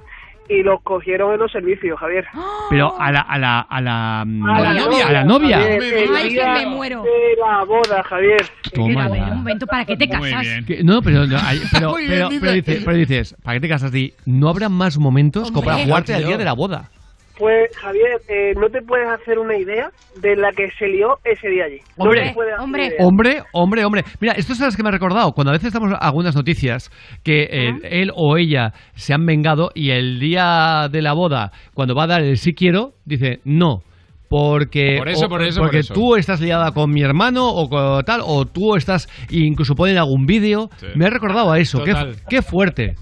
[0.49, 2.25] y los cogieron en los servicios, Javier.
[2.71, 5.07] Pero a la, a la, a la, mm, A la novia.
[5.07, 5.59] a la novia.
[5.59, 7.03] Javier, el Ay, que día me muero.
[7.03, 8.41] De la boda, Javier.
[8.73, 10.45] Toma un momento, ¿para qué te casas?
[10.83, 13.91] No, pero, no, hay- pero, pero, pero dices, pero dices, ¿para qué te casas?
[13.91, 16.89] Di, ¿No habrá más momentos como para jugarte al día de la boda?
[17.37, 19.89] Pues, Javier, eh, no te puedes hacer una idea
[20.21, 21.79] de la que se lió ese día allí.
[21.97, 22.85] Hombre, hombre.
[22.87, 22.97] idea.
[23.05, 24.03] Hombre, hombre, hombre.
[24.21, 25.33] Mira, esto es las que me ha recordado.
[25.33, 26.89] Cuando a veces estamos algunas noticias
[27.23, 31.93] que eh, él o ella se han vengado y el día de la boda, cuando
[31.93, 33.81] va a dar el sí quiero, dice no.
[34.27, 35.93] Porque, Por eso, o- por eso, porque por eso.
[35.93, 40.25] tú estás liada con mi hermano o con tal, o tú estás, incluso ponen algún
[40.25, 40.69] vídeo.
[40.77, 40.87] Sí.
[40.95, 41.83] Me ha recordado a eso.
[41.83, 41.93] Qué,
[42.27, 42.95] qué fuerte.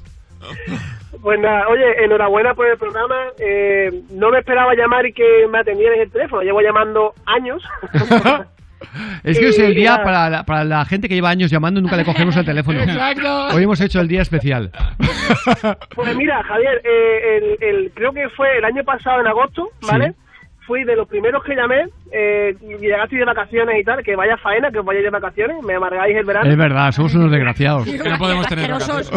[1.22, 3.16] Pues nada, oye, enhorabuena por el programa.
[3.40, 6.42] Eh, no me esperaba llamar y que me atendieran el teléfono.
[6.42, 7.64] Llevo llamando años.
[9.24, 11.84] Es que es el día para la, para la gente que lleva años llamando y
[11.84, 12.82] nunca le cogemos el teléfono.
[12.82, 13.48] Exacto.
[13.56, 14.72] Hoy hemos hecho el día especial.
[15.96, 20.10] Pues mira, Javier, eh, el, el- creo que fue el año pasado, en agosto, ¿vale?
[20.10, 20.16] Sí.
[20.68, 21.86] Fui de los primeros que llamé.
[22.12, 24.04] Eh, y llegasteis de vacaciones y tal.
[24.04, 25.64] Que vaya faena, que os vayáis de vacaciones.
[25.64, 26.50] Me amargáis el verano.
[26.50, 27.86] Es verdad, somos unos desgraciados.
[27.86, 29.10] Que no podemos tener vacaciones.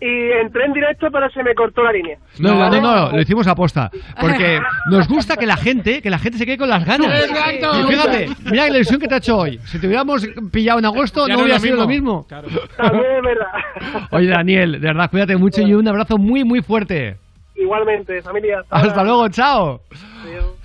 [0.00, 2.18] Y entré en directo, pero se me cortó la línea.
[2.38, 3.90] No, no, no, lo hicimos a posta.
[4.20, 4.60] Porque
[4.90, 7.08] nos gusta que la gente, que la gente se quede con las ganas.
[7.08, 9.58] Y fíjate, mira la ilusión que te ha hecho hoy.
[9.64, 12.26] Si te hubiéramos pillado en agosto, Ya no hubiera sido lo mismo.
[12.28, 12.66] mismo.
[12.76, 14.06] También es verdad.
[14.10, 17.16] Oye, Daniel, de verdad, cuídate mucho y un abrazo muy, muy fuerte.
[17.56, 18.62] Igualmente, familia.
[18.68, 19.80] Hasta luego, chao.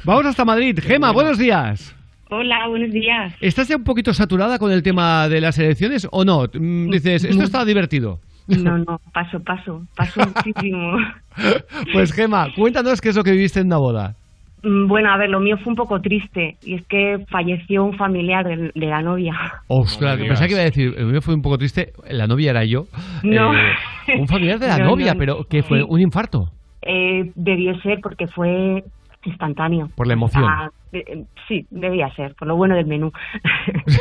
[0.04, 0.80] Vamos hasta Madrid.
[0.82, 1.96] Gema, buenos días.
[2.32, 3.34] Hola, buenos días.
[3.42, 6.46] ¿Estás ya un poquito saturada con el tema de las elecciones o no?
[6.54, 8.20] Mm, Dices, esto está divertido.
[8.50, 10.98] No, no, paso, paso, paso muchísimo.
[11.94, 14.16] Pues Gema, cuéntanos qué es lo que viviste en una boda.
[14.64, 17.96] Mm, Bueno, a ver, lo mío fue un poco triste y es que falleció un
[17.96, 19.34] familiar de, de la novia.
[19.68, 22.52] Ostras, No pensaba que iba a decir, el mío fue un poco triste, la novia
[22.52, 22.86] era yo.
[23.24, 23.54] No.
[23.54, 23.72] Eh,
[24.18, 25.86] un familiar de la No, novia, no, pero que fue sí.
[25.88, 26.52] un infarto.
[26.82, 28.84] Eh, debió ser porque fue
[29.24, 29.90] instantáneo.
[29.96, 30.44] Por la emoción.
[30.48, 33.12] Ah, eh, eh, sí, debía ser, por lo bueno del menú.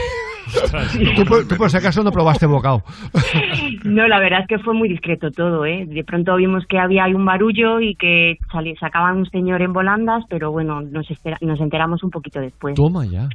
[1.16, 2.82] Tú, por- tú por si acaso no probaste bocado.
[3.85, 5.85] No, la verdad es que fue muy discreto todo, ¿eh?
[5.86, 9.73] De pronto vimos que había ahí un barullo y que sali- sacaban un señor en
[9.73, 12.74] volandas, pero bueno, nos, espera- nos enteramos un poquito después.
[12.74, 13.28] Toma ya.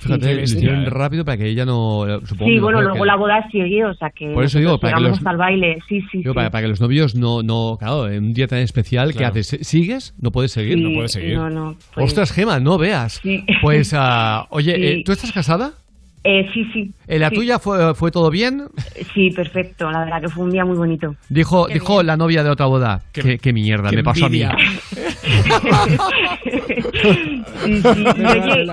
[0.00, 2.04] Fíjate, lo hicieron rápido para que ella no...
[2.24, 4.94] Supongo, Sí, bueno, luego que- la boda siguió, o sea que Por eso digo, para
[4.94, 6.34] que llegamos los- al baile, sí, sí, Digo, sí.
[6.36, 9.32] para, para que los novios no, no, claro, en un día tan especial, Claro.
[9.34, 9.66] ¿qué haces?
[9.66, 10.14] ¿Sigues?
[10.20, 10.74] No puedes seguir.
[10.74, 11.34] Sí, No puedes seguir.
[11.36, 13.20] no, no, pues- Ostras, Gema, no veas.
[13.22, 13.44] Sí.
[13.62, 14.82] Pues, ah, oye, Sí.
[14.84, 15.72] eh, ¿tú estás casada?
[16.28, 16.90] Eh, sí, sí.
[17.06, 17.36] ¿En la sí.
[17.36, 18.64] tuya fue, fue todo bien?
[19.14, 21.14] Sí, perfecto, la verdad que fue un día muy bonito.
[21.28, 23.02] Dijo, dijo la novia de otra boda.
[23.12, 24.42] Qué, qué mierda, qué me pasó a mí.
[24.42, 24.56] envidia.
[27.02, 27.42] Sí, sí.
[28.24, 28.66] Oye,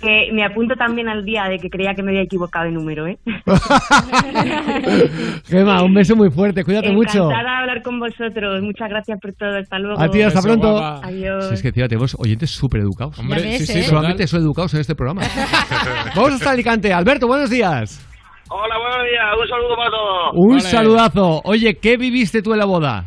[0.00, 3.06] que me apunto también al día de que creía que me había equivocado de número,
[3.06, 3.18] ¿eh?
[5.46, 7.24] Gema, un beso muy fuerte, cuídate mucho.
[7.24, 8.62] Encantada de hablar con vosotros.
[8.62, 9.56] Muchas gracias por todo.
[9.56, 10.00] Hasta luego.
[10.00, 10.78] A ti, hasta pronto.
[10.78, 11.48] Adiós.
[11.48, 13.18] Si es que, tía, tenemos oyentes súper educados.
[13.18, 13.82] Hombre, ves, sí, sí, ¿eh?
[13.82, 15.22] Solamente son educados en este programa.
[16.16, 16.92] Vamos hasta Alicante.
[16.92, 18.04] Alberto, buenos días.
[18.50, 19.24] Hola, buenos días.
[19.40, 20.32] Un saludo para todos.
[20.34, 21.40] Un saludazo.
[21.44, 23.04] Oye, ¿qué viviste tú en la boda?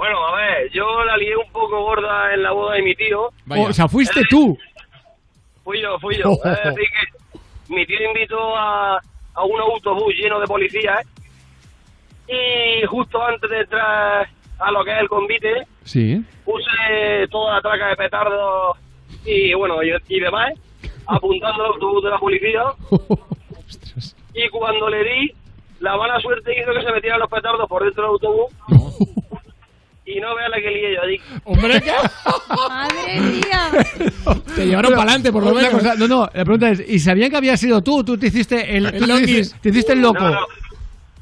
[0.00, 3.28] Bueno, a ver, yo la lié un poco gorda en la boda de mi tío.
[3.48, 4.56] O sea, fuiste tú.
[5.70, 6.30] Fui yo, fui yo.
[6.64, 7.38] Decir, que
[7.72, 8.96] mi tío invitó a,
[9.34, 11.06] a un autobús lleno de policías
[12.26, 14.28] y justo antes de entrar
[14.58, 16.20] a lo que es el convite Sí.
[16.44, 18.76] puse toda la traca de petardos
[19.24, 20.52] y bueno y, y demás
[21.06, 22.62] apuntando al autobús de la policía.
[24.34, 25.32] Y cuando le di
[25.80, 28.52] la mala suerte hizo que se metieran los petardos por dentro del autobús
[30.16, 31.82] y no vea la que lié yo allí Hombre.
[32.68, 33.70] ¡Madre mía!
[34.56, 35.70] Te llevaron para adelante, por lo menos.
[35.70, 38.02] cosa, no, no, la pregunta es, ¿y sabían que había sido tú?
[38.04, 40.20] Tú te hiciste el, El tú te, hiciste, te hiciste el loco.
[40.20, 40.40] no, no,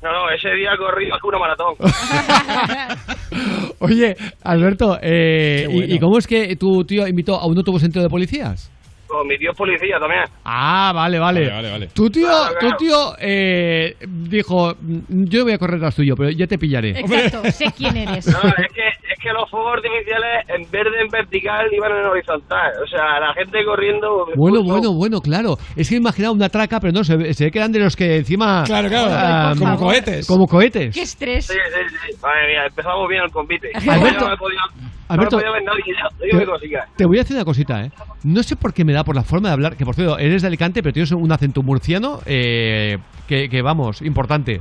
[0.03, 1.75] no, no, ese día corrí más que una maratón
[3.81, 5.95] Oye, Alberto, eh, Qué ¿y- bueno.
[5.95, 8.71] ¿y, cómo es que tu tío invitó a un autobús entero de policías?
[9.09, 11.89] Con mi tío es policía también Ah, vale, vale.
[11.95, 12.77] Tu tío, Claro, tu claro.
[12.77, 16.91] tío eh, dijo, "Mm, yo voy a correr tras tuyo, pero ya te pillaré.
[16.91, 18.27] Exacto, sé quién eres.
[18.27, 18.88] No, es que,
[19.19, 22.73] es que los fuegos artificiales en vez de en vertical iban en horizontal.
[22.83, 24.27] O sea, la gente corriendo.
[24.37, 25.57] Bueno, bueno, bueno, claro.
[25.77, 27.81] Es que he imaginado una traca, pero no, se ve, se ve que eran de
[27.81, 28.63] los que encima...
[28.65, 30.27] Claro, claro, ah, como cohetes.
[30.27, 30.95] Como cohetes.
[30.95, 31.47] ¡Qué estrés!
[31.47, 32.17] Sí, sí, sí.
[32.23, 33.71] Madre mía, empezamos bien el convite.
[33.75, 34.61] Alberto- no me podía,
[35.09, 36.85] Alberto- no me podía.
[36.97, 37.91] Te voy a decir una cosita, ¿eh?
[38.25, 40.43] No sé por qué me da por la forma de hablar, que por cierto, eres
[40.43, 44.61] de Alicante, pero tienes un acento murciano eh, que, que, vamos, importante.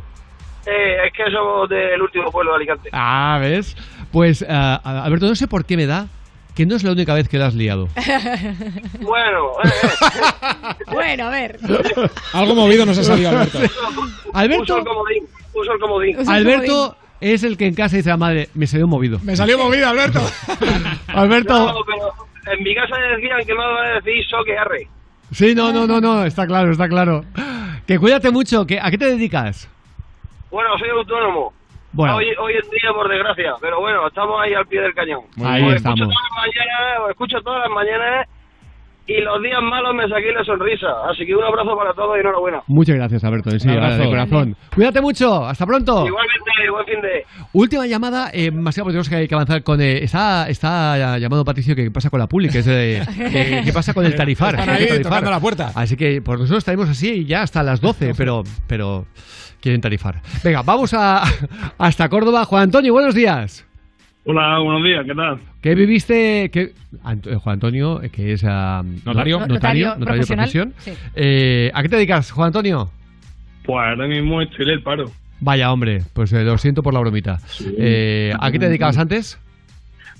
[0.65, 2.89] Eh, es que somos del último pueblo de Alicante.
[2.91, 3.75] Ah, ¿ves?
[4.11, 6.07] Pues, ah, Alberto, no sé por qué me da
[6.55, 7.87] que no es la única vez que la has liado.
[8.99, 9.69] Bueno, eh,
[10.91, 11.59] bueno, a ver.
[12.33, 13.59] Algo movido nos ha salido, Alberto.
[14.33, 15.23] Alberto- Uso el comodín.
[15.53, 16.29] Uso el comodín.
[16.29, 19.19] Alberto es el que en casa dice a la madre, me salió movido.
[19.23, 20.19] Me salió movido, Alberto.
[21.07, 21.53] Alberto.
[21.73, 23.63] No, pero en mi casa decían que no
[24.03, 24.87] decís so que arre.
[25.31, 27.23] Sí, no, no, no, no, está claro, está claro.
[27.85, 29.67] Que cuídate mucho, que, ¿a qué te dedicas?
[30.49, 31.53] Bueno, soy autónomo.
[31.93, 32.15] Bueno.
[32.17, 33.53] Hoy, hoy en día, por desgracia.
[33.61, 35.21] Pero bueno, estamos ahí al pie del cañón.
[35.43, 35.99] Ahí Os estamos.
[35.99, 38.27] Escucho todas las mañanas, os escucho todas las mañanas
[39.09, 40.87] y los días malos me saqué la sonrisa.
[41.09, 42.61] Así que un abrazo para todos y enhorabuena.
[42.67, 44.01] Muchas gracias, Alberto, sí, Un abrazo.
[44.01, 44.55] de corazón.
[44.75, 46.05] Cuídate mucho, hasta pronto.
[46.05, 47.25] Igualmente, buen fin de...
[47.53, 49.79] Última llamada, eh, más porque tenemos que, que avanzar con...
[49.79, 53.01] eh, está, está llamando Patricio que pasa con la que de,
[53.31, 54.55] que, que pasa con el tarifar.
[54.55, 55.23] Están el ahí tarifar.
[55.23, 55.71] la puerta.
[55.73, 59.05] Así que por nosotros estaremos así ya hasta las 12, pero, pero
[59.67, 60.21] quieren tarifar.
[60.45, 61.23] Venga, vamos a,
[61.77, 62.45] hasta Córdoba.
[62.45, 63.65] Juan Antonio, buenos días.
[64.23, 65.39] Hola, buenos días, ¿qué tal?
[65.61, 66.49] ¿Qué viviste?
[66.51, 66.73] qué-
[67.03, 69.39] Ant- eh, Juan Antonio, eh, que es ah, Notario.
[69.39, 70.73] no- Notario notario, notario de profesión.
[70.77, 70.91] sí.
[71.15, 72.89] Eh, ¿A qué te dedicas, Juan Antonio?
[73.65, 75.11] Pues ahora mismo estoy en el paro.
[75.41, 77.39] Vaya, hombre, pues eh, lo siento por la bromita.
[77.77, 79.37] Eh, ¿A qué te dedicabas antes?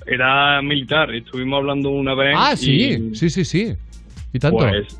[0.06, 2.36] Era militar, estuvimos hablando una vez.
[2.38, 3.74] Ah, y, sí, sí, sí, sí.
[4.34, 4.58] ¿Y tanto?
[4.60, 4.98] Pues,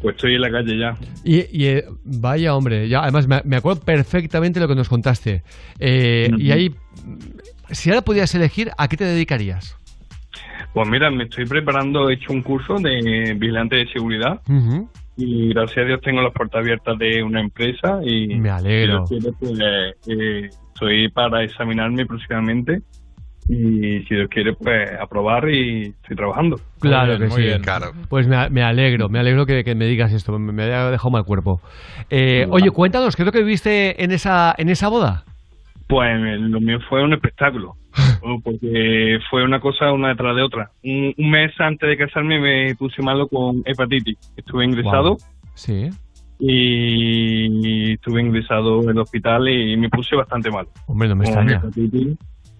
[0.00, 0.96] pues estoy en la calle ya.
[1.24, 5.42] Y, y, eh, vaya, hombre, ya, además me, me acuerdo perfectamente lo que nos contaste.
[5.78, 6.74] Eh, Y ahí,
[7.70, 9.76] si ahora pudieras elegir, ¿a qué te dedicarías?
[10.72, 14.40] Pues mira, me estoy preparando, he hecho un curso de vigilante de seguridad
[15.16, 19.04] y gracias a Dios tengo las puertas abiertas de una empresa y Me alegro.
[19.38, 19.58] pues,
[20.06, 22.82] eh, estoy para examinarme próximamente
[23.52, 26.60] y si Dios quiere, pues aprobar y estoy trabajando.
[26.78, 27.42] Claro que sí.
[28.08, 31.10] Pues me, me alegro, me alegro que, que me digas esto, me, me ha dejado
[31.10, 31.60] mal cuerpo.
[32.10, 35.24] Eh, oye, cuéntanos, ¿qué es lo que viviste en esa, en esa boda?
[35.88, 37.74] Pues lo mío fue un espectáculo,
[38.44, 40.70] porque fue una cosa una detrás de otra.
[40.84, 44.16] Un, un mes antes de casarme me puse malo con hepatitis.
[44.36, 45.16] Estuve ingresado.
[45.54, 45.90] Sí.
[46.38, 50.66] y estuve ingresado en el hospital y me puse bastante mal.
[50.86, 51.60] Hombre, no me extraña.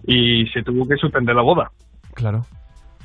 [0.07, 1.71] Y se tuvo que suspender la boda.
[2.13, 2.45] Claro.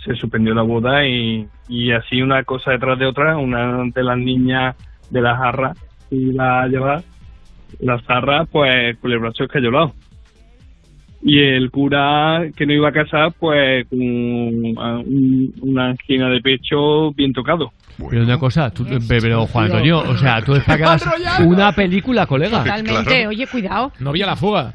[0.05, 3.37] Se suspendió la boda y, y así una cosa detrás de otra.
[3.37, 4.77] Una de las niñas
[5.11, 5.73] de la jarra
[6.09, 7.03] que iba a llevar,
[7.81, 9.93] la zarra, pues con el brazo escayolado.
[11.23, 17.11] Y el cura que no iba a casar, pues con un- una angina de pecho
[17.13, 17.73] bien tocado.
[18.11, 21.03] Pero una cosa, tú, pero Juan Antonio, o sea, tú destacas
[21.47, 22.59] una película, colega.
[22.59, 23.91] Totalmente, oye, cuidado.
[23.99, 24.73] No había la fuga.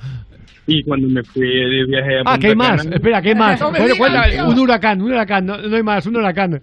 [0.74, 2.84] Y cuando me fui de viaje a Ah, ¿qué hay más?
[2.84, 3.60] Cana- Espera, ¿qué hay más?
[3.60, 4.48] No digas, tío.
[4.48, 6.62] un huracán, un huracán, no, no hay más, un huracán.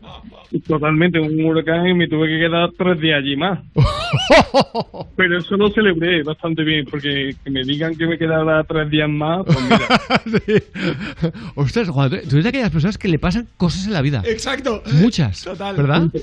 [0.66, 3.58] Totalmente, un huracán y me tuve que quedar tres días allí más.
[5.16, 9.10] Pero eso lo celebré bastante bien, porque que me digan que me quedara tres días
[9.10, 10.62] más, pues mira.
[11.54, 14.22] Ostras, Juan tú eres de aquellas personas que le pasan cosas en la vida.
[14.24, 14.82] Exacto.
[15.02, 15.44] Muchas.
[15.58, 16.02] ¿Verdad?
[16.04, 16.22] Entre,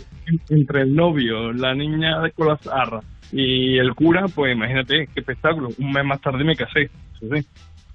[0.49, 5.69] entre el novio, la niña con las arras y el cura, pues imagínate qué espectáculo.
[5.77, 6.83] Un mes más tarde me casé.
[6.83, 7.45] eso sí.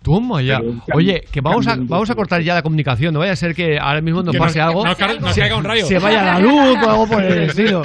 [0.03, 0.61] Toma ya.
[0.95, 3.13] Oye, que vamos a, vamos a cortar ya la comunicación.
[3.13, 4.83] No vaya a ser que ahora mismo nos pase algo.
[4.83, 5.87] un rayo.
[5.87, 7.83] Se vaya la luz o algo por el estilo.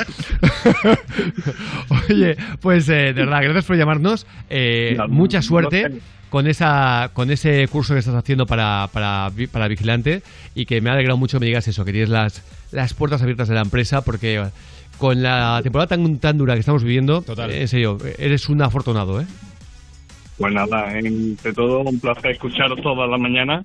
[2.10, 4.26] Oye, pues eh, de verdad, gracias por llamarnos.
[4.50, 10.22] Eh, mucha suerte con esa con ese curso que estás haciendo para, para, para vigilante
[10.54, 13.22] y que me ha alegrado mucho que me digas eso, que tienes las, las puertas
[13.22, 14.44] abiertas de la empresa porque
[14.98, 19.20] con la temporada tan, tan dura que estamos viviendo, eh, en serio, eres un afortunado,
[19.20, 19.26] ¿eh?
[20.38, 23.64] Pues nada, entre todo, un placer escucharos toda la mañana.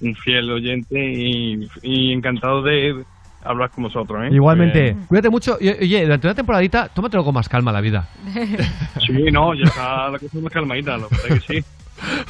[0.00, 3.04] Un fiel oyente y, y encantado de
[3.46, 4.24] hablar con vosotros.
[4.24, 4.34] ¿eh?
[4.34, 5.56] Igualmente, cuídate mucho.
[5.60, 8.08] Y, Oye, durante una temporadita, tómatelo con más calma la vida.
[9.06, 11.64] Sí, no, ya está la cosa más calmadita, lo verdad que sí.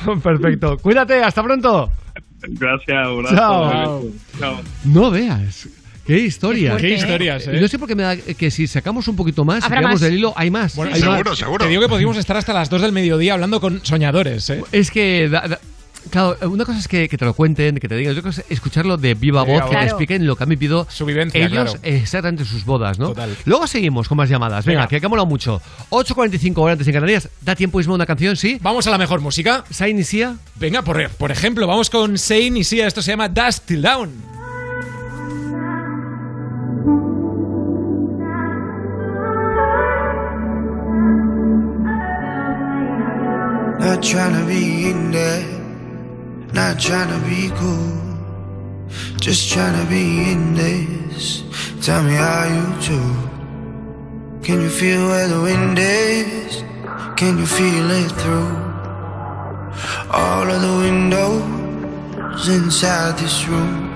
[0.22, 0.76] Perfecto.
[0.78, 1.90] Cuídate, hasta pronto.
[2.48, 3.34] Gracias, un abrazo.
[3.36, 4.02] Chao.
[4.38, 4.56] Chao.
[4.84, 5.68] No veas.
[6.06, 6.80] Qué historias.
[6.80, 7.58] Qué historias, ¿eh?
[7.60, 10.00] No sé por qué me da que si sacamos un poquito más, más.
[10.00, 10.76] del hilo, hay más.
[10.76, 11.24] Bueno, Hay más.
[11.24, 11.38] más.
[11.58, 14.62] Te digo que podríamos estar hasta las 2 del mediodía hablando con soñadores, ¿eh?
[14.72, 15.60] Es que, da- da-
[16.10, 18.46] claro, una cosa es que, que te lo cuenten, que te digan, otra cosa es
[18.52, 21.80] escucharlo de viva voz, que te expliquen lo que han vivido Su vivencia, ellos claro.
[21.82, 23.08] exactamente sus bodas, ¿no?
[23.08, 23.36] Total.
[23.44, 24.64] Luego seguimos con más llamadas.
[24.64, 25.00] Venga, Venga.
[25.00, 25.60] que ha molado mucho.
[25.90, 27.28] 8.45 horas antes en Canarias.
[27.40, 28.58] ¿Da tiempo mismo una canción, sí?
[28.62, 29.64] Vamos a la mejor música.
[29.70, 30.36] ¿Sain y Sia?
[30.54, 32.86] Venga, por, por ejemplo, vamos con Shane y Sia.
[32.86, 34.35] Esto se llama Dust Till Down.
[36.76, 36.84] Not
[44.02, 45.42] trying to be in there,
[46.52, 47.98] not trying to be cool,
[49.18, 51.44] just trying to be in this.
[51.80, 53.00] Tell me how you do.
[54.44, 56.62] Can you feel where the wind is?
[57.16, 58.54] Can you feel it through
[60.10, 63.95] all of the windows inside this room?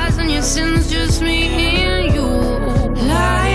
[0.33, 2.27] your sins just me and you.
[3.07, 3.50] Light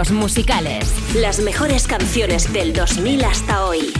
[0.00, 0.94] estilos musicales.
[1.14, 3.92] Las mejores canciones del 2000 hasta hoy.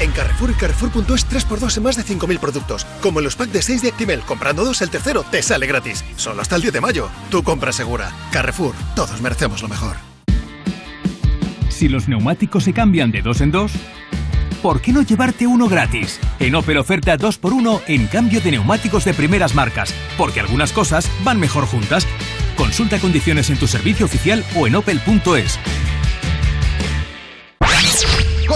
[0.00, 2.86] En Carrefour y Carrefour.es 3x2 en más de 5.000 productos.
[3.00, 4.20] Como en los packs de 6 de Actimel.
[4.20, 6.04] Comprando dos, el tercero te sale gratis.
[6.16, 7.08] Solo hasta el 10 de mayo.
[7.30, 8.12] Tu compra segura.
[8.30, 8.74] Carrefour.
[8.94, 9.96] Todos merecemos lo mejor.
[11.68, 13.72] Si los neumáticos se cambian de dos en dos,
[14.62, 16.18] ¿por qué no llevarte uno gratis?
[16.40, 21.38] En Opel oferta 2x1 en cambio de neumáticos de primeras marcas, porque algunas cosas van
[21.38, 22.06] mejor juntas.
[22.56, 25.58] Consulta condiciones en tu servicio oficial o en opel.es.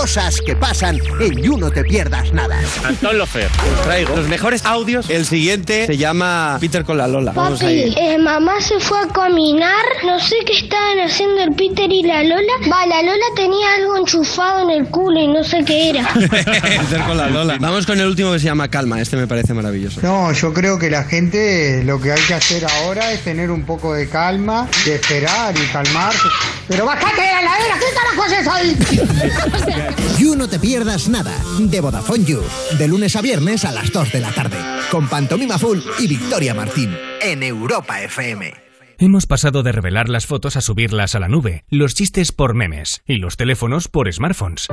[0.00, 2.58] Cosas que pasan en You No Te Pierdas Nada.
[2.84, 5.10] Antón Lofer, os traigo los mejores audios.
[5.10, 7.32] El siguiente se llama Peter con la Lola.
[7.32, 7.98] Vamos a Papi, ir.
[7.98, 12.22] eh, mamá se fue a caminar, no sé qué estaban haciendo el Peter y la
[12.22, 12.52] Lola.
[12.72, 16.08] Va, la Lola tenía algo enchufado en el culo y no sé qué era.
[16.14, 17.58] Peter con la Lola.
[17.60, 19.02] Vamos con el último que se llama Calma.
[19.02, 20.00] Este me parece maravilloso.
[20.02, 23.66] No, yo creo que la gente lo que hay que hacer ahora es tener un
[23.66, 26.26] poco de calma, de esperar y calmarse.
[26.68, 29.86] Pero bájate de la heladera, ¿qué carajo haces ahí?
[30.18, 31.36] You No Te Pierdas Nada.
[31.58, 32.42] De Vodafone You.
[32.78, 34.56] De lunes a viernes a las 2 de la tarde.
[34.90, 36.96] Con Pantomima Full y Victoria Martín.
[37.22, 38.52] En Europa FM.
[38.98, 43.02] Hemos pasado de revelar las fotos a subirlas a la nube, los chistes por memes
[43.06, 44.68] y los teléfonos por smartphones.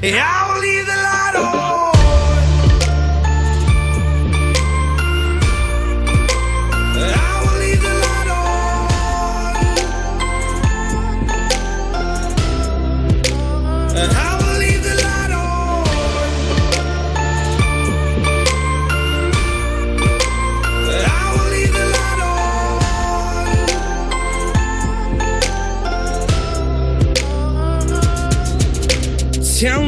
[0.00, 1.88] I'll leave the light on.
[29.58, 29.87] tell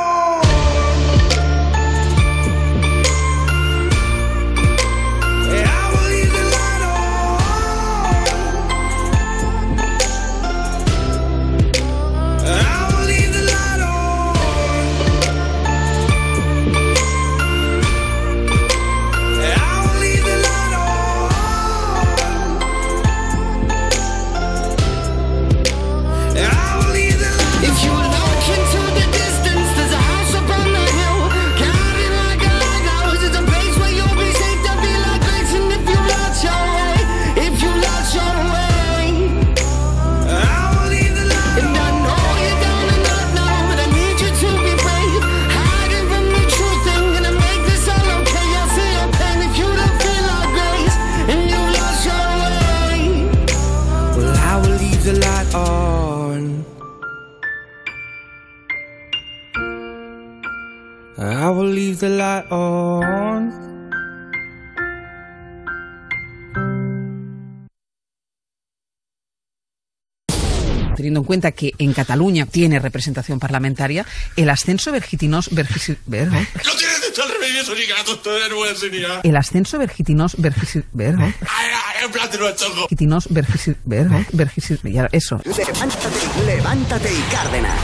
[71.31, 74.05] Cuenta que en Cataluña tiene representación parlamentaria,
[74.35, 75.49] el ascenso vertiginoso...
[75.51, 76.41] vergisi- ver- No
[76.77, 79.21] tienes de estar remedio ni gato, todavía no voy a enseñar.
[79.23, 80.35] el ascenso vertiginoso...
[80.39, 83.29] vergisi- ver- vertiginoso...
[83.29, 85.39] vergisi- ver- vergisi- ya, eso.
[85.45, 87.79] Levántate, levántate y Cárdenas.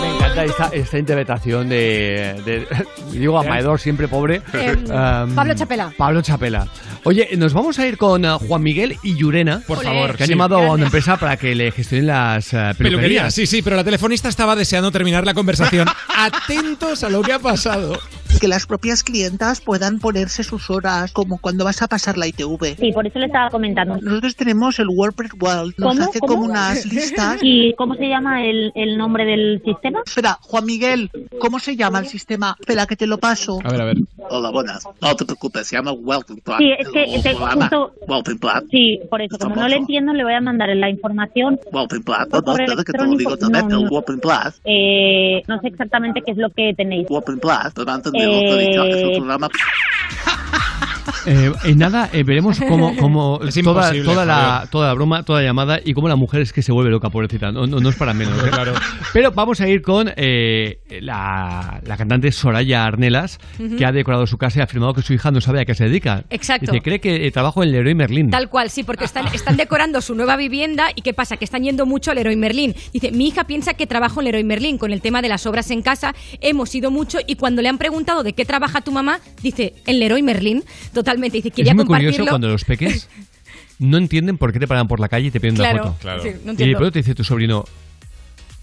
[0.00, 2.66] Me encanta esta, esta interpretación de, de-
[3.18, 4.42] digo Amaedor, siempre pobre.
[4.54, 5.92] Eh, Um, Pablo Chapela.
[5.96, 6.66] Pablo Chapela.
[7.04, 10.26] Oye, nos vamos a ir con uh, Juan Miguel y Llurena, Por favor, que han
[10.26, 10.32] sí.
[10.34, 13.34] llamado a una empresa para que le gestionen las uh, Peluquería, peluquerías.
[13.34, 15.88] sí, sí, pero la telefonista estaba deseando terminar la conversación.
[16.16, 17.98] Atentos a lo que ha pasado.
[18.40, 22.76] Que las propias clientas puedan ponerse sus horas, como cuando vas a pasar la ITV.
[22.78, 23.96] Sí, por eso le estaba comentando.
[24.00, 26.08] Nosotros tenemos el WordPress World, nos ¿Cómo?
[26.08, 26.34] hace ¿Cómo?
[26.34, 27.38] como unas listas.
[27.42, 29.79] ¿Y cómo se llama el, el nombre del sistema?
[29.82, 32.56] Espera, Juan Miguel, ¿cómo se llama el sistema?
[32.58, 33.58] Espera, que te lo paso.
[33.64, 33.96] A ver, a ver.
[34.28, 34.86] Hola, buenas.
[35.00, 36.58] No te preocupes, se llama Welcome Plan.
[36.58, 38.64] Sí, es que te- justo- Welcome Plan.
[38.70, 41.58] Sí, por eso, como no le entiendo, le voy a mandar la información.
[41.72, 42.28] Welcome Plan.
[42.30, 43.68] No, no, correo espera que te lo digo electrónico, también.
[43.68, 43.90] no, El no.
[43.90, 44.52] Welcome Plan.
[44.64, 47.06] Eh, no sé exactamente qué es lo que tenéis.
[47.10, 47.72] Welcome Plan.
[47.72, 49.48] Te lo han entendido, te he dicho, es un Eh, programa...
[51.26, 53.92] Eh, en nada, eh, veremos cómo, cómo Es toda,
[54.24, 56.90] la, toda la broma, toda la llamada y cómo la mujer es que se vuelve
[56.90, 57.52] loca, pobrecita.
[57.52, 58.38] No, no, no es para menos.
[58.44, 58.50] ¿eh?
[58.60, 58.74] Claro.
[59.12, 63.38] Pero vamos a ir con eh, la, la cantante Soraya Arnelas,
[63.78, 65.74] que ha decorado su casa y ha afirmado que su hija no sabe a qué
[65.74, 66.24] se dedica.
[66.30, 66.72] Exacto.
[66.72, 68.30] Dice, cree que eh, trabajo en Leroy Merlin.
[68.30, 71.36] Tal cual, sí, porque están, están decorando su nueva vivienda y ¿qué pasa?
[71.36, 72.74] Que están yendo mucho al Leroy Merlin.
[72.92, 75.70] Dice, mi hija piensa que trabajo en Leroy Merlin con el tema de las obras
[75.70, 76.14] en casa.
[76.40, 80.00] Hemos ido mucho y cuando le han preguntado de qué trabaja tu mamá, dice, en
[80.00, 80.64] Leroy Merlin.
[81.10, 83.08] Totalmente, dice, Es muy curioso cuando los peques
[83.78, 85.98] no entienden por qué te paran por la calle y te piden Claro, una foto.
[86.00, 86.22] Claro.
[86.22, 87.64] sí, no y de pronto te dice tu sobrino,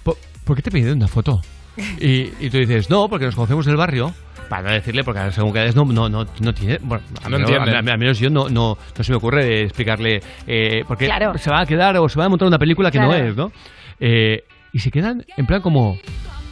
[0.03, 1.41] "¿Por- ¿por qué te piden una foto?
[1.99, 4.13] Y, y tú dices, no, porque nos conocemos del barrio.
[4.49, 6.79] Para no decirle, porque según que es, no, no, no, no tiene.
[6.81, 10.21] Bueno, a No menos- a- Al menos yo no, no, no se me ocurre explicarle.
[10.47, 11.37] Eh, porque Claro.
[11.37, 13.51] se va a quedar o se va a montar una película que no es, ¿no?
[13.99, 15.99] Eh, y se quedan en plan como.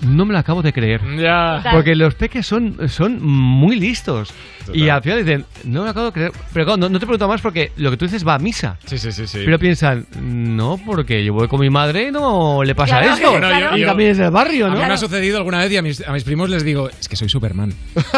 [0.01, 1.01] No me lo acabo de creer.
[1.17, 1.63] Ya.
[1.72, 4.30] Porque los peques son, son muy listos.
[4.73, 6.31] Y al final dicen, no me lo acabo de creer.
[6.53, 8.77] Pero claro, no, no te pregunto más porque lo que tú dices va a misa.
[8.85, 9.27] Sí, sí, sí.
[9.27, 9.41] sí.
[9.45, 13.31] Pero piensan, no, porque yo voy con mi madre y no le pasa Claro, esto.
[13.31, 14.76] Bueno, yo- y también es del barrio, A ¿no?
[14.77, 17.07] mí me ha sucedido alguna vez y a mis, a mis primos les digo, es
[17.07, 17.73] que soy Superman.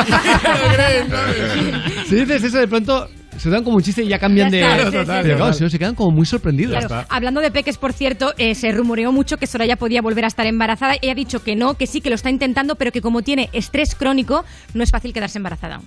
[2.08, 4.84] Si dices eso, de pronto se dan como un chiste y ya cambian Ya de.
[4.86, 5.36] sí, sí, Pero sí.
[5.36, 6.86] claro, si no, se quedan como muy sorprendidos.
[6.86, 10.28] Claro, hablando de peques, por cierto, eh, se rumoreó mucho que Soraya podía volver a
[10.28, 10.96] estar embarazada.
[11.02, 13.50] Ella ha dicho que no, que sí, que lo está intentando, pero que como tiene
[13.54, 14.44] estrés crónico,
[14.74, 15.80] no es fácil quedarse embarazada.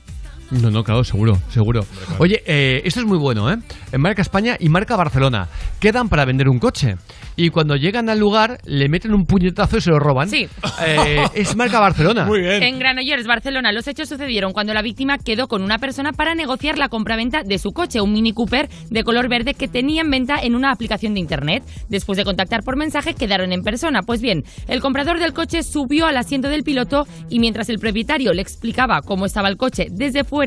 [0.50, 1.86] No, no, claro, seguro, seguro.
[2.18, 3.56] Oye, eh, esto es muy bueno, ¿eh?
[3.92, 5.48] En marca España y marca Barcelona.
[5.78, 6.96] Quedan para vender un coche.
[7.36, 10.28] Y cuando llegan al lugar, le meten un puñetazo y se lo roban.
[10.28, 10.48] Sí.
[10.84, 12.24] Eh, es marca Barcelona.
[12.24, 16.34] Muy En Granollers, Barcelona, los hechos sucedieron cuando la víctima quedó con una persona para
[16.34, 20.10] negociar la compraventa de su coche, un Mini Cooper de color verde que tenía en
[20.10, 21.62] venta en una aplicación de internet.
[21.88, 24.02] Después de contactar por mensaje, quedaron en persona.
[24.02, 28.32] Pues bien, el comprador del coche subió al asiento del piloto y mientras el propietario
[28.32, 30.39] le explicaba cómo estaba el coche desde fuera,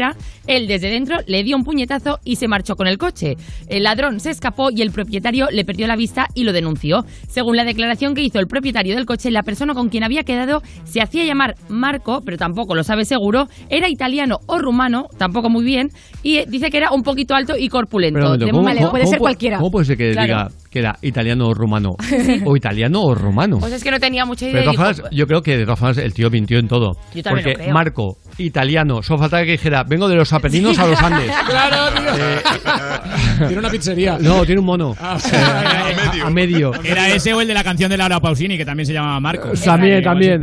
[0.48, 3.36] él desde dentro le dio un puñetazo y se marchó con el coche.
[3.68, 7.06] El ladrón se escapó y el propietario le perdió la vista y lo denunció.
[7.28, 10.62] Según la declaración que hizo el propietario del coche, la persona con quien había quedado
[10.86, 15.64] se hacía llamar Marco, pero tampoco lo sabe seguro, era italiano o rumano, tampoco muy
[15.64, 15.92] bien,
[16.24, 18.20] y dice que era un poquito alto y corpulento.
[18.20, 20.26] Pero un momento, De ¿cómo- momento- cómo- cómo pu- ¿Cómo puede ser que Claro.
[20.50, 21.92] diga que era italiano o rumano.
[22.24, 22.42] Sí.
[22.46, 23.58] O italiano o rumano.
[23.60, 24.60] Pues es que no tenía mucha idea.
[24.62, 26.94] Pero de todas formas, yo creo que de todas formas el tío mintió en todo.
[27.14, 27.74] Yo también Porque lo creo.
[27.74, 31.32] Marco, italiano, solo faltaba que dijera, vengo de los Apeninos a los Andes.
[31.50, 32.12] Claro, tío.
[33.48, 34.18] Tiene una pizzería.
[34.20, 34.96] No, tiene un mono.
[35.00, 36.72] Ah, Eh, a, a medio.
[36.84, 39.50] Era ese o el de la canción de Laura Pausini, que también se llamaba Marco.
[39.64, 40.42] También, también.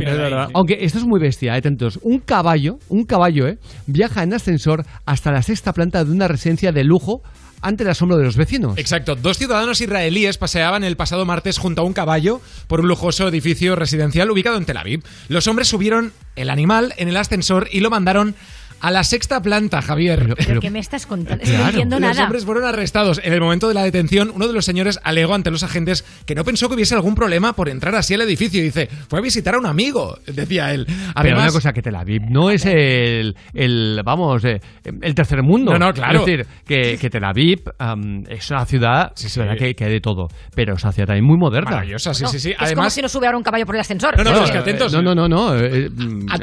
[0.53, 1.99] Aunque esto es muy bestia, eh, atentos.
[2.03, 6.71] Un caballo, un caballo, eh, viaja en ascensor hasta la sexta planta de una residencia
[6.71, 7.21] de lujo
[7.61, 8.77] ante el asombro de los vecinos.
[8.77, 9.15] Exacto.
[9.15, 13.75] Dos ciudadanos israelíes paseaban el pasado martes junto a un caballo por un lujoso edificio
[13.75, 15.03] residencial ubicado en Tel Aviv.
[15.27, 18.35] Los hombres subieron el animal en el ascensor y lo mandaron
[18.81, 20.35] a la sexta planta, Javier.
[20.45, 21.43] ¿Pero qué me estás contando?
[21.45, 22.23] No entiendo Los nada.
[22.23, 23.21] hombres fueron arrestados.
[23.23, 26.35] En el momento de la detención, uno de los señores alegó ante los agentes que
[26.35, 28.61] no pensó que hubiese algún problema por entrar así al edificio.
[28.61, 30.85] Dice, fue a visitar a un amigo, decía él.
[30.87, 35.43] Pero Además, una cosa que Tel Aviv no es el, el vamos, eh, el tercer
[35.43, 35.71] mundo.
[35.73, 36.19] No, no, claro.
[36.19, 39.91] Es decir, que, que Tel Aviv am, es una ciudad, es verdad que, que hay
[39.91, 41.71] de todo, pero es una ciudad también muy moderna.
[41.71, 42.51] Maravillosa, sí, No, sí, sí.
[42.51, 44.17] Es como Además, si no sube ahora un caballo por el ascensor.
[44.17, 44.93] No, no, pero es que atentos.
[44.93, 45.55] No, no, no, no.
[45.57, 45.89] eh,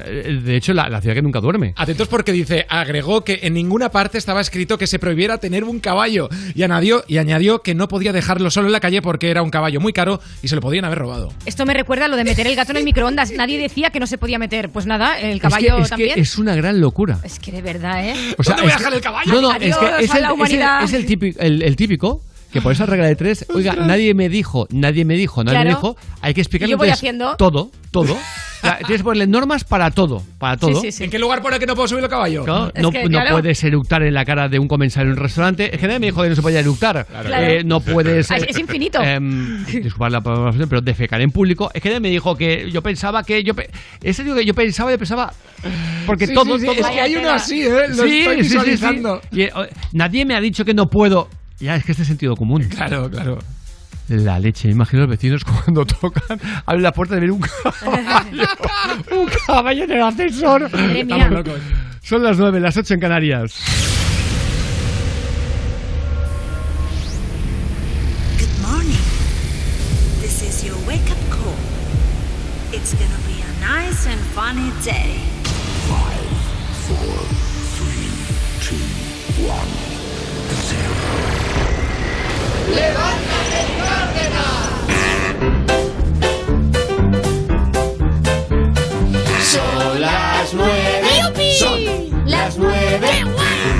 [0.06, 1.72] eh, de hecho, la, la ciudad que nunca duerme.
[1.76, 5.80] Atentos porque dice, agregó que en ninguna parte estaba escrito que se prohibiera tener un
[5.80, 9.42] caballo y añadió, y añadió que no podía dejarlo solo en la calle porque era
[9.42, 11.32] un caballo muy caro y se lo podían haber robado.
[11.46, 13.30] Esto me recuerda a lo de meter el gato en el microondas.
[13.32, 14.70] Nadie decía que no se podía meter.
[14.70, 16.14] Pues nada, el caballo es que, es también.
[16.14, 17.18] que es una gran locura.
[17.24, 18.14] Es que de verdad, ¿eh?
[18.38, 19.32] O sea, ¿Dónde voy a es dejar que- el caballo?
[19.32, 20.82] No, no, Adiós es que es el, la es el- humanidad.
[20.84, 22.22] es el típico, el, el típico
[22.52, 25.68] que por esa regla de tres, oiga, nadie me dijo, nadie me dijo, nadie me
[25.70, 26.40] dijo, hay que
[26.90, 27.36] haciendo.
[27.36, 28.16] todo, todo.
[28.60, 30.82] Tienes que ponerle normas para todo, para todo.
[30.84, 32.44] ¿En qué lugar pone que no puedo subir el caballo?
[32.44, 33.30] Claro, no, que, no claro.
[33.32, 35.74] puedes eructar en la cara de un comensal en un restaurante.
[35.74, 37.06] Es que nadie me dijo que no se podía eructar.
[37.06, 37.28] Claro.
[37.46, 38.30] Eh, no puedes.
[38.30, 39.00] Ah, Es, eh, es infinito.
[39.02, 41.70] em, disculpad la palabra, pero defecar en público.
[41.74, 43.54] Es que nadie me dijo que yo pensaba que yo.
[43.54, 43.70] pe-
[44.02, 45.32] Es serio que yo pensaba, yo pensaba.
[46.06, 47.68] Porque Sí, todo, sí, sí, todo- es que hay uno así, ¿eh?
[47.70, 48.40] Lo estoy sí, sí, sí.
[48.42, 49.20] visualizando.
[49.32, 49.50] Y, eh,
[49.92, 51.28] nadie me ha dicho que no puedo.
[51.60, 52.62] Ya, es que este es sentido común.
[52.68, 53.38] Claro, claro.
[54.08, 58.48] La leche, imagino a los vecinos cuando tocan, abren la puerta de ver un caballo,
[59.12, 60.62] un caballo en el ascensor.
[60.72, 61.60] Estamos locos.
[62.02, 63.54] Son las 9, las 8 en Canarias.
[68.38, 69.04] Good morning.
[70.22, 71.52] This is your wake up call.
[72.72, 75.27] It's gonna be a nice and funny day.
[90.48, 91.54] Las nueve.
[91.58, 93.24] Son las nueve.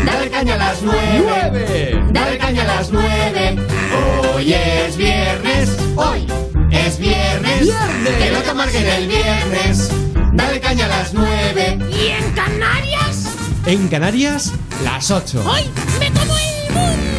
[0.05, 2.03] Dale caña a las nueve.
[2.11, 3.57] Dale caña a las nueve.
[4.35, 5.79] Hoy es viernes.
[5.97, 6.27] Hoy
[6.71, 7.71] es viernes.
[8.19, 9.91] Que no te amarguen el viernes.
[10.35, 11.79] Dale caña a las nueve.
[11.91, 13.35] ¿Y en Canarias?
[13.65, 14.53] En Canarias,
[14.85, 15.43] las 8.
[15.47, 15.63] ¡Hoy
[15.99, 17.18] me como el mundo!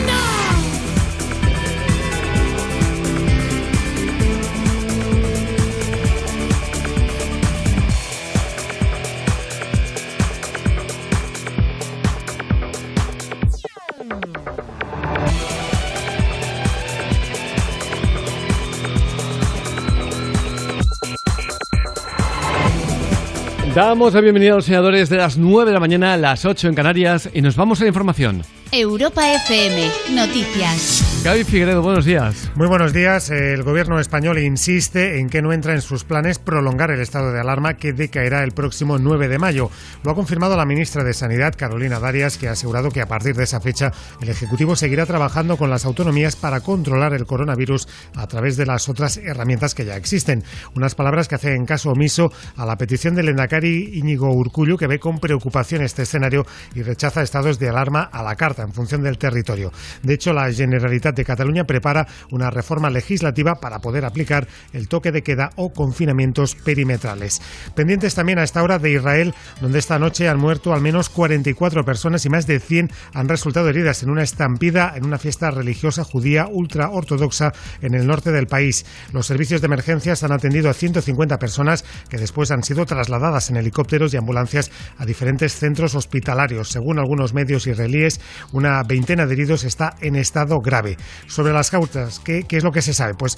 [23.79, 26.67] Damos la bienvenida a los senadores de las 9 de la mañana a las 8
[26.67, 28.43] en Canarias y nos vamos a la información.
[28.71, 31.03] Europa FM, noticias.
[31.23, 32.51] Gaby Figueredo, buenos días.
[32.55, 33.31] Muy buenos días.
[33.31, 37.39] El gobierno español insiste en que no entra en sus planes prolongar el estado de
[37.39, 39.71] alarma que decaerá el próximo 9 de mayo.
[40.03, 43.35] Lo ha confirmado la ministra de Sanidad, Carolina Darias, que ha asegurado que a partir
[43.35, 43.91] de esa fecha
[44.21, 48.87] el Ejecutivo seguirá trabajando con las autonomías para controlar el coronavirus a través de las
[48.87, 50.43] otras herramientas que ya existen.
[50.75, 54.99] Unas palabras que hacen caso omiso a la petición del Endacari Íñigo Urcullu, que ve
[54.99, 59.17] con preocupación este escenario y rechaza estados de alarma a la carta en función del
[59.17, 59.71] territorio.
[60.03, 65.11] De hecho, la Generalitat de Cataluña prepara una reforma legislativa para poder aplicar el toque
[65.11, 67.41] de queda o confinamientos perimetrales.
[67.75, 71.83] Pendientes también a esta hora de Israel, donde esta noche han muerto al menos 44
[71.83, 76.03] personas y más de 100 han resultado heridas en una estampida en una fiesta religiosa
[76.03, 78.85] judía ultra ortodoxa en el norte del país.
[79.13, 83.57] Los servicios de emergencias han atendido a 150 personas que después han sido trasladadas en
[83.57, 86.69] helicópteros y ambulancias a diferentes centros hospitalarios.
[86.69, 88.19] Según algunos medios israelíes,
[88.51, 90.97] una veintena de heridos está en estado grave.
[91.27, 93.13] Sobre las causas, ¿qué, es lo que se sabe?
[93.13, 93.37] Pues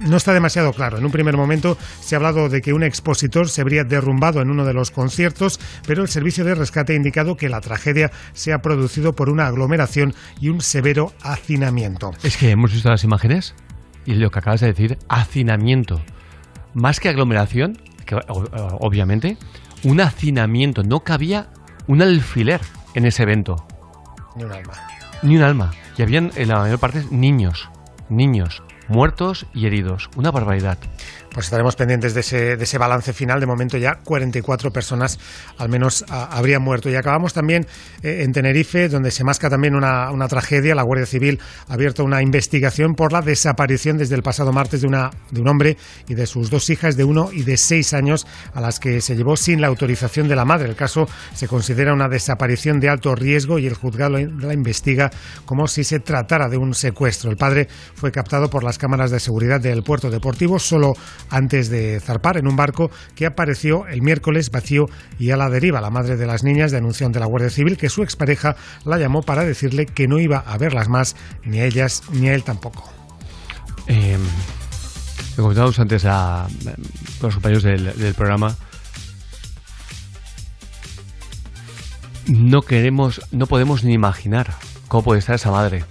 [0.00, 0.98] no está demasiado claro.
[0.98, 4.50] En un primer momento se ha hablado de que un expositor se habría derrumbado en
[4.50, 8.52] uno de los conciertos, pero el servicio de rescate ha indicado que la tragedia se
[8.52, 12.10] ha producido por una aglomeración y un severo hacinamiento.
[12.22, 13.54] Es que hemos visto las imágenes
[14.04, 16.02] y lo que acabas de decir, hacinamiento.
[16.74, 17.78] Más que aglomeración,
[18.80, 19.38] obviamente,
[19.84, 20.82] un hacinamiento.
[20.82, 21.48] No cabía
[21.86, 22.60] un alfiler
[22.94, 23.66] en ese evento.
[24.34, 24.72] Ni un alma.
[25.22, 25.72] Ni un alma.
[25.96, 27.68] Y habían, en la mayor parte, niños.
[28.08, 28.62] Niños.
[28.88, 30.10] muertos y heridos.
[30.16, 30.78] Una barbaridad.
[31.34, 33.40] Pues estaremos pendientes de ese, de ese balance final.
[33.40, 35.18] De momento ya 44 personas
[35.58, 36.88] al menos habrían muerto.
[36.88, 37.66] Y acabamos también
[38.04, 40.76] eh, en Tenerife, donde se masca también una, una tragedia.
[40.76, 44.86] La Guardia Civil ha abierto una investigación por la desaparición desde el pasado martes de,
[44.86, 48.28] una, de un hombre y de sus dos hijas de uno y de seis años
[48.52, 50.68] a las que se llevó sin la autorización de la madre.
[50.68, 55.10] El caso se considera una desaparición de alto riesgo y el juzgado la investiga
[55.46, 57.28] como si se tratara de un secuestro.
[57.28, 57.66] El padre
[57.96, 60.92] fue captado por las cámaras de seguridad del puerto deportivo solo
[61.30, 64.86] antes de zarpar en un barco que apareció el miércoles vacío
[65.18, 65.80] y a la deriva.
[65.80, 69.22] La madre de las niñas denunció ante la Guardia Civil que su expareja la llamó
[69.22, 72.90] para decirle que no iba a verlas más, ni a ellas ni a él tampoco.
[73.86, 74.16] Eh,
[75.36, 76.46] comentábamos antes a,
[77.20, 78.56] con los compañeros del, programa.
[82.26, 84.54] No queremos, no podemos ni imaginar
[84.88, 85.84] cómo puede estar esa madre.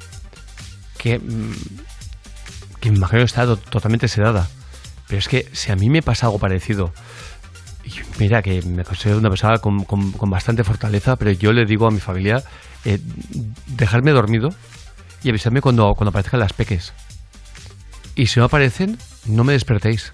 [0.98, 1.52] Que, mm,
[2.80, 4.48] que me imagino está to- totalmente sedada.
[5.08, 6.94] Pero es que si a mí me pasa algo parecido,
[8.20, 11.88] mira que me considero una persona con, con- con bastante fortaleza, pero yo le digo
[11.88, 12.44] a mi familia,
[12.86, 13.00] eh,
[13.68, 14.50] dejarme dormido
[15.24, 16.94] y avisarme cuando, cuando aparezcan las peques.
[18.16, 20.14] Y si no aparecen, no me despertéis.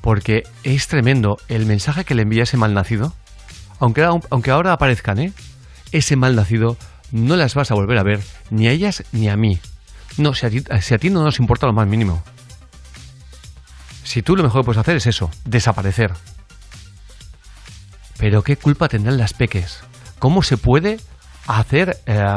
[0.00, 3.14] Porque es tremendo el mensaje que le envía ese malnacido.
[3.78, 5.32] Aunque, aunque ahora aparezcan, ¿eh?
[5.92, 6.76] Ese malnacido
[7.10, 8.20] no las vas a volver a ver,
[8.50, 9.58] ni a ellas ni a mí.
[10.18, 12.22] No, si a ti, si a ti no nos importa lo más mínimo.
[14.12, 16.12] Si tú lo mejor que puedes hacer es eso, desaparecer.
[18.18, 19.80] Pero ¿qué culpa tendrán las peques?
[20.18, 21.00] ¿Cómo se puede
[21.46, 22.36] hacer eh,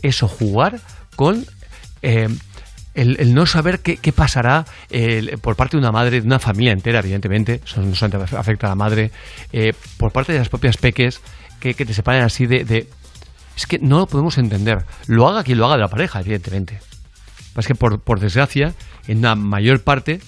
[0.00, 0.80] eso, jugar
[1.16, 1.44] con
[2.00, 2.30] eh,
[2.94, 4.64] el, no saber qué, pasará
[5.42, 8.70] por parte de una madre, de una familia entera, evidentemente, eso no solamente afecta a
[8.70, 9.10] la madre,
[9.52, 11.20] eh, por parte de las propias peques,
[11.60, 12.88] que, que te separen así de, de-
[13.58, 14.86] Es que no lo podemos entender.
[15.06, 16.80] Lo haga quien lo haga de la pareja, evidentemente.
[17.58, 18.72] Es que por, por desgracia,
[19.06, 20.22] en la mayor parte,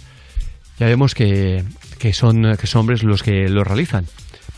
[0.83, 1.65] ya vemos que,
[2.01, 4.05] que, son, que son hombres los que lo realizan,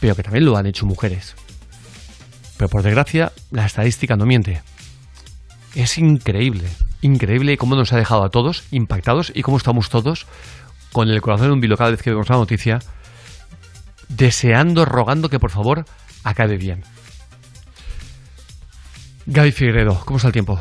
[0.00, 1.34] pero que también lo han hecho mujeres.
[2.56, 4.62] Pero por desgracia, la estadística no miente.
[5.74, 6.66] Es increíble,
[7.02, 10.26] increíble cómo nos ha dejado a todos impactados y cómo estamos todos
[10.92, 12.78] con el corazón en un vilo cada vez que vemos la noticia,
[14.08, 15.84] deseando, rogando que por favor
[16.22, 16.84] acabe bien.
[19.26, 20.58] Gaby Figueredo, ¿cómo está el tiempo?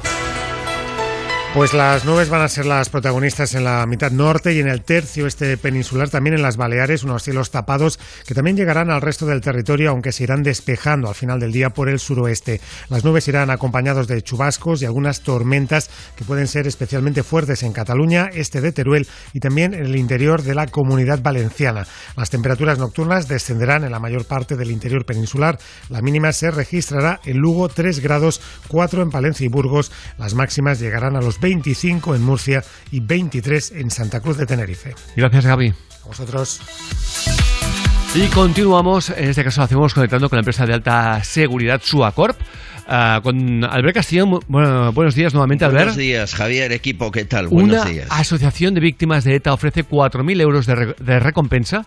[1.54, 4.82] Pues las nubes van a ser las protagonistas en la mitad norte y en el
[4.82, 9.28] tercio este peninsular, también en las Baleares, unos cielos tapados que también llegarán al resto
[9.28, 12.60] del territorio, aunque se irán despejando al final del día por el suroeste.
[12.90, 17.72] Las nubes irán acompañados de chubascos y algunas tormentas que pueden ser especialmente fuertes en
[17.72, 21.86] Cataluña, este de Teruel y también en el interior de la comunidad valenciana.
[22.18, 25.60] Las temperaturas nocturnas descenderán en la mayor parte del interior peninsular.
[25.90, 29.92] La mínima se registrará en Lugo 3 grados, 4 en Palencia y Burgos.
[30.18, 34.96] Las máximas llegarán a los 25 en Murcia y 23 en Santa Cruz de Tenerife.
[35.18, 35.74] Gracias, Gaby.
[36.04, 36.62] A vosotros.
[38.16, 42.40] Y continuamos, en este caso lo hacemos conectando con la empresa de alta seguridad Suacorp,
[42.88, 44.26] ah, con Albert Castillo.
[44.48, 45.82] Bueno, buenos días nuevamente, Albert.
[45.88, 47.50] Buenos días, Javier, equipo, ¿qué tal?
[47.50, 48.08] Buenos Una días.
[48.10, 51.86] asociación de víctimas de ETA ofrece 4.000 euros de, re- de recompensa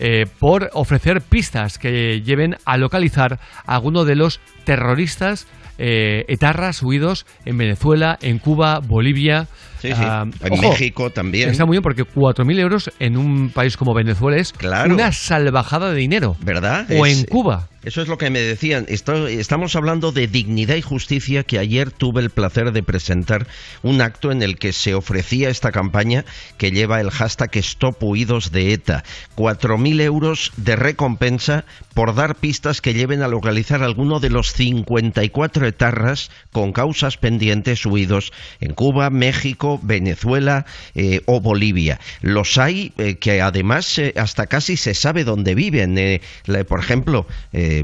[0.00, 5.46] eh, por ofrecer pistas que lleven a localizar a alguno de los terroristas
[5.78, 9.46] eh, etarras huidos en Venezuela, en Cuba, Bolivia.
[9.80, 9.94] Sí, sí.
[9.96, 11.50] ah, En ojo, México también.
[11.50, 14.92] Está muy bien porque 4.000 euros en un país como Venezuela es Claro.
[14.94, 16.36] una salvajada de dinero.
[16.40, 16.86] ¿Verdad?
[16.98, 17.68] O Es- en Cuba.
[17.86, 18.86] Eso es lo que me decían.
[18.88, 23.46] Estamos hablando de dignidad y justicia que ayer tuve el placer de presentar
[23.84, 26.24] un acto en el que se ofrecía esta campaña
[26.58, 29.04] que lleva el hashtag Stop Huidos de ETA.
[29.36, 31.64] 4.000 euros de recompensa
[31.94, 37.86] por dar pistas que lleven a localizar alguno de los 54 etarras con causas pendientes
[37.86, 42.00] huidos en Cuba, México, Venezuela eh, o Bolivia.
[42.20, 46.20] Los hay eh, que además eh, hasta casi se sabe dónde viven.
[46.68, 47.26] Por ejemplo,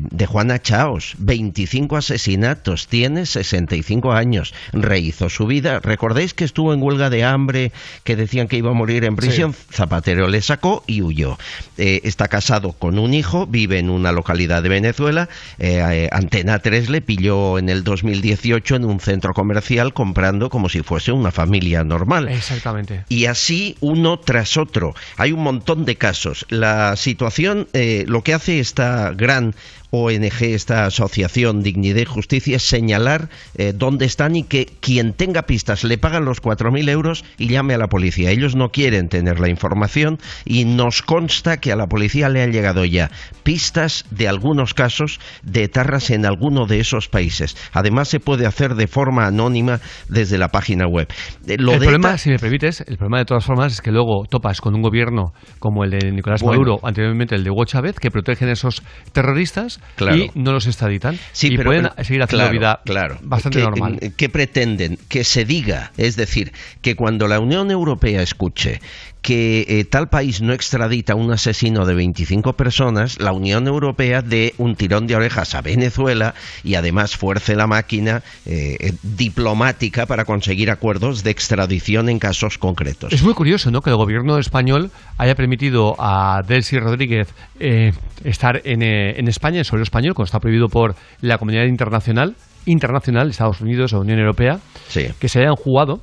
[0.01, 5.81] de Juana Chaos, 25 asesinatos, tiene 65 años, rehizo su vida.
[5.81, 7.73] ¿Recordáis que estuvo en huelga de hambre,
[8.05, 9.55] que decían que iba a morir en prisión?
[9.73, 11.39] Zapatero le sacó y huyó.
[11.79, 15.29] Eh, está casado con un hijo, vive en una localidad de Venezuela.
[15.59, 20.69] Eh, eh, Antena 3 le pilló en el 2018 en un centro comercial comprando como
[20.69, 22.29] si fuese una familia normal.
[22.29, 23.05] Exactamente.
[23.09, 24.95] Y así uno tras otro.
[25.17, 26.47] Hay un montón de casos.
[26.49, 29.55] La situación, eh, lo que hace esta gran
[29.95, 35.43] ONG, esta asociación Dignidad y Justicia, es señalar eh, dónde están y que quien tenga
[35.43, 38.31] pistas le pagan los 4.000 euros y llame a la policía.
[38.31, 42.53] Ellos no quieren tener la información y nos consta que a la policía le han
[42.53, 43.11] llegado ya
[43.43, 47.55] pistas de algunos casos de etarras en alguno de esos países.
[47.75, 51.09] Además, se puede hacer de forma anónima desde la página web.
[51.47, 53.91] Eh, Lo el de problema, si me permites, el problema de todas formas es que
[53.91, 56.63] luego topas con un gobierno como el de Nicolás Bueno.
[56.63, 58.83] Maduro, anteriormente el de Hugo Chávez, que protegen a esos
[59.13, 60.17] terroristas Claro.
[60.17, 61.19] y no los extraditan.
[61.33, 63.19] Sí, y pero- pueden pero- seguir haciendo claro, vida claro.
[63.23, 63.99] bastante ¿Qué- normal.
[64.17, 64.99] ¿Qué pretenden?
[65.09, 68.81] Que se diga, es decir, que cuando la Unión Europea escuche
[69.23, 74.21] que eh, tal país no extradita a un asesino de 25 personas, la Unión Europea
[74.21, 76.35] dé un tirón de orejas a Venezuela
[76.65, 82.59] y además fuerce la máquina eh, eh, diplomática para conseguir acuerdos de extradición en casos
[82.59, 83.13] concretos.
[83.13, 83.81] Es muy curioso, ¿no?
[83.81, 87.93] Que el gobierno español haya permitido a Delcy Rodríguez eh,
[88.25, 92.35] estar en, eh, en España, en suelo español, cuando está prohibido por la comunidad internacional,
[92.67, 94.59] internacional, Estados Unidos o Unión Europea,
[94.93, 96.03] que se hayan jugado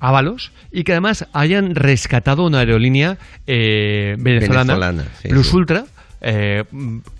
[0.00, 5.56] ávalos y que además hayan rescatado una aerolínea eh, venezolana, Venezolana, sí, Plus sí.
[5.56, 5.84] Ultra.
[6.20, 6.64] eh,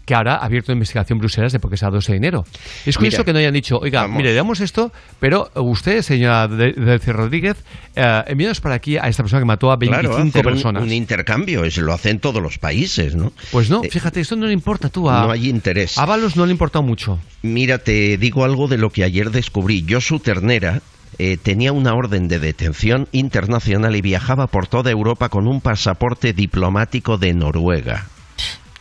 [0.05, 2.47] que ahora ha abierto investigación Bruselas de por qué se ha dado ese dinero.
[2.87, 4.17] Es curioso que no hayan dicho, oiga, vamos.
[4.17, 4.91] mire, damos esto,
[5.21, 7.59] pero usted, señora De- Delcy Rodríguez,
[7.95, 10.83] eh, envíanos para aquí a esta persona que mató a 25 Claro, hacer personas.
[10.83, 13.33] Un, intercambio, es, lo hacen todos los países, ¿no?
[13.53, 15.25] Pues no, Eh, fíjate, esto no le importa tú a...
[15.27, 15.99] No hay interés.
[15.99, 17.19] A Ábalos no le ha importado mucho.
[17.43, 19.85] Mira, te digo algo de lo que ayer descubrí.
[19.89, 20.81] Josu Ternera
[21.19, 26.33] eh, tenía una orden de detención internacional y viajaba por toda Europa con un pasaporte
[26.33, 28.07] diplomático de Noruega.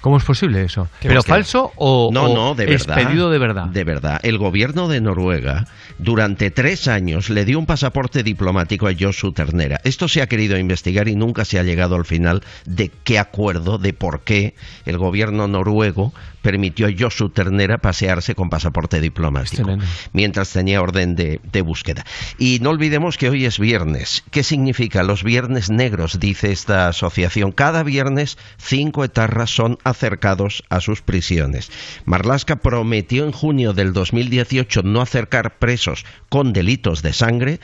[0.02, 0.88] ¿Cómo es posible eso?
[1.02, 2.98] ¿Qué ¿Pero falso o, No, o no, de verdad.
[2.98, 3.66] expedido de verdad?
[3.66, 4.20] De verdad.
[4.24, 5.66] El gobierno de Noruega
[5.98, 9.82] durante tres años le dio un pasaporte diplomático a Josu Ternera.
[9.84, 13.80] Esto se ha querido investigar y nunca se ha llegado al final de qué acuerdo,
[13.80, 14.54] de por qué
[14.86, 16.14] el gobierno noruego
[16.48, 19.78] permitió a Josu Ternera pasearse con pasaporte diplomático
[20.14, 22.06] mientras tenía orden de, de búsqueda.
[22.38, 24.24] Y no olvidemos que hoy es viernes.
[24.32, 26.22] ¿Qué significa los viernes negros?
[26.22, 27.52] Dice esta asociación.
[27.52, 31.70] Cada viernes cinco etarras son acercados a sus prisiones.
[32.06, 37.60] Marlaska prometió en junio del 2018 no acercar presos con delitos de sangre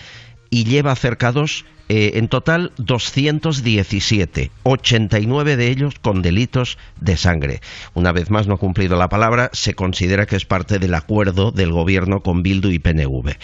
[0.49, 7.59] y lleva acercados eh, en total 217, 89 de ellos con delitos de sangre.
[7.93, 11.51] Una vez más no ha cumplido la palabra, se considera que es parte del acuerdo
[11.51, 13.35] del gobierno con Bildu y PNV.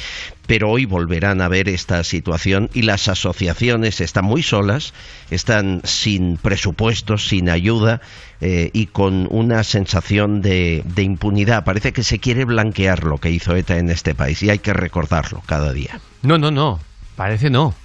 [0.48, 4.94] Pero hoy volverán a ver esta situación y las asociaciones están muy solas,
[5.32, 8.00] están sin presupuestos, sin ayuda
[8.40, 11.66] eh, y con una sensación de, de impunidad.
[11.66, 14.74] Parece que se quiere blanquear lo que hizo ETA en este país y hay que
[14.74, 16.00] recordarlo cada día.
[16.22, 16.80] No, no, no.
[17.16, 17.76] Parece no.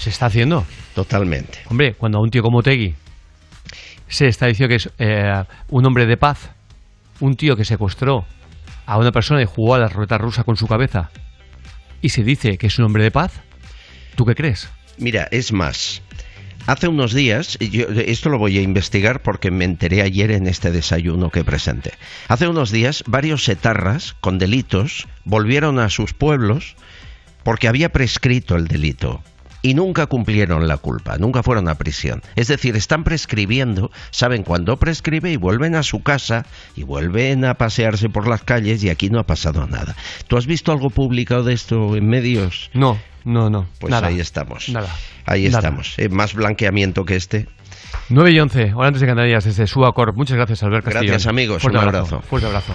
[0.00, 0.64] Se está haciendo.
[0.94, 1.58] Totalmente.
[1.68, 2.94] Hombre, cuando a un tío como Tegui
[4.08, 6.50] se está diciendo que es eh, un hombre de paz,
[7.20, 8.24] un tío que secuestró
[8.86, 11.10] a una persona y jugó a la ruleta rusa con su cabeza,
[12.00, 13.42] y se dice que es un hombre de paz,
[14.16, 14.70] ¿tú qué crees?
[14.96, 16.00] Mira, es más.
[16.66, 20.70] Hace unos días, yo esto lo voy a investigar porque me enteré ayer en este
[20.70, 21.92] desayuno que presenté.
[22.26, 26.74] Hace unos días, varios etarras con delitos volvieron a sus pueblos
[27.44, 29.22] porque había prescrito el delito
[29.62, 32.22] y nunca cumplieron la culpa, nunca fueron a prisión.
[32.36, 36.46] Es decir, están prescribiendo, saben cuándo prescribe y vuelven a su casa
[36.76, 39.94] y vuelven a pasearse por las calles y aquí no ha pasado nada.
[40.28, 42.70] ¿Tú has visto algo publicado de esto en medios?
[42.74, 43.66] No, no, no.
[43.78, 44.08] Pues nada.
[44.08, 44.68] ahí estamos.
[44.68, 44.88] Nada.
[45.26, 45.58] Ahí Nada.
[45.58, 45.98] estamos.
[45.98, 47.46] Eh, más blanqueamiento que este.
[48.08, 50.14] 9 y 11, hora antes de Canarias, desde Suacor.
[50.14, 51.10] Muchas gracias, Albert Castillo.
[51.12, 51.62] Gracias, amigos.
[51.62, 52.16] Fuerte Un abrazo.
[52.16, 52.28] abrazo.
[52.28, 52.74] Fuerte abrazo.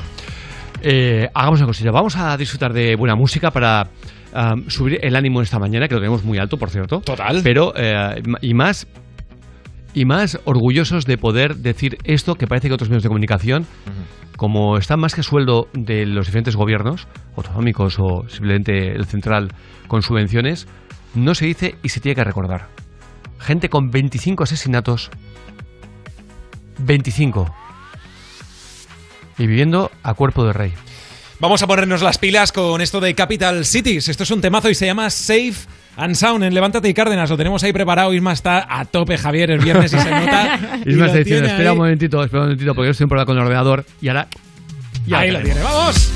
[0.81, 1.91] Eh, hagamos una cosilla.
[1.91, 3.87] Vamos a disfrutar de buena música para
[4.35, 6.99] um, subir el ánimo esta mañana, que lo tenemos muy alto, por cierto.
[7.01, 7.41] Total.
[7.43, 8.87] Pero, eh, y más.
[9.93, 13.65] Y más orgullosos de poder decir esto que parece que otros medios de comunicación,
[14.35, 17.07] como están más que sueldo de los diferentes gobiernos,
[17.37, 19.53] autonómicos o simplemente el central
[19.87, 20.67] con subvenciones,
[21.13, 22.67] no se dice y se tiene que recordar.
[23.39, 25.11] Gente con 25 asesinatos
[26.79, 27.53] 25.
[29.37, 30.73] Y viviendo a cuerpo de rey.
[31.39, 34.07] Vamos a ponernos las pilas con esto de Capital Cities.
[34.07, 35.53] Esto es un temazo y se llama Safe
[35.97, 37.29] and Sound en Levántate y Cárdenas.
[37.29, 38.13] Lo tenemos ahí preparado.
[38.13, 40.59] Isma está a tope, Javier, el viernes y se nota.
[40.85, 41.73] Lo está diciendo, espera ahí.
[41.73, 44.27] un momentito, espera un momentito, porque yo en problema con el ordenador y ahora...
[45.05, 45.61] ya ahí lo tiene.
[45.61, 46.09] ¡Vamos!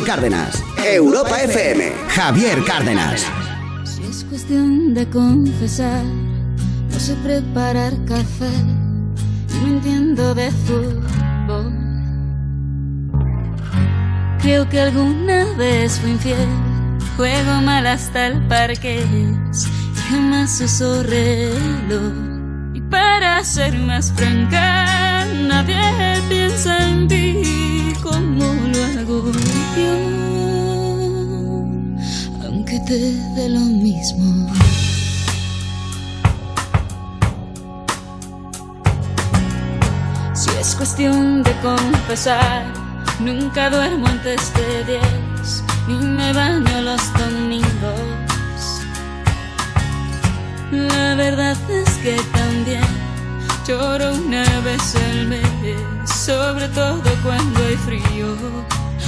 [0.00, 0.62] Y Cárdenas.
[0.84, 1.92] Europa FM.
[2.08, 3.26] Javier Cárdenas.
[3.84, 8.50] Si es cuestión de confesar, no sé preparar café
[9.60, 11.72] no entiendo de fútbol.
[14.40, 16.48] Creo que alguna vez fui infiel,
[17.16, 19.04] juego mal hasta el parque
[20.08, 22.12] jamás uso reloj.
[22.74, 25.78] Y para ser más franca, nadie
[26.28, 27.69] piensa en ti
[28.02, 29.32] como lo hago
[29.76, 30.20] yo
[32.44, 32.98] aunque te
[33.34, 34.48] dé lo mismo.
[40.34, 42.64] Si es cuestión de confesar,
[43.20, 48.80] nunca duermo antes de diez, ni me baño los domingos.
[50.72, 52.99] La verdad es que también
[53.70, 58.28] lloro una vez al mes, sobre todo cuando hay frío.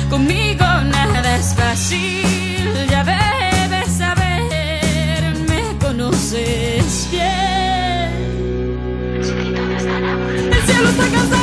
[0.09, 0.65] Conmigo
[0.97, 8.11] nada es fácil, ya debes saber, me conoces bien.
[10.55, 11.42] El cielo está cansado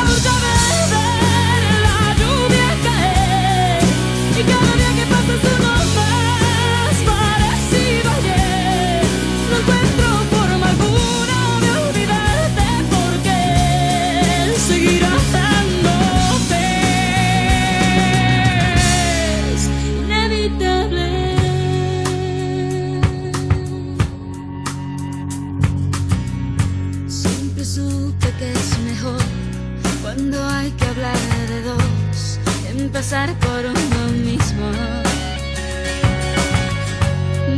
[32.99, 34.71] empezar por uno mismo.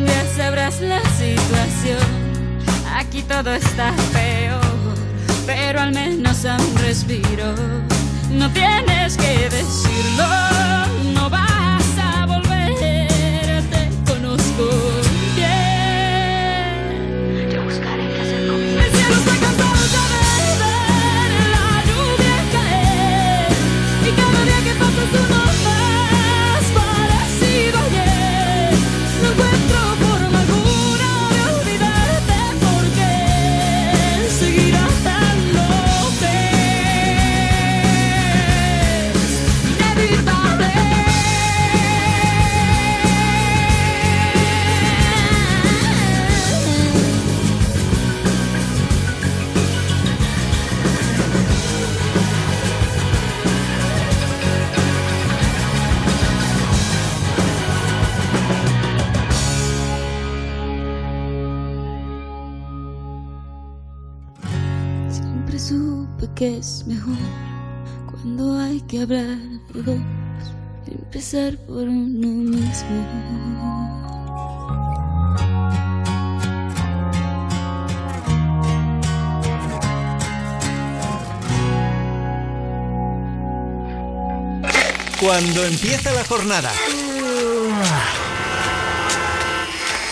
[0.05, 1.97] Ya sabrás la situación,
[2.95, 4.61] aquí todo está peor,
[5.47, 7.55] pero al menos a un respiro.
[8.29, 10.27] No tienes que decirlo,
[11.15, 14.90] no vas a volver, te conozco
[66.41, 67.13] que es mejor
[68.09, 69.37] cuando hay que hablar
[69.75, 70.01] de dos,
[70.87, 73.05] empezar por uno mismo.
[85.19, 86.71] Cuando empieza la jornada.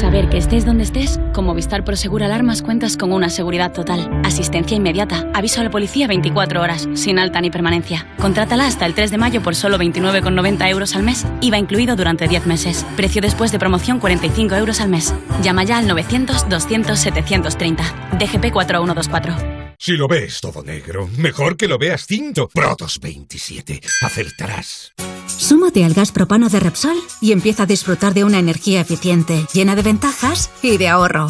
[0.00, 4.74] Saber que estés donde estés, con Movistar Prosegur Alarmas cuentas con una seguridad total, asistencia
[4.74, 8.06] inmediata, aviso a la policía 24 horas, sin alta ni permanencia.
[8.18, 12.28] Contrátala hasta el 3 de mayo por solo 29,90 euros al mes, IVA incluido durante
[12.28, 12.86] 10 meses.
[12.96, 15.12] Precio después de promoción 45 euros al mes.
[15.42, 17.76] Llama ya al 900-200-730.
[18.18, 19.34] DGP 4124.
[19.78, 22.48] Si lo ves todo negro, mejor que lo veas cinto.
[22.48, 23.82] Protos 27.
[24.00, 24.94] Acertarás.
[25.36, 29.74] Súmate al gas propano de Repsol y empieza a disfrutar de una energía eficiente, llena
[29.74, 31.28] de ventajas y de ahorro.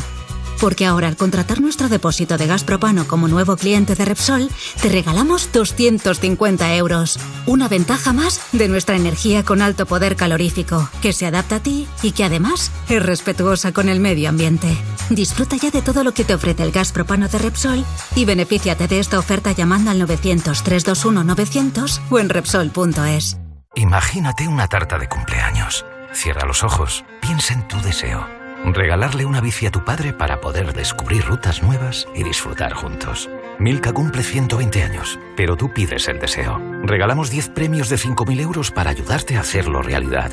[0.61, 4.51] Porque ahora al contratar nuestro depósito de gas propano como nuevo cliente de Repsol,
[4.83, 7.19] te regalamos 250 euros.
[7.47, 11.89] Una ventaja más de nuestra energía con alto poder calorífico, que se adapta a ti
[12.03, 14.77] y que además es respetuosa con el medio ambiente.
[15.09, 17.83] Disfruta ya de todo lo que te ofrece el gas propano de Repsol
[18.15, 23.40] y benefíciate de esta oferta llamando al 900-321-900 o en Repsol.es.
[23.77, 25.87] Imagínate una tarta de cumpleaños.
[26.13, 28.27] Cierra los ojos, piensa en tu deseo.
[28.65, 33.31] Regalarle una bici a tu padre para poder descubrir rutas nuevas y disfrutar juntos.
[33.61, 36.61] Milka cumple 120 años, pero tú pides el deseo.
[36.83, 40.33] Regalamos 10 premios de 5.000 euros para ayudarte a hacerlo realidad.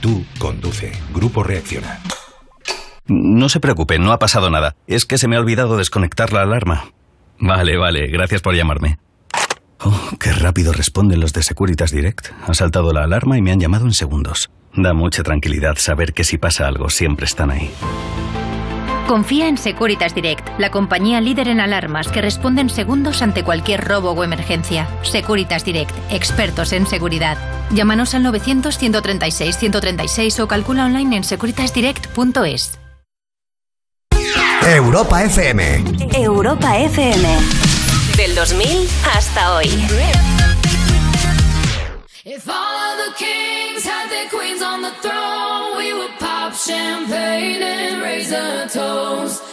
[0.00, 0.92] Tú conduce.
[1.12, 2.00] Grupo Reacciona.
[3.06, 4.76] No se preocupe, no ha pasado nada.
[4.86, 6.92] Es que se me ha olvidado desconectar la alarma.
[7.38, 8.98] Vale, vale, gracias por llamarme.
[9.80, 12.28] Oh, qué rápido responden los de Securitas Direct.
[12.46, 14.50] Ha saltado la alarma y me han llamado en segundos.
[14.74, 17.70] Da mucha tranquilidad saber que si pasa algo siempre están ahí.
[19.12, 23.86] Confía en Securitas Direct, la compañía líder en alarmas que responde en segundos ante cualquier
[23.86, 24.88] robo o emergencia.
[25.02, 27.36] Securitas Direct, expertos en seguridad.
[27.72, 32.78] Llámanos al 900-136-136 o calcula online en securitasdirect.es.
[34.66, 35.84] Europa FM.
[36.14, 37.28] Europa FM.
[38.16, 39.66] Del 2000 hasta hoy.
[42.24, 45.51] If all of the kings had their queens on the throne, we would pop
[46.66, 49.51] champagne and raise a toast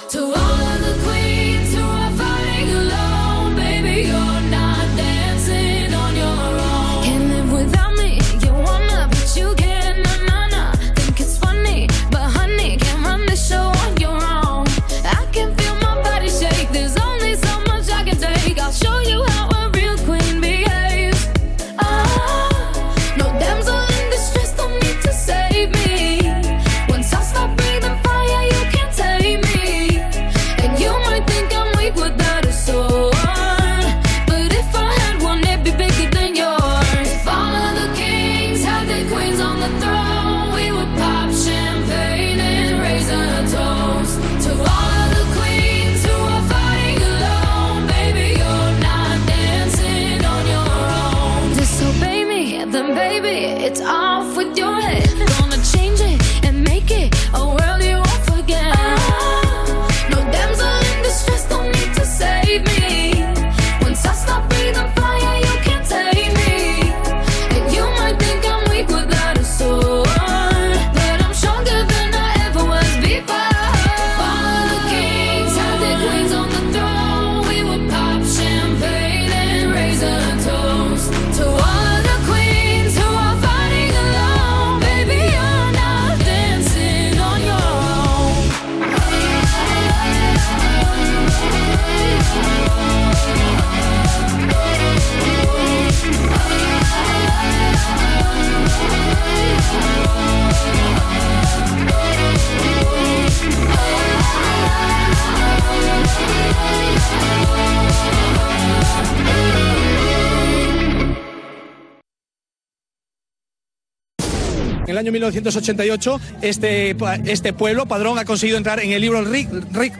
[115.19, 119.49] 1988, este, este pueblo, Padrón, ha conseguido entrar en el libro RIC.
[119.73, 119.93] RIC.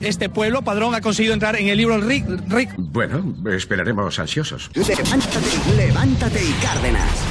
[0.00, 2.24] Este pueblo, Padrón, ha conseguido entrar en el libro RIC.
[2.48, 2.70] RIC.
[2.76, 4.70] Bueno, esperaremos ansiosos.
[4.74, 7.27] Levántate, levántate y Cárdenas.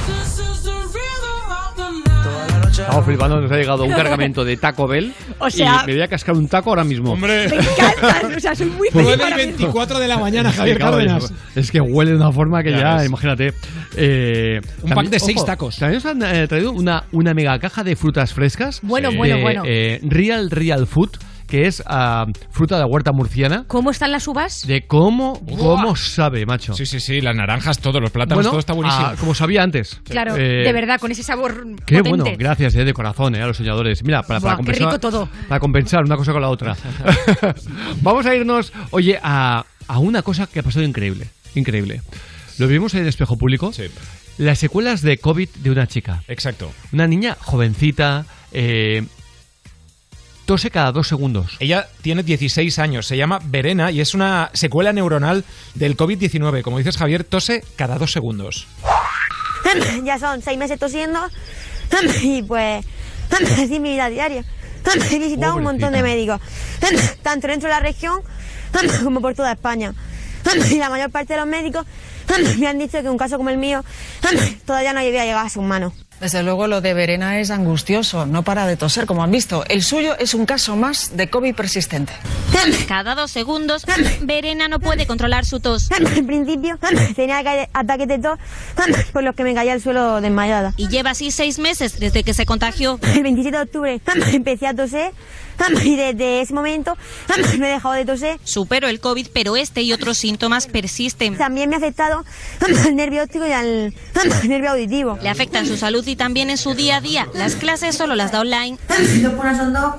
[2.88, 5.12] Estamos flipando, nos ha llegado un cargamento de Taco Bell.
[5.40, 7.12] O sea- y me voy a cascar un taco ahora mismo.
[7.12, 7.48] Hombre.
[7.48, 9.58] Me encantan, o sea, soy muy feliz Huele ahora el mismo.
[9.58, 11.32] 24 de la mañana, Javier Cárdenas.
[11.54, 13.52] Es, que huele de una forma que Ya ya, imagínate.
[13.96, 15.76] Eh, Un pack de seis tacos.
[15.76, 18.80] También nos han eh, traído una, una mega caja de frutas frescas.
[18.82, 19.62] Bueno, de, bueno, bueno.
[19.66, 21.10] eh, Real Real Food,
[21.48, 23.64] que es ah, fruta de la huerta murciana.
[23.66, 24.66] ¿Cómo están las uvas?
[24.66, 26.74] De cómo, cómo sabe, macho.
[26.74, 29.06] Sí, sí, sí, las naranjas, todos los plátanos, Bueno, todo está buenísimo.
[29.06, 30.00] ah, como sabía antes.
[30.04, 32.22] Claro, Eh, de verdad, con ese sabor Qué potente.
[32.22, 34.04] bueno, gracias eh, de corazón eh, a los soñadores.
[34.04, 35.28] Mira, para, para Buah, qué compensar, rico todo.
[35.48, 36.76] para compensar una cosa con la otra.
[38.02, 41.28] Vamos a irnos, oye, a, a una cosa que ha pasado increíble.
[41.54, 42.02] Increíble.
[42.58, 43.72] Lo vimos en el espejo público.
[44.36, 46.22] Las secuelas de COVID de una chica.
[46.28, 46.70] Exacto.
[46.92, 49.04] Una niña jovencita, eh,
[50.48, 51.58] tose cada dos segundos.
[51.60, 55.44] Ella tiene 16 años, se llama Verena y es una secuela neuronal
[55.74, 56.62] del COVID-19.
[56.62, 58.66] Como dices, Javier, tose cada dos segundos.
[60.04, 61.20] ya son seis meses tosiendo
[62.22, 62.82] y pues
[63.30, 64.42] así es mi vida diaria.
[65.10, 66.40] He visitado un montón de médicos,
[67.22, 68.22] tanto dentro de la región
[69.04, 69.92] como por toda España.
[70.70, 71.84] Y la mayor parte de los médicos
[72.58, 73.84] me han dicho que un caso como el mío
[74.64, 75.92] todavía no había llegado a sus manos.
[76.20, 79.64] Desde luego lo de Verena es angustioso, no para de toser, como han visto.
[79.68, 82.12] El suyo es un caso más de COVID persistente.
[82.88, 83.86] Cada dos segundos,
[84.22, 85.88] Verena no puede controlar su tos.
[85.92, 86.78] Al principio
[87.14, 88.38] tenía ataques de tos
[89.12, 90.74] por los que me caía al suelo desmayada.
[90.76, 92.98] Y lleva así seis meses desde que se contagió.
[93.14, 94.00] El 27 de octubre
[94.32, 95.12] empecé a toser
[95.84, 96.96] y desde ese momento
[97.58, 98.38] no he dejado de toser.
[98.44, 101.36] Superó el COVID, pero este y otros síntomas persisten.
[101.36, 102.24] También me ha afectado
[102.86, 103.94] al nervio óptico y al
[104.48, 105.18] nervio auditivo.
[105.22, 107.28] Le afectan su salud y también en su día a día.
[107.34, 108.78] Las clases solo las da online.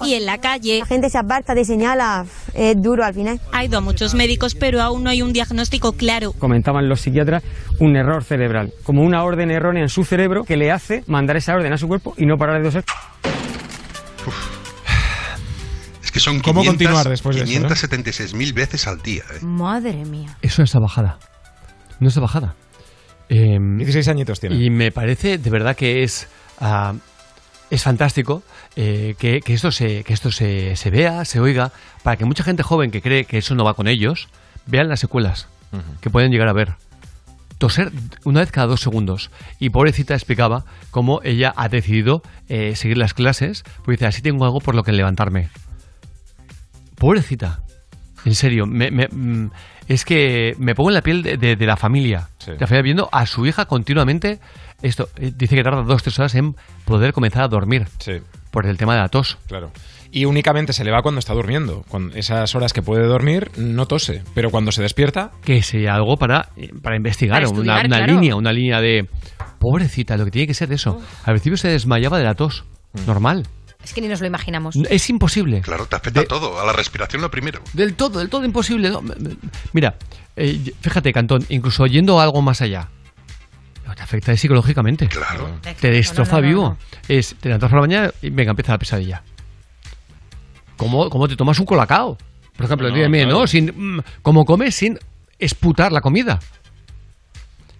[0.05, 0.79] Y en la calle.
[0.79, 3.39] La gente se aparta, te señala, es duro al final.
[3.51, 6.33] Ha ido a muchos médicos, pero aún no hay un diagnóstico claro.
[6.33, 7.43] comentaban los psiquiatras,
[7.79, 11.55] un error cerebral, como una orden errónea en su cerebro que le hace mandar esa
[11.55, 12.83] orden a su cuerpo y no parar de toser.
[14.27, 14.58] Es
[16.19, 17.69] que son ¿Cómo 500, continuar después de eso, no?
[17.69, 19.23] 576.000 veces al día.
[19.33, 19.39] ¿eh?
[19.41, 20.35] Madre mía.
[20.41, 21.17] Eso es la bajada.
[21.99, 22.55] No es la bajada.
[23.29, 24.57] Eh, 16 añitos tiene.
[24.57, 26.27] Y me parece de verdad que es,
[26.59, 26.93] ah,
[27.69, 28.43] es fantástico
[28.75, 31.71] eh, que, que esto, se, que esto se, se vea, se oiga,
[32.03, 34.27] para que mucha gente joven que cree que eso no va con ellos,
[34.65, 35.47] vean las secuelas
[36.01, 36.73] que pueden llegar a ver.
[37.59, 37.91] Toser
[38.23, 39.29] una vez cada dos segundos.
[39.59, 44.45] Y pobrecita explicaba cómo ella ha decidido eh, seguir las clases, porque dice, así tengo
[44.45, 45.49] algo por lo que levantarme.
[46.99, 47.61] Pobrecita.
[48.25, 49.49] En serio, me- me- mm,
[49.87, 52.29] es que me pongo en la piel de, de- de la familia.
[52.37, 52.51] Sí.
[52.59, 54.39] La familia viendo a su hija continuamente.
[54.81, 56.55] Esto eh, dice que tarda dos tres horas en
[56.85, 57.87] poder comenzar a dormir.
[57.99, 58.13] Sí.
[58.51, 59.37] Por el tema de la tos.
[59.47, 59.71] Claro.
[60.11, 61.83] Y únicamente se le va cuando está durmiendo.
[61.87, 64.23] Con esas horas que puede dormir, no tose.
[64.33, 67.97] Pero cuando se despierta, Que sea algo para, eh, para investigar, Para una, estudiar, una
[67.97, 68.13] claro.
[68.13, 69.07] línea, una línea de.
[69.59, 70.99] Pobrecita, lo que tiene que ser eso.
[71.25, 72.65] Al principio se desmayaba de la tos.
[73.05, 73.45] Normal.
[73.89, 74.75] Es que ni nos lo imaginamos.
[74.87, 75.61] Es imposible.
[75.61, 76.61] Claro, te afecta todo.
[76.61, 77.59] A la respiración lo primero.
[77.73, 78.91] Del todo, del todo imposible.
[78.91, 79.01] ¿no?
[79.73, 79.95] Mira,
[80.35, 82.87] eh, fíjate, Cantón, incluso yendo algo más allá.
[83.95, 85.07] Te afecta psicológicamente.
[85.07, 85.59] Claro.
[85.81, 86.63] Te destroza No, no, no, vivo.
[86.69, 86.77] no.
[87.07, 89.23] Es, te levantas por la mañana y venga, empieza la pesadilla.
[90.77, 92.15] ¿Cómo, cómo te tomas un colacao?
[92.55, 93.39] Por ejemplo, No, dígame, claro.
[93.39, 93.47] ¿no?
[93.47, 94.99] Sin, mm, ¿Cómo comes sin
[95.39, 96.37] esputar la comida?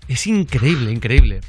[0.08, 1.42] Es increíble, increíble.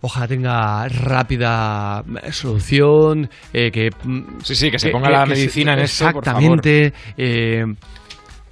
[0.00, 3.90] Ojalá tenga rápida eh, solución, eh, que...
[4.04, 6.92] mm, Sí, sí, que se ponga la medicina en esto, por Exactamente.
[7.16, 7.64] eh,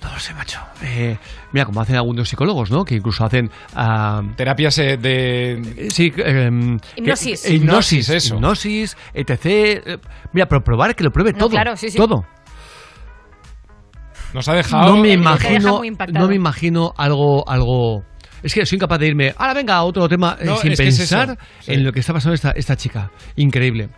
[0.03, 0.61] no lo sé, macho.
[0.83, 1.17] Eh,
[1.53, 2.85] mira, como hacen algunos psicólogos, ¿no?
[2.85, 3.51] Que incluso hacen...
[3.75, 5.89] ah, terapias eh, de...
[5.91, 7.45] Sí, em, que- Hipnosis.
[7.47, 8.35] eh, hipnosis, eso.
[8.37, 9.31] Hipnosis, etc.
[9.47, 9.99] eh,
[10.33, 11.51] Mira, pero probar que lo pruebe No, todo.
[11.51, 11.97] claro, sí, sí.
[11.97, 12.25] Todo.
[14.35, 14.95] nos ha dejado...
[14.95, 18.03] No me deja imagino, muy no me imagino algo, algo.
[18.43, 19.35] Es que soy incapaz de irme.
[19.37, 21.73] Ahora venga, otro tema eh, No, sin es pensar sí.
[21.73, 23.11] en lo que está pasando esta, esta chica.
[23.37, 23.89] Increíble.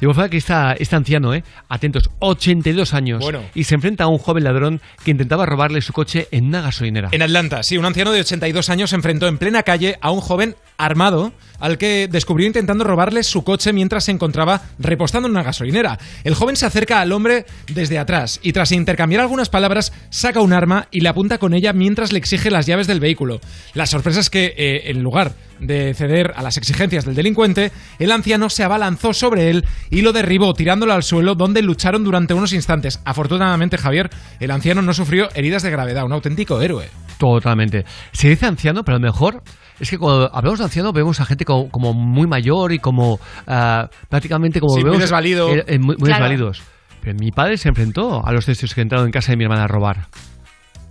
[0.00, 3.42] Y por favor que está este anciano, eh, atentos, 82 años Bueno.
[3.54, 7.08] y se enfrenta a un joven ladrón que intentaba robarle su coche en una gasolinera.
[7.12, 10.20] En Atlanta, sí, un anciano de 82 años se enfrentó en plena calle a un
[10.20, 15.42] joven armado al que descubrió intentando robarle su coche mientras se encontraba repostando en una
[15.42, 15.98] gasolinera.
[16.24, 20.52] El joven se acerca al hombre desde atrás y tras intercambiar algunas palabras saca un
[20.52, 23.40] arma y le apunta con ella mientras le exige las llaves del vehículo.
[23.74, 28.12] La sorpresa es que eh, en lugar de ceder a las exigencias del delincuente, el
[28.12, 32.52] anciano se abalanzó sobre él y lo derribó tirándolo al suelo donde lucharon durante unos
[32.52, 33.00] instantes.
[33.04, 36.88] Afortunadamente, Javier, el anciano no sufrió heridas de gravedad, un auténtico héroe.
[37.18, 37.84] Totalmente.
[38.12, 39.42] Se dice anciano, pero a lo mejor
[39.80, 43.18] es que cuando hablamos de anciano vemos a gente como, como muy mayor y como
[43.46, 45.48] ah, prácticamente como Sí, muy vemos, desvalido.
[45.54, 46.24] eh, eh, muy, muy Claro.
[46.24, 46.62] desvalidos.
[47.00, 49.64] Pero mi padre se enfrentó a los testigos que entraron en casa de mi hermana
[49.64, 50.06] a robar.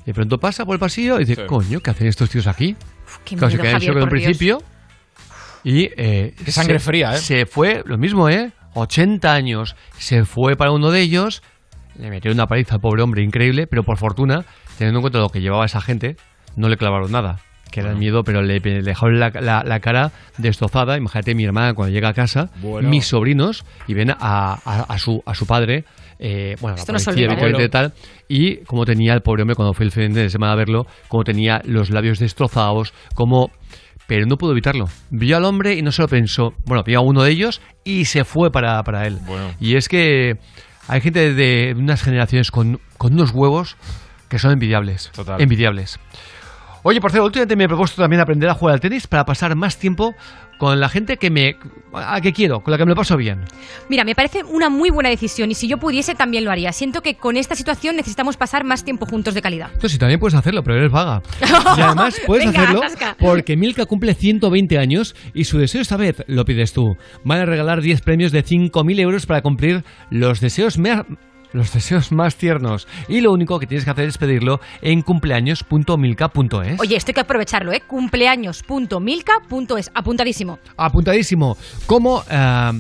[0.05, 2.75] De pronto pasa por el pasillo y dice, coño, ¿qué hacen estos tíos aquí?
[3.25, 4.57] qué Claro, se miedo, Javier, shock en un por principio.
[5.63, 7.17] Y eh, Qué sangre se- fría, ¿eh?
[7.17, 8.51] Se fue, lo mismo, ¿eh?
[8.73, 11.41] 80 años, se fue para uno de ellos,
[11.99, 14.45] le metió una paliza al pobre hombre increíble, pero por fortuna,
[14.77, 16.15] teniendo en cuenta lo que llevaba esa gente,
[16.55, 17.39] no le clavaron nada.
[17.71, 20.97] Que era el miedo, pero le, le dejaron la, la- la cara destrozada.
[20.97, 22.89] Imagínate mi hermana cuando llega a casa, Bueno.
[22.89, 25.83] mis sobrinos, y ven a, a- a su, a su padre,
[26.19, 27.45] eh, bueno, la Esto no se policía, olvida, ¿eh?
[27.49, 27.93] evidentemente, y tal,
[28.27, 31.23] y cómo tenía el pobre hombre cuando fue el fin de semana a verlo, cómo
[31.23, 33.51] tenía los labios destrozados, cómo...
[34.07, 34.85] Pero no pudo evitarlo.
[35.09, 36.53] Vio al hombre y no se lo pensó.
[36.65, 39.17] Bueno, vio a uno de ellos y se fue para, para él.
[39.59, 40.37] Y es que
[40.87, 43.75] hay gente de unas generaciones con, con unos huevos
[44.29, 45.11] que son envidiables.
[45.13, 45.41] Total.
[45.41, 45.99] Envidiables.
[46.89, 49.53] Oye, por cierto, últimamente me he propuesto también aprender a jugar al tenis para pasar
[49.57, 50.15] más tiempo
[50.57, 51.57] con la gente que me
[51.93, 53.41] a que quiero, con la que me lo paso bien.
[53.89, 56.71] Mira, me parece una muy buena decisión y si yo pudiese también lo haría.
[56.71, 59.67] Siento que con esta situación necesitamos pasar más tiempo juntos de calidad.
[59.67, 61.21] Entonces, sí, también puedes hacerlo, pero eres vaga.
[61.77, 63.17] Y además puedes Venga, hacerlo atasca.
[63.19, 66.95] porque Milka cumple 120 años y su deseo esta vez lo pides tú.
[67.25, 71.05] Van a regalar 10 premios de 5.000 euros para cumplir los deseos mea-
[71.53, 72.87] los deseos más tiernos.
[73.07, 76.79] Y lo único que tienes que hacer es pedirlo en cumpleaños.milka.es.
[76.79, 77.81] Oye, esto hay que aprovecharlo, ¿eh?
[77.87, 79.91] Cumpleaños.milka.es.
[79.93, 80.59] Apuntadísimo.
[80.77, 81.57] Apuntadísimo.
[81.85, 82.71] ¿Cómo eh,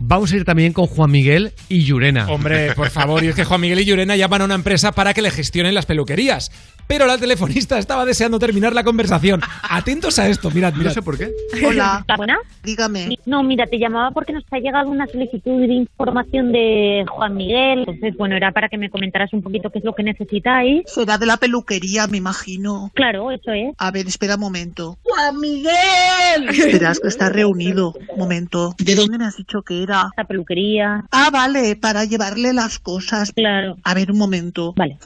[0.00, 2.26] vamos a ir también con Juan Miguel y Llurena?
[2.28, 5.14] Hombre, por favor, y es que Juan Miguel y Llurena llaman a una empresa para
[5.14, 6.50] que le gestionen las peluquerías.
[6.90, 9.40] Pero la telefonista estaba deseando terminar la conversación.
[9.62, 10.86] Atentos a esto, mirad, mirad.
[10.86, 11.30] No sé por qué.
[11.64, 12.04] Hola.
[12.16, 12.36] ¿Buena?
[12.64, 13.16] Dígame.
[13.26, 17.84] No, mira, te llamaba porque nos ha llegado una solicitud de información de Juan Miguel.
[17.86, 20.82] Entonces, bueno, era para que me comentaras un poquito qué es lo que necesitáis.
[20.86, 22.90] Será de la peluquería, me imagino.
[22.94, 23.72] Claro, eso es.
[23.78, 24.98] A ver, espera un momento.
[25.04, 26.48] ¡Juan Miguel!
[26.48, 27.94] Esperas que está reunido.
[28.08, 28.74] Un momento.
[28.78, 30.10] ¿De dónde me has dicho que era?
[30.16, 31.04] La peluquería.
[31.12, 33.30] Ah, vale, para llevarle las cosas.
[33.30, 33.76] Claro.
[33.84, 34.74] A ver, un momento.
[34.76, 34.98] Vale.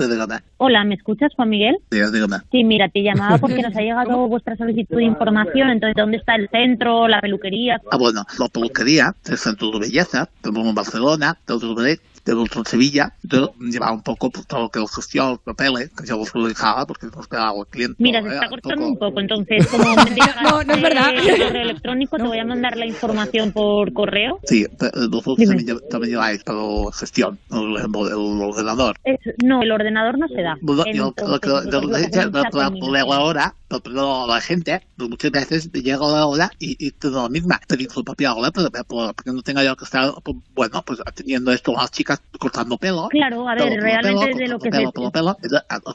[0.57, 1.74] Hola, ¿me escuchas, Juan Miguel?
[1.91, 2.37] Dígame.
[2.51, 5.71] Sí, mira, te llamaba porque nos ha llegado vuestra solicitud de información.
[5.71, 7.81] Entonces, ¿dónde está el centro, la peluquería?
[7.91, 12.65] Ah, bueno, la peluquería, el centro de belleza, tenemos en Barcelona, tenemos en Tenemos en
[12.65, 13.13] Sevilla.
[13.23, 16.87] Yo llevaba un poco pues, todo lo que es gestión, papeles, que yo los dejaba
[16.87, 17.97] porque nos quedaba el cliente.
[18.03, 20.75] Mira, se eh, está un cortando poco- un poco, entonces, como me digas No, no
[20.75, 21.11] es verdad.
[21.15, 24.41] eh, correo electrónico, te voy a mandar la información por correo.
[24.45, 26.59] Sí, pero vosotros también, también lleváis para
[26.99, 28.97] gestión, el, el- el ordenador.
[29.05, 30.57] Es- no, el ordenador no se da.
[30.63, 35.99] Bueno, yo lo que lo le leo ahora, pero la gente, pues muchas veces llega
[36.07, 37.55] la hora y, y todo lo mismo.
[37.69, 38.69] Pedir su propia hora, pero,
[39.15, 42.77] porque no tenga yo que estar, pues, bueno, pues atendiendo esto a las chicas cortando
[42.79, 43.09] pelo.
[43.09, 45.37] Claro, a ver, Pelo, realmente pelo, de lo que pelo, se- pelo,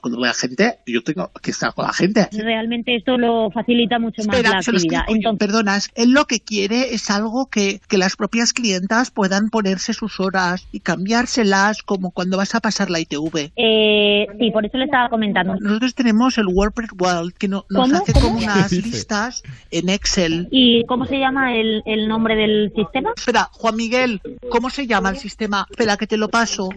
[0.02, 2.28] Cuando vea gente, yo tengo que estar con la gente.
[2.32, 4.82] Realmente esto lo facilita mucho más Espera, la actividad.
[5.02, 5.04] explico.
[5.16, 9.94] Entonces, Perdonas, él lo que quiere es algo que, que las propias clientas puedan ponerse
[9.94, 13.52] sus horas y cambiárselas como cuando vas a pasar la ITV.
[13.56, 15.56] eh, sí, por eso le estaba comentando.
[15.60, 18.02] Nosotros tenemos el WordPress World que no- nos ¿Cómo?
[18.02, 18.26] hace ¿Cómo?
[18.28, 20.48] como unas listas en Excel.
[20.52, 23.14] ¿Y cómo se llama el, el nombre del sistema?
[23.16, 25.68] Espera, Juan Miguel, ¿cómo se llama el sistema?
[25.70, 26.70] Espera, que te lo paso.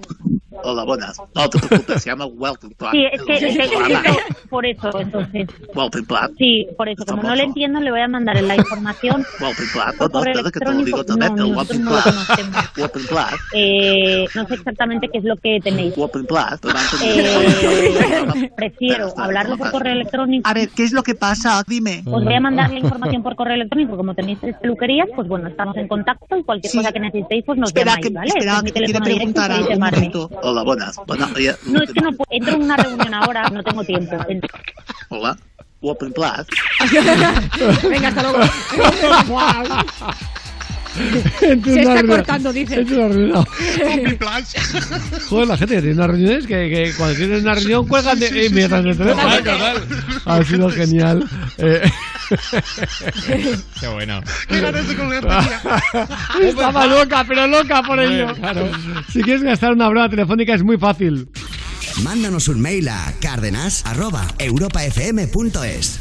[0.64, 1.18] Hola, buenas.
[1.34, 2.92] No te preocupes, se llama Welcome Plan.
[2.92, 5.48] Sí, es que, que- por eso, entonces.
[5.74, 6.30] Welcome Plan.
[6.36, 9.24] Sí, por eso, como no le entiendo, le voy a mandar la información.
[9.40, 9.88] Welcome Plan.
[9.92, 11.34] No, Por no, correo espera que te lo digo electrónico, también.
[11.52, 12.02] no, Welcome Plan.
[12.76, 13.28] Welcome Plan.
[13.54, 15.96] Eh, no sé exactamente qué es lo que tenéis.
[15.96, 16.58] Welcome Plan.
[17.02, 20.48] Eh, prefiero hablarlo por correo electrónico.
[20.48, 21.62] A ver, ¿qué es lo que pasa?
[21.66, 22.02] Dime.
[22.06, 23.96] Os voy a mandar la información por correo electrónico.
[23.96, 26.78] Como tenéis tres peluquerías, pues bueno, estamos en contacto y cualquier Sí.
[26.78, 28.28] cosa que necesitéis, pues nos Espera, llamáis, que, ¿vale?
[28.28, 29.68] espera, Este es que te directo, preguntar algo.
[29.72, 30.30] Un momento.
[30.42, 30.96] Hola, buenas.
[31.06, 32.26] Bueno, oye, No, es que no puedo.
[32.30, 34.16] Entro en una reunión ahora, no tengo tiempo.
[35.08, 35.36] Hola.
[35.80, 36.46] Welcome Plan.
[37.82, 38.38] Venga, hasta luego.
[41.64, 42.84] Se está cortando, dice.
[45.28, 48.46] Joder, la gente que tiene unas reuniones que, que cuando tienen una reunión cuelgan de,
[48.46, 49.28] y mientras el teléfono.
[50.24, 51.24] Ha sido genial.
[51.58, 51.82] Eh,
[53.80, 54.20] Qué bueno.
[56.42, 58.34] Estaba loca, pero loca por ello.
[58.34, 58.70] Claro.
[59.12, 61.28] Si quieres gastar una broma telefónica es muy fácil.
[62.02, 66.00] Mándanos un mail a cárdenas.europafm.es.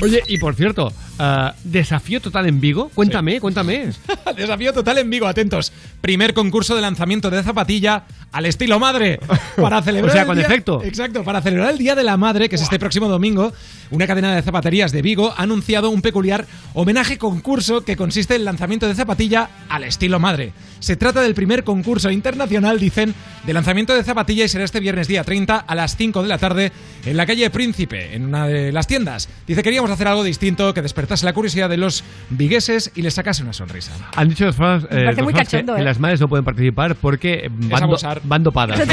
[0.00, 2.90] Oye, y por cierto, ah, desafío total en Vigo.
[2.94, 3.90] Cuéntame, cuéntame.
[4.36, 5.72] Desafío total en Vigo, atentos.
[6.00, 9.20] Primer concurso de lanzamiento de zapatilla al estilo madre.
[9.56, 10.82] Para celebrar O sea, con día- efecto.
[10.82, 13.52] Exacto, para celebrar el Día de la Madre, que es este próximo domingo,
[13.90, 18.40] una cadena de zapaterías de Vigo ha anunciado un peculiar homenaje concurso que consiste en
[18.40, 20.52] el lanzamiento de zapatilla al estilo madre.
[20.80, 23.14] Se trata del primer concurso internacional, dicen,
[23.46, 26.38] de lanzamiento de zapatilla y será este viernes día 30 a las 5 de la
[26.38, 26.72] tarde
[27.04, 29.28] en la calle Príncipe, en una de las tiendas.
[29.46, 33.42] Dice, queríamos hacer algo distinto que despertase la curiosidad de los vigueses y les sacase
[33.42, 33.90] una sonrisa.
[34.14, 35.84] Han dicho los fans, eh, los fans que, cachondo, que ¿eh?
[35.84, 38.20] las madres no pueden participar porque van, do- abusar.
[38.24, 38.80] van dopadas.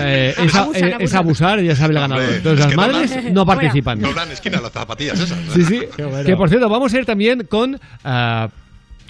[0.00, 1.18] Eh, es, a- Abusan, eh, es abusan.
[1.18, 2.22] abusar y ya sabe el ganador.
[2.32, 4.00] Entonces es las madres doblan- no participan.
[4.00, 5.38] Doblan esquina las zapatillas esas.
[5.38, 5.42] ¿eh?
[5.54, 5.80] Sí, sí.
[6.02, 6.24] bueno.
[6.24, 8.48] Que por cierto, vamos a ir también con ah,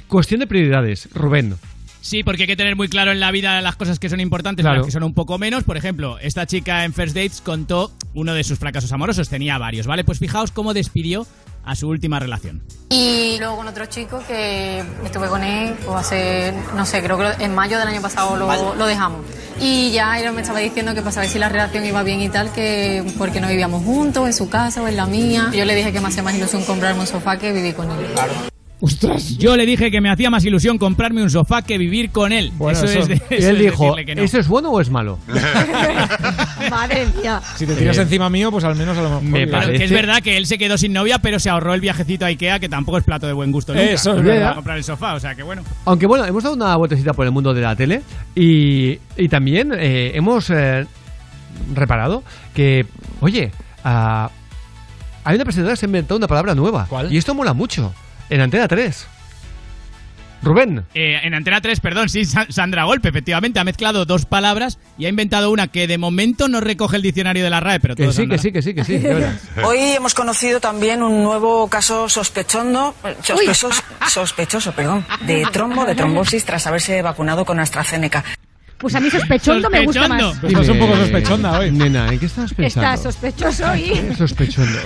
[0.07, 1.09] cuestión de prioridades.
[1.13, 1.57] Rubén,
[2.01, 4.63] Sí, porque hay que tener muy claro en la vida las cosas que son importantes
[4.63, 4.79] y Claro.
[4.79, 5.65] las que son un poco menos.
[5.65, 9.29] Por ejemplo, esta chica en First Dates contó uno de sus fracasos amorosos.
[9.29, 10.05] Tenía varios, ¿vale?
[10.05, 11.27] Pues fijaos cómo despidió
[11.65, 12.63] a su última relación.
[12.89, 17.45] Y luego con otro chico que estuve con él, pues hace, no sé, creo que
[17.45, 19.21] en mayo del año pasado lo, lo dejamos.
[19.61, 22.31] Y ya él me estaba diciendo que para saber si la relación iba bien y
[22.31, 25.51] tal, que porque no vivíamos juntos, en su casa o en la mía.
[25.55, 28.07] Yo le dije que me hacía más ilusión comprarme un sofá que vivir con él.
[28.81, 29.37] ¡Ostras!
[29.39, 32.53] Yo le dije que me hacía más ilusión comprarme un sofá que vivir con él.
[32.55, 34.23] Bueno, eso, eso- es de, Y eso él es dijo, que no.
[34.23, 35.19] ¿eso es bueno o es malo?
[36.71, 37.41] Madre mía.
[37.57, 39.23] Si te tiras encima mío, pues al menos a lo mejor.
[39.25, 41.75] Me Pero parece- que es verdad que él se quedó sin novia, pero se ahorró
[41.75, 43.85] el viajecito a Ikea, que tampoco es plato de buen gusto nunca.
[43.85, 44.55] Eso es Para verdad.
[44.55, 45.63] comprar el sofá, o sea que bueno.
[45.85, 48.03] Aunque bueno, hemos dado una vueltecita por el mundo de la tele
[48.35, 50.87] y, y también eh, hemos eh,
[51.75, 52.23] reparado
[52.55, 52.87] que,
[53.21, 53.51] oye,
[53.85, 54.31] ah,
[55.25, 56.87] hay una presentadora que se ha inventado una palabra nueva.
[56.89, 57.13] ¿Cuál?
[57.13, 57.93] Y esto mola mucho.
[58.31, 59.07] En Antena 3.
[60.41, 60.85] Rubén.
[60.95, 65.07] Eh, en Antena 3, perdón, sí, Sa- Sandra Golpe, efectivamente, ha mezclado dos palabras y
[65.07, 68.05] ha inventado una que de momento no recoge el diccionario de la RAE, pero Que
[68.05, 69.03] todo sí, que sí, que sí, que sí.
[69.65, 73.71] Hoy hemos conocido también un nuevo caso sospechoso, sospechoso,
[74.09, 78.25] sospechoso, perdón, de trombo, de trombosis tras haberse vacunado con AstraZeneca.
[78.79, 80.39] Pues a mí sospechondo me gusta más.
[80.41, 81.73] Pues estás un poco sospechonda hoy.
[81.73, 82.89] Nena, ¿en qué estás pensando?
[82.89, 84.15] Está sospechoso y...
[84.17, 84.79] Sospechondo.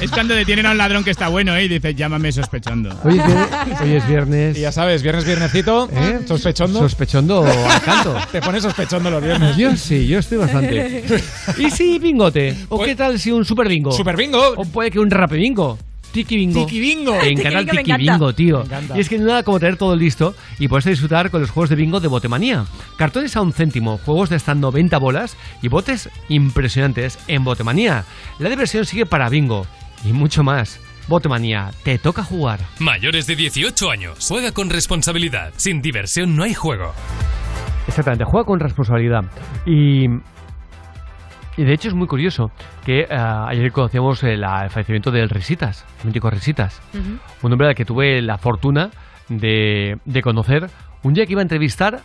[0.00, 1.64] Es cuando detienen a un ladrón que está bueno ¿eh?
[1.64, 2.90] y dice, llámame sospechondo.
[3.04, 3.80] Hoy es viernes.
[3.80, 4.58] Hoy es viernes.
[4.58, 6.20] Y ya sabes, viernes, viernescito, ¿Eh?
[6.26, 6.80] sospechondo.
[6.80, 8.16] Sospechondo al canto.
[8.32, 9.56] Te pones sospechondo los viernes.
[9.56, 11.04] Yo sí, yo estoy bastante.
[11.58, 12.56] ¿Y si bingote?
[12.68, 13.92] ¿O qué tal si un super bingo?
[13.92, 14.54] Super bingo.
[14.56, 15.78] O puede que un rap bingo.
[16.18, 16.66] Tiki bingo.
[16.66, 17.12] Tiki bingo.
[17.12, 18.64] Me encanta el Tiki bingo, tiki tío.
[18.96, 21.50] Y es que no hay nada como tener todo listo y puedes disfrutar con los
[21.50, 22.64] juegos de bingo de Botemanía.
[22.96, 28.04] Cartones a un céntimo, juegos de hasta 90 bolas y botes impresionantes en Botemanía.
[28.40, 29.64] La diversión sigue para bingo
[30.04, 30.80] y mucho más.
[31.06, 32.58] Botemanía, te toca jugar.
[32.80, 34.26] Mayores de 18 años.
[34.28, 35.52] Juega con responsabilidad.
[35.56, 36.92] Sin diversión no hay juego.
[37.86, 39.24] Exactamente, juega con responsabilidad.
[39.64, 40.08] Y,
[41.58, 42.50] y de hecho es muy curioso
[42.86, 46.80] que eh, ayer conocíamos el, el fallecimiento del Risitas, el mítico Risitas.
[47.42, 48.90] Un hombre al que tuve la fortuna
[49.28, 50.70] de, de conocer
[51.02, 52.00] un día que iba a entrevistar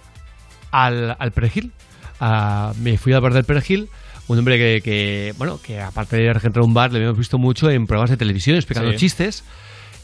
[0.71, 1.71] al, al Perejil.
[2.19, 3.89] Ah, me fui al bar del Perejil,
[4.27, 7.37] un hombre que, que, bueno, que aparte de entrar a un bar, le habíamos visto
[7.37, 8.97] mucho en programas de televisión explicando Sí.
[8.97, 9.43] chistes.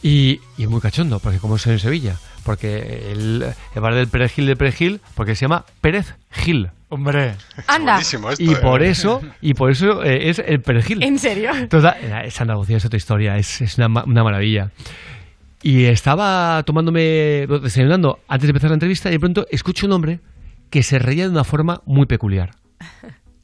[0.02, 3.45] Y, y muy cachondo, porque como es en Sevilla, porque el,
[3.76, 6.69] el bar del Perejil del Perejil, porque se llama Pérez Gil.
[6.90, 7.35] Hombre.
[7.68, 8.00] Anda.
[8.00, 8.56] Esto, Y ¿eh?
[8.58, 11.03] por eso, y por eso eh, es el Perejil.
[11.03, 11.51] ¿En serio?
[11.69, 14.72] Toda- eh, es Andalucía, es otra historia, es, es una, una maravilla.
[15.61, 20.19] Y estaba tomándome, desayunando antes de empezar la entrevista y de pronto escucho un hombre
[20.69, 22.51] que se reía de una forma muy peculiar.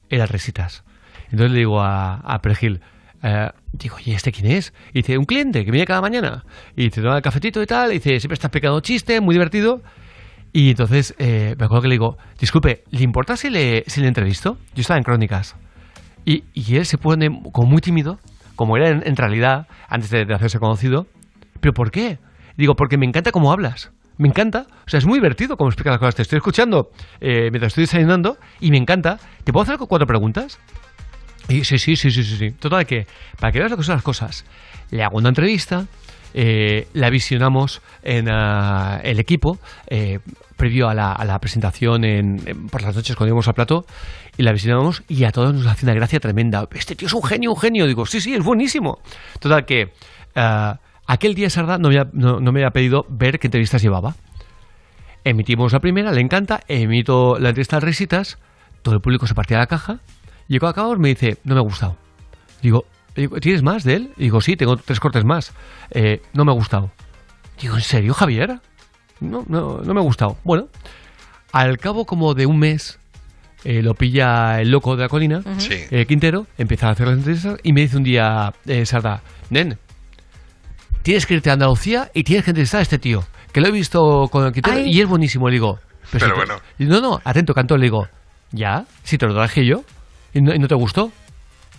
[0.09, 0.83] Era Resitas.
[1.25, 2.81] Entonces le digo a, a Perejil,
[3.21, 4.73] eh, digo, ¿y este quién es?
[4.93, 6.45] Y dice, un cliente que viene cada mañana.
[6.75, 9.81] Y te toma el cafetito y tal, y dice, siempre estás pegando chistes, muy divertido.
[10.55, 14.07] Y entonces eh, me acuerdo que le digo, disculpe, ¿le importa si le, si le
[14.07, 14.57] entrevisto?
[14.73, 15.57] Yo estaba en Crónicas.
[16.23, 18.19] Y, y él se pone como muy tímido,
[18.55, 21.07] como era en, en realidad antes de, de hacerse conocido.
[21.59, 22.19] ¿Pero por qué?
[22.55, 23.91] Digo, porque me encanta cómo hablas.
[24.17, 24.67] Me encanta.
[24.87, 26.15] O sea, es muy divertido cómo explicas las cosas.
[26.15, 29.19] Te estoy escuchando eh, mientras estoy desayunando y me encanta.
[29.43, 30.57] ¿Te puedo hacer cuatro preguntas?
[31.49, 32.51] Y sí, sí, sí, sí, sí, sí.
[32.51, 33.07] Total, que
[33.41, 34.45] para que veas lo que son las cosas,
[34.89, 35.85] le hago una entrevista,
[36.37, 39.57] eh, la visionamos en ah, el equipo,
[39.87, 40.19] eh,
[40.57, 43.85] previo a la, presentación en, por las noches cuando íbamos al plato,
[44.35, 46.67] y la visionamos y a todos nos hace una gracia tremenda.
[46.73, 47.87] Este tío es un genio, un genio.
[47.87, 48.99] Digo, sí, sí, es buenísimo.
[49.39, 49.93] Total, que
[50.35, 53.81] ah, aquel día Sarda no me, había, no, no me había pedido ver qué entrevistas
[53.81, 54.15] llevaba.
[55.23, 58.39] Emitimos la primera, le encanta, emito la entrevista al Risitas,
[58.81, 60.01] todo el público se partía la caja,
[60.49, 61.95] y cuando acabamos me dice, no me ha gustado.
[62.61, 62.83] Digo,
[63.15, 64.11] digo, ¿tienes más de él?
[64.17, 65.53] Digo, sí, tengo tres cortes más.
[65.91, 66.91] Eh, no me ha gustado.
[67.61, 68.59] Digo, ¿en serio, Javier?
[69.19, 70.37] No, no, no me ha gustado.
[70.43, 70.67] Bueno,
[71.51, 72.99] al cabo como de un mes,
[73.63, 77.57] eh, lo pilla el loco de la colina, eh, Quintero, empieza a hacer las entrevistas
[77.63, 79.77] y me dice un día, eh, Sarda, Nen,
[81.01, 83.71] tienes que irte a Andalucía y tienes que entrevistar a este tío, que lo he
[83.71, 84.91] visto con el Quintero Ay.
[84.91, 85.47] y es buenísimo.
[85.47, 85.79] Le digo,
[86.11, 86.55] Pero si te- bueno.
[86.77, 88.07] y no, no, atento, canto, le digo,
[88.51, 89.83] ya, si te lo traje yo
[90.33, 91.11] y no, y no te gustó.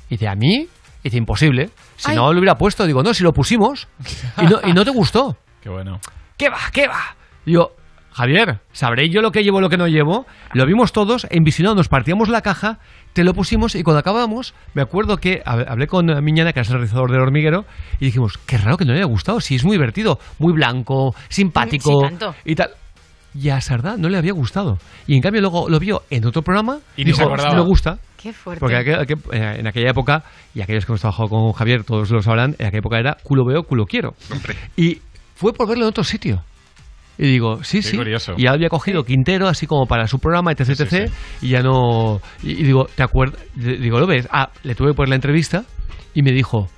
[0.08, 0.68] Y dice, ¿a mí?
[1.06, 1.70] Y dice, imposible.
[1.94, 2.16] Si Ay.
[2.16, 3.86] no lo hubiera puesto, digo, no, si lo pusimos
[4.42, 5.36] y no, y no te gustó.
[5.62, 6.00] Qué bueno.
[6.36, 6.58] ¿Qué va?
[6.72, 7.14] ¿Qué va?
[7.44, 7.70] Digo,
[8.12, 10.26] Javier, sabré yo lo que llevo, lo que no llevo.
[10.52, 12.80] Lo vimos todos, en visionado nos partíamos la caja,
[13.12, 16.58] te lo pusimos y cuando acabamos, me acuerdo que hab- hablé con eh, Miñana, que
[16.58, 17.66] es el realizador del hormiguero,
[18.00, 21.14] y dijimos, qué raro que no le haya gustado, si es muy divertido, muy blanco,
[21.28, 22.34] simpático Sí, tanto.
[22.44, 22.70] y tal.
[23.32, 24.78] Y a Sardá no le había gustado.
[25.06, 27.98] Y en cambio luego lo vio en otro programa Y se dijo, no me gusta.
[28.26, 28.58] Qué fuerte.
[28.58, 32.10] Porque aquel- aquel- eh, en aquella época, y aquellos que hemos trabajado con Javier, todos
[32.10, 34.14] lo sabrán, en aquella época era culo veo, culo quiero.
[34.76, 34.98] Y
[35.36, 36.42] fue por verlo en otro sitio.
[37.18, 37.96] Y digo, sí, Qué sí.
[37.96, 38.34] curioso.
[38.36, 41.10] Y ya había cogido Quintero así como para su programa, etc, etc.
[41.40, 42.20] Y ya no...
[42.42, 43.40] Y, y digo, ¿te acuerdas?
[43.54, 44.26] Digo, ¿lo ves?
[44.32, 45.64] Ah, le tuve que poner la entrevista
[46.14, 46.68] y me dijo,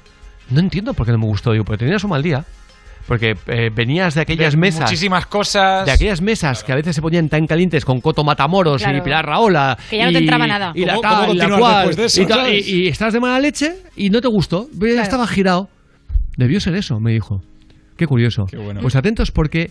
[0.50, 1.52] no entiendo por qué no me gustó.
[1.52, 2.44] Digo, porque tenías un mal día.
[3.08, 4.82] Porque eh, venías de aquellas De mesas...
[4.82, 5.86] Muchísimas cosas.
[5.86, 8.98] De aquellas mesas que a veces se ponían tan calientes con Coto Matamoros Claro.
[8.98, 9.76] y Pilar Raola.
[9.88, 10.72] Que ya no te y- entraba nada.
[10.74, 12.68] Y la ¿Cómo- tal, y la cual, después de eso, y, tal, sabes?
[12.68, 14.68] y- y estás de mala leche y no te gustó.
[14.78, 15.68] Pero Ya estaba girado.
[16.36, 17.42] Debió ser eso, me dijo.
[17.96, 18.46] Qué curioso.
[18.54, 18.80] bueno.
[18.82, 19.70] Pues atentos porque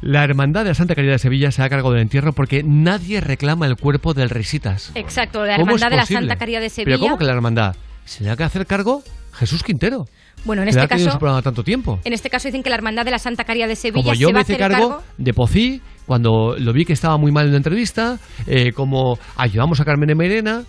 [0.00, 3.20] la Hermandad de la Santa Caridad de Sevilla se ha cargado del entierro porque nadie
[3.20, 4.90] reclama el cuerpo del Risitas.
[4.94, 6.20] Exacto, la ¿Cómo es Hermandad de la posible?
[6.22, 6.96] Santa Caridad de Sevilla.
[6.96, 7.76] Pero ¿cómo que la Hermandad?
[8.04, 9.02] Se le ha que hacer cargo
[9.34, 10.06] Jesús Quintero.
[10.44, 12.00] Bueno, en este caso- tanto tiempo.
[12.04, 14.28] En este caso dicen que la Hermandad de la Santa Caridad de Sevilla Como yo
[14.28, 17.46] se va me hice cargo, cargo de Pocí, cuando lo vi que estaba muy mal
[17.46, 20.64] en la entrevista, eh, como ayudamos a Carmen Merena,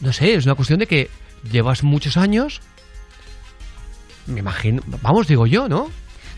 [0.00, 1.08] no sé, es una cuestión de que
[1.50, 2.60] llevas muchos años,
[4.26, 5.88] me imagino, vamos, digo yo, ¿no?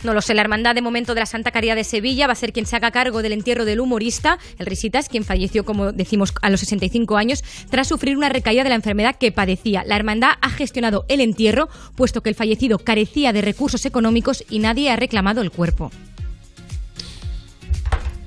[0.04, 2.36] No lo sé, la Hermandad de momento de la Santa Caridad de Sevilla va a
[2.36, 6.32] ser quien se haga cargo del entierro del humorista, el Risitas, quien falleció, como decimos,
[6.40, 9.82] a los 65 años, tras sufrir una recaída de la enfermedad que padecía.
[9.84, 14.60] La Hermandad ha gestionado el entierro, puesto que el fallecido carecía de recursos económicos y
[14.60, 15.90] nadie ha reclamado el cuerpo.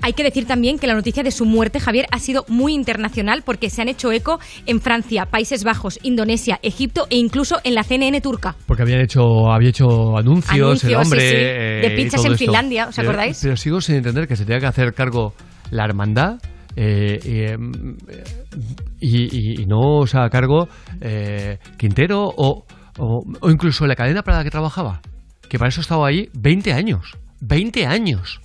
[0.02, 3.44] Hay que decir también que la noticia de su muerte, Javier, ha sido muy internacional
[3.46, 7.84] porque se han hecho eco en Francia, Países Bajos, Indonesia, Egipto e incluso en la
[7.84, 8.56] CNN turca.
[8.66, 11.20] Porque habían hecho, había hecho anuncios, Anuncios, el hombre.
[11.22, 11.36] sí, sí.
[11.36, 12.46] eh, De pinchas todo en esto.
[12.46, 13.40] Finlandia, ¿os acordáis?
[13.42, 15.34] Pero sigo sin entender que se tenga que hacer cargo
[15.70, 16.38] la hermandad
[16.76, 17.72] eh, y, em,
[19.00, 20.68] y- y- y no se haga cargo
[21.02, 22.66] eh, Quintero o,
[22.98, 25.02] o, o incluso la cadena para la que trabajaba.
[25.50, 27.18] Que para eso estaba ahí 20 años.
[27.42, 28.40] 20 años.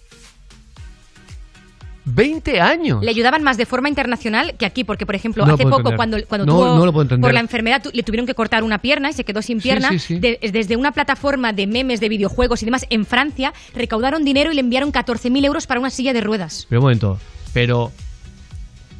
[2.06, 3.02] 20 años.
[3.02, 5.96] Le ayudaban más de forma internacional que aquí, porque, por ejemplo, No hace poco, entender.
[5.96, 9.10] cuando, cuando No- tuvo no por la enfermedad, tu- le tuvieron que cortar una pierna
[9.10, 10.18] y se quedó sin Sí, pierna, sí, sí.
[10.20, 14.54] de- desde una plataforma de memes, de videojuegos y demás en Francia, recaudaron dinero y
[14.54, 16.66] le enviaron 14.000 euros para una silla de ruedas.
[16.68, 17.18] Pero un momento,
[17.52, 17.90] pero.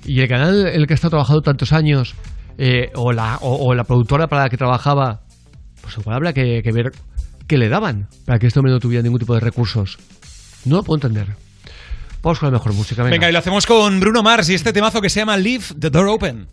[0.05, 2.15] ¿Y el canal en el que ha estado trabajando tantos años?
[2.59, 5.21] eh, o, la, o, o la productora para la que trabajaba?
[5.83, 6.91] Pues igual habrá que, que ver
[7.47, 9.99] qué le daban para que este hombre no tuviera ningún tipo de recursos.
[10.65, 11.37] No lo puedo entender.
[12.27, 13.05] Vamos con la mejor música.
[13.05, 15.65] Venga, Venga, y lo hacemos con Bruno Mars y este temazo que se llama Leave
[15.79, 16.49] the Door Open.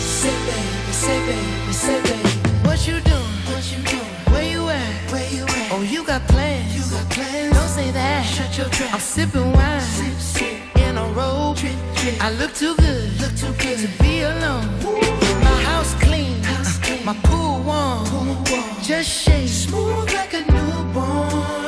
[0.00, 2.66] Say baby, say baby, say baby.
[2.66, 3.22] What you doing?
[3.46, 4.32] What you doing?
[4.32, 5.12] Where you at?
[5.12, 5.70] Where you at?
[5.70, 6.74] Oh, you got plans.
[6.74, 7.54] You got plans.
[7.54, 8.26] Don't say that.
[8.26, 8.94] Shut your trap.
[8.94, 9.80] I'm sipping wine.
[9.80, 10.76] Sip, sip.
[10.76, 11.58] In a robe.
[12.20, 12.99] I look too good.
[13.40, 14.68] Too good to be alone.
[15.40, 16.36] My house clean.
[17.06, 17.14] My.
[17.22, 18.44] Pool warm.
[18.82, 19.48] Just shake.
[19.48, 21.59] Smooth like a newborn.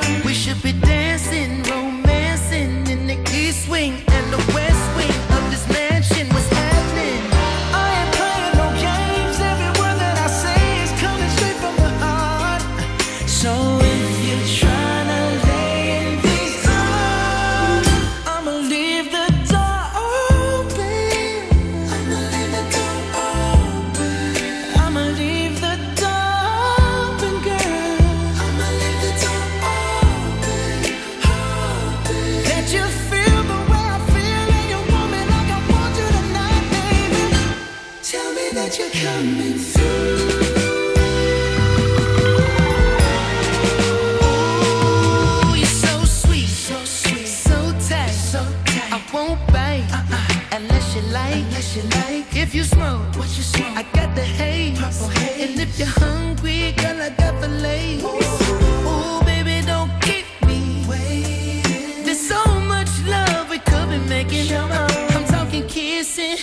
[51.63, 52.37] Like, you like.
[52.37, 53.77] If you smoke, what you smoke?
[53.77, 55.51] I got the haze, purple haze.
[55.51, 58.03] And if you're hungry, girl, I got the lace.
[58.05, 62.05] Ooh, baby, don't keep me waiting.
[62.05, 64.53] There's so much love we could be making.
[64.55, 66.37] I'm talking kissing,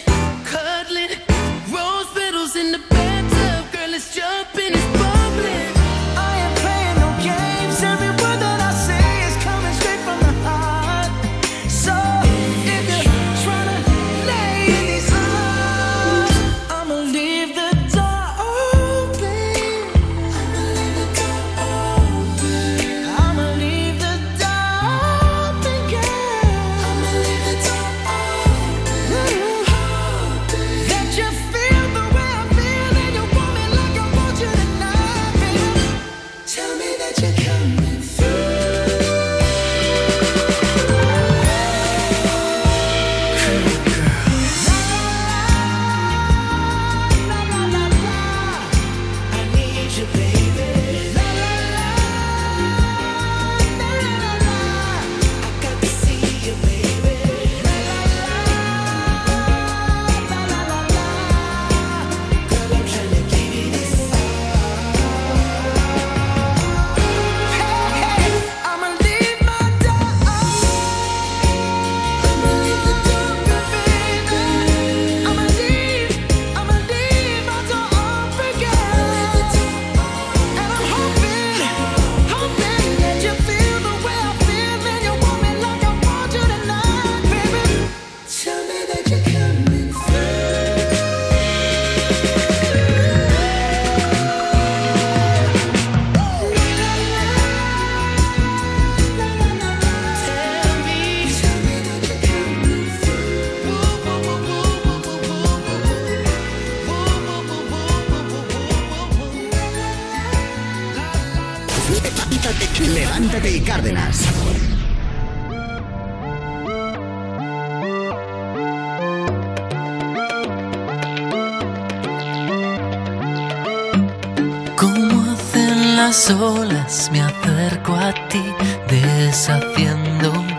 [126.31, 128.43] olas, me acerco a ti,
[128.87, 130.49] deshaciéndome.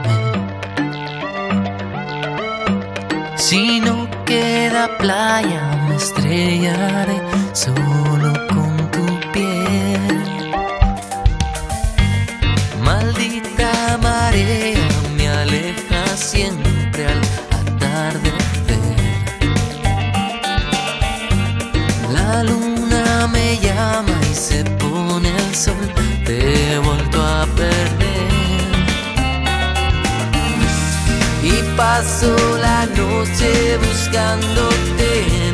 [3.37, 7.21] Si no queda playa, me estrellaré
[7.53, 8.20] solo
[32.21, 35.50] paso la noche buscándote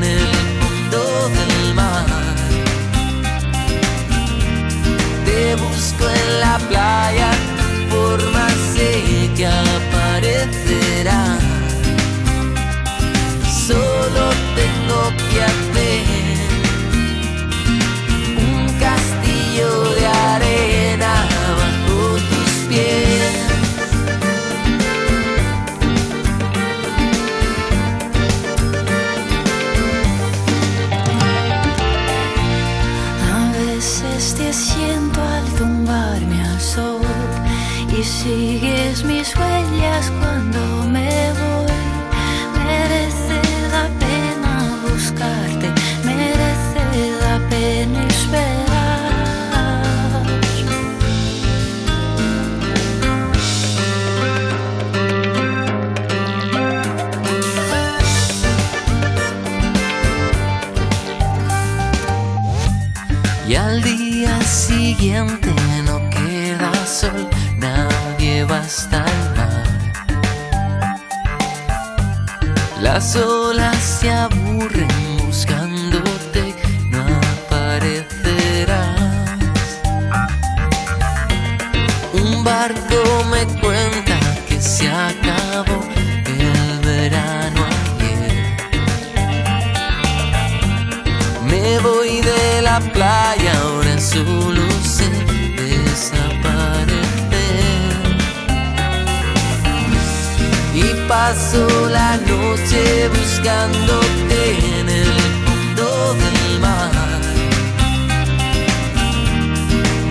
[101.29, 104.39] paso la noche buscándote
[104.79, 105.13] en el
[105.45, 107.21] fondo del mar.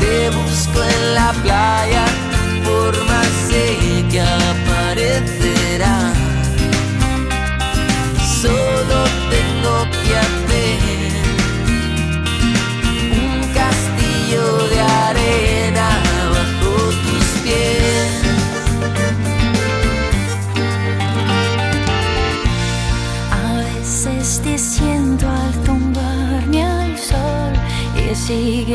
[0.02, 3.22] Te busco en la playa, tu forma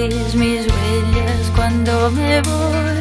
[0.09, 3.01] mis huellas cuando me voy.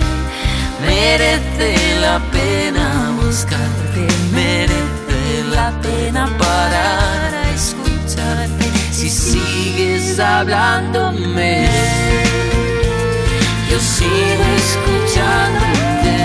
[0.86, 11.70] Merece la pena buscarte, merece la pena parar a escucharte si sigues hablándome.
[13.70, 16.18] Yo sigo escuchándote,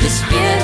[0.00, 0.63] despierto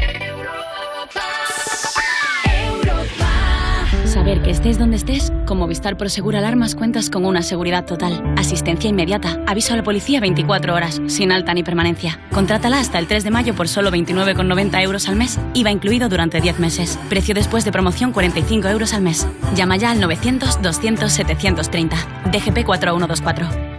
[4.61, 9.73] Estés donde estés, con Movistar Prosegur Alarmas cuentas con una seguridad total, asistencia inmediata, aviso
[9.73, 12.19] a la policía 24 horas, sin alta ni permanencia.
[12.31, 16.41] Contrátala hasta el 3 de mayo por solo 29,90 euros al mes, IVA incluido durante
[16.41, 16.99] 10 meses.
[17.09, 19.27] Precio después de promoción 45 euros al mes.
[19.55, 21.95] Llama ya al 900-200-730.
[22.31, 23.70] DGP 4124.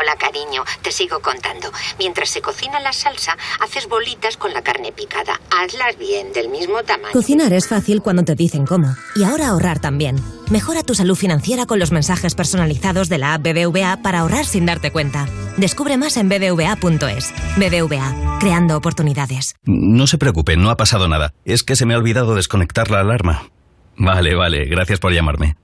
[0.00, 1.70] Hola, cariño, te sigo contando.
[2.00, 5.40] Mientras se cocina la salsa, haces bolitas con la carne picada.
[5.56, 7.12] Hazlas bien, del mismo tamaño.
[7.12, 8.96] Cocinar es fácil cuando te dicen cómo.
[9.14, 10.16] Y ahora ahorrar también.
[10.50, 14.66] Mejora tu salud financiera con los mensajes personalizados de la app BBVA para ahorrar sin
[14.66, 15.28] darte cuenta.
[15.58, 17.32] Descubre más en bbva.es.
[17.56, 19.54] BBVA, creando oportunidades.
[19.62, 21.32] No se preocupe, no ha pasado nada.
[21.44, 23.48] Es que se me ha olvidado desconectar la alarma.
[23.96, 25.54] Vale, vale, gracias por llamarme.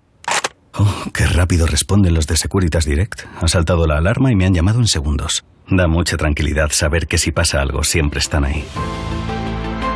[0.74, 3.22] Oh, qué rápido responden los de Securitas Direct.
[3.40, 5.44] Ha saltado la alarma y me han llamado en segundos.
[5.68, 8.64] Da mucha tranquilidad saber que si pasa algo siempre están ahí.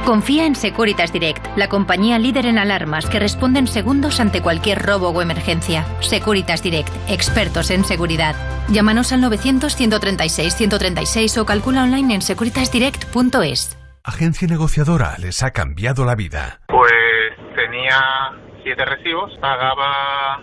[0.04, 4.82] Confía en Securitas Direct, la compañía líder en alarmas que responde en segundos ante cualquier
[4.82, 5.86] robo o emergencia.
[6.00, 8.36] Securitas Direct, expertos en seguridad.
[8.68, 13.78] Llámanos al 900-136-136 o calcula online en securitasdirect.es.
[14.02, 16.60] Agencia negociadora les ha cambiado la vida.
[16.68, 16.92] Pues
[17.56, 17.98] tenía
[18.62, 20.42] siete recibos, pagaba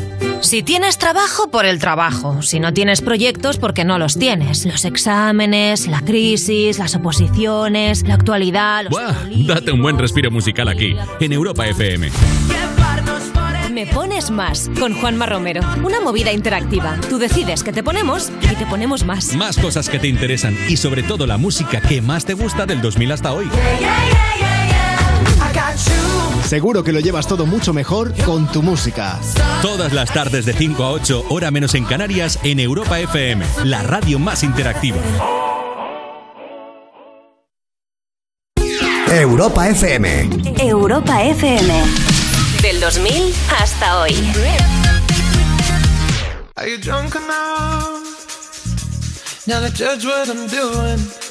[0.41, 2.41] Si tienes trabajo, por el trabajo.
[2.41, 4.65] Si no tienes proyectos, porque no los tienes.
[4.65, 8.83] Los exámenes, la crisis, las oposiciones, la actualidad.
[8.83, 8.91] Los...
[8.91, 9.13] ¡Buah!
[9.45, 12.09] Date un buen respiro musical aquí, en Europa FM.
[13.71, 15.61] Me pones más con Juanma Romero.
[15.83, 16.97] Una movida interactiva.
[17.09, 19.33] Tú decides que te ponemos y te ponemos más.
[19.35, 22.81] Más cosas que te interesan y sobre todo la música que más te gusta del
[22.81, 23.47] 2000 hasta hoy.
[26.43, 29.19] Seguro que lo llevas todo mucho mejor con tu música.
[29.61, 33.83] Todas las tardes de 5 a 8, hora menos en Canarias, en Europa FM, la
[33.83, 34.97] radio más interactiva.
[39.07, 40.29] Europa FM.
[40.59, 41.83] Europa FM.
[42.61, 44.11] Del 2000 hasta hoy.
[46.55, 48.03] Are you drunk enough
[49.47, 51.30] now to judge what I'm doing?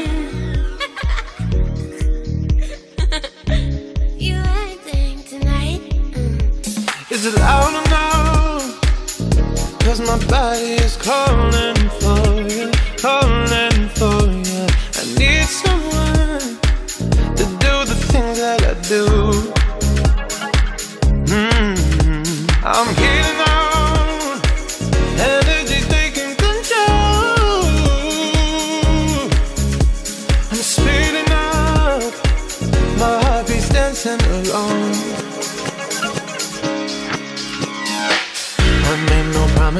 [7.21, 8.81] Is it loud enough?
[9.81, 14.65] Cause my body is calling for you, calling for you.
[14.97, 16.57] I need someone
[17.37, 19.05] to do the things that I do.
[21.29, 21.75] Mm,
[22.63, 22.89] I'm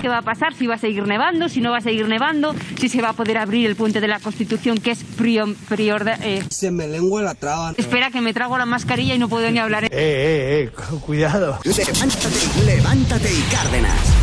[0.00, 0.54] ¿Qué va a pasar?
[0.54, 3.12] Si va a seguir nevando, si no va a seguir nevando, si se va a
[3.14, 5.54] poder abrir el puente de la Constitución, que es prior...
[5.68, 6.42] prior eh.
[6.50, 7.74] Se me lengua la traba.
[7.76, 9.84] Espera, que me trago la mascarilla y no puedo ni hablar.
[9.84, 10.70] Eh, eh, eh,
[11.04, 11.58] cuidado.
[11.64, 14.18] Levántate, levántate y Cárdenas.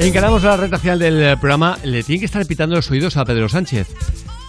[0.00, 1.78] Encaramos la recta final del programa.
[1.84, 3.88] Le tienen que estar pitando los oídos a Pedro Sánchez.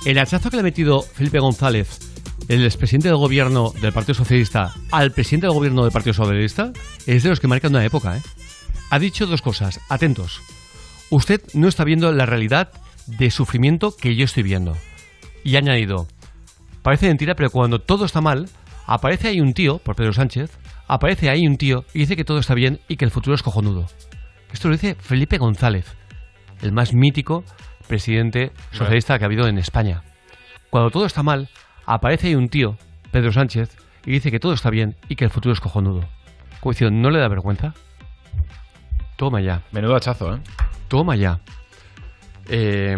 [0.06, 2.00] El hachazo que le ha metido Felipe González,
[2.48, 6.72] el expresidente del gobierno del Partido Socialista, al presidente del gobierno del Partido Socialista,
[7.06, 8.22] es de los que marcan una época, ¿eh?
[8.90, 9.82] Ha dicho dos cosas.
[9.90, 10.42] Atentos.
[11.10, 12.72] Usted no está viendo la realidad
[13.06, 14.78] de sufrimiento que yo estoy viendo.
[15.44, 16.08] Y ha añadido.
[16.84, 18.50] Parece mentira, pero cuando todo está mal,
[18.86, 20.58] aparece ahí un tío, por Pedro Sánchez,
[20.88, 23.44] aparece ahí un tío y dice que todo está bien y que el futuro es
[23.44, 23.88] cojonudo.
[24.54, 25.86] Esto lo dice Felipe González,
[26.62, 27.44] el más mítico
[27.90, 30.04] presidente socialista que ha habido en España.
[30.70, 31.50] Cuando todo está mal,
[31.86, 32.78] aparece ahí un tío,
[33.12, 33.76] Pedro Sánchez,
[34.06, 36.08] y dice que todo está bien y que el futuro es cojonudo.
[36.62, 37.74] Como ¿no le da vergüenza?
[39.18, 39.62] Toma ya.
[39.74, 40.40] Menudo hachazo, ¿eh?
[40.88, 41.40] Toma ya.
[42.50, 42.96] Eh,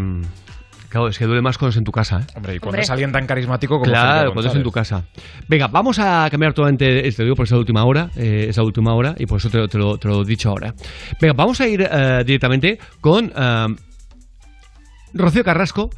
[0.89, 2.33] claro, es que duele más cuando es en tu casa, ¿eh?
[2.35, 5.03] Hombre, y cuando es alguien tan carismático como Claro, Felipe cuando es en tu González.
[5.13, 5.45] casa.
[5.47, 8.93] Venga, vamos a cambiar totalmente, te lo digo por esa última hora, eh, esa última
[8.93, 10.73] hora, y por eso te, lo- te lo, te lo he dicho ahora.
[11.19, 13.67] Venga, vamos a ir eh, directamente con eh,
[15.13, 15.89] Rocío Carrasco,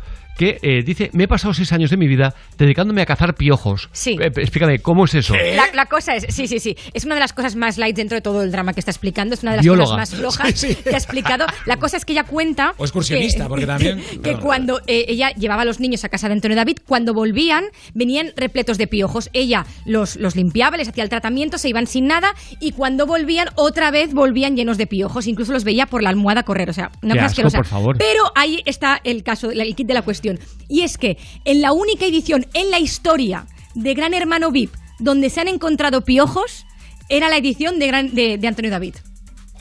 [0.42, 3.90] que eh, dice, me he pasado seis años de mi vida dedicándome a cazar piojos.
[3.92, 4.18] Sí.
[4.20, 5.36] Eh, explícame, ¿cómo es eso?
[5.36, 8.16] La, la cosa es, sí, sí, sí, es una de las cosas más light dentro
[8.16, 9.84] de todo el drama que está explicando, es una de las Bióloga.
[9.98, 10.76] cosas más flojas Sí, sí.
[10.84, 11.46] que ha explicado.
[11.68, 12.74] La cosa es que ella cuenta...
[12.78, 14.40] O excursionista, que- porque también- Que no.
[14.40, 18.32] cuando eh, ella llevaba a los niños a casa de Antonio David, cuando volvían, venían
[18.36, 19.30] repletos de piojos.
[19.34, 23.50] Ella los, los limpiaba, les hacía el tratamiento, se iban sin nada, y cuando volvían,
[23.58, 25.28] otra vez volvían llenos de piojos.
[25.28, 27.58] Incluso los veía por la almohada correr, o sea, una Qué cosa asquerosa.
[27.60, 27.98] por favor.
[28.00, 30.31] Pero ahí está el caso, el kit de la cuestión.
[30.68, 35.30] Y es que en la única edición en la historia de Gran Hermano VIP donde
[35.30, 36.66] se han encontrado piojos
[37.10, 38.96] era la edición de, Gran- de, Antonio David.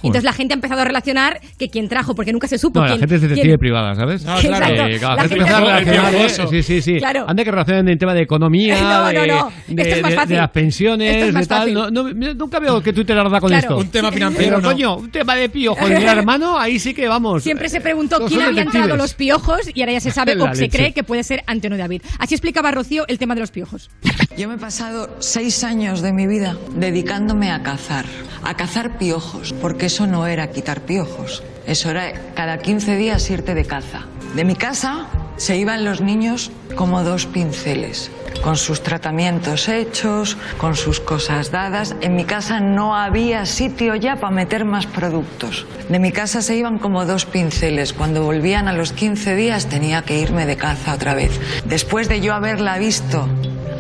[0.03, 2.81] Y Entonces la gente ha empezado a relacionar que quién trajo, porque nunca se supo
[2.81, 3.01] No, la quién.
[3.01, 4.25] gente es detective quién- privada, ¿sabes?
[4.25, 4.57] No, claro.
[4.67, 4.87] Exacto.
[4.87, 6.19] Eh, claro, La la gente empieza a relacionar, El ¿eh?
[6.25, 6.49] piojoso.
[6.51, 6.97] Sí, sí, sí.
[6.99, 7.25] Claro.
[7.29, 9.53] Anda que relacionan en tema de economía, No, de, no, no.
[9.69, 10.35] de- Esto es más de- fácil.
[10.37, 11.59] de las pensiones, Esto es más de tal.
[11.59, 11.75] fácil.
[11.75, 13.63] No, no, mira, nunca veo que Twitter arda con Claro.
[13.63, 13.77] esto.
[13.79, 14.69] Un tema financiero, Pero, no.
[14.75, 17.43] coño, un tema de piojos de hermano, ahí sí que vamos.
[17.43, 20.55] Siempre se preguntó quién había entrado los piojos y ahora ya se sabe La o
[20.55, 22.03] se cree que puede ser Antonio David.
[22.19, 23.91] Así explicaba Rocío el tema de los piojos.
[24.37, 28.07] Yo me he pasado seis años de mi vida dedicándome a cazar,
[28.43, 33.57] a cazar piojos, porque eso no era quitar piojos, eso era cada 15 días irte
[33.57, 34.03] de caza.
[34.37, 40.77] De mi casa se iban los niños como dos pinceles, con sus tratamientos hechos, con
[40.77, 41.97] sus cosas dadas.
[42.03, 45.67] En mi casa no había sitio ya para meter más productos.
[45.89, 47.93] De mi casa se iban como dos pinceles.
[47.93, 51.33] Cuando volvían a los 15 días tenía que irme de caza otra vez.
[51.65, 53.27] Después de yo haberla visto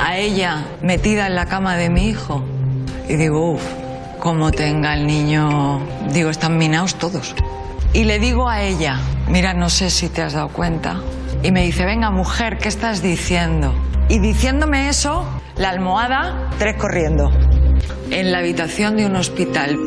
[0.00, 2.42] a ella metida en la cama de mi hijo,
[3.08, 3.79] y digo, uff,
[4.20, 5.80] como tenga el niño,
[6.12, 7.34] digo, están minados todos.
[7.92, 11.00] Y le digo a ella, mira, no sé si te has dado cuenta.
[11.42, 13.74] Y me dice, venga, mujer, ¿qué estás diciendo?
[14.08, 15.26] Y diciéndome eso,
[15.56, 17.30] la almohada, tres corriendo.
[18.10, 19.78] En la habitación de un hospital.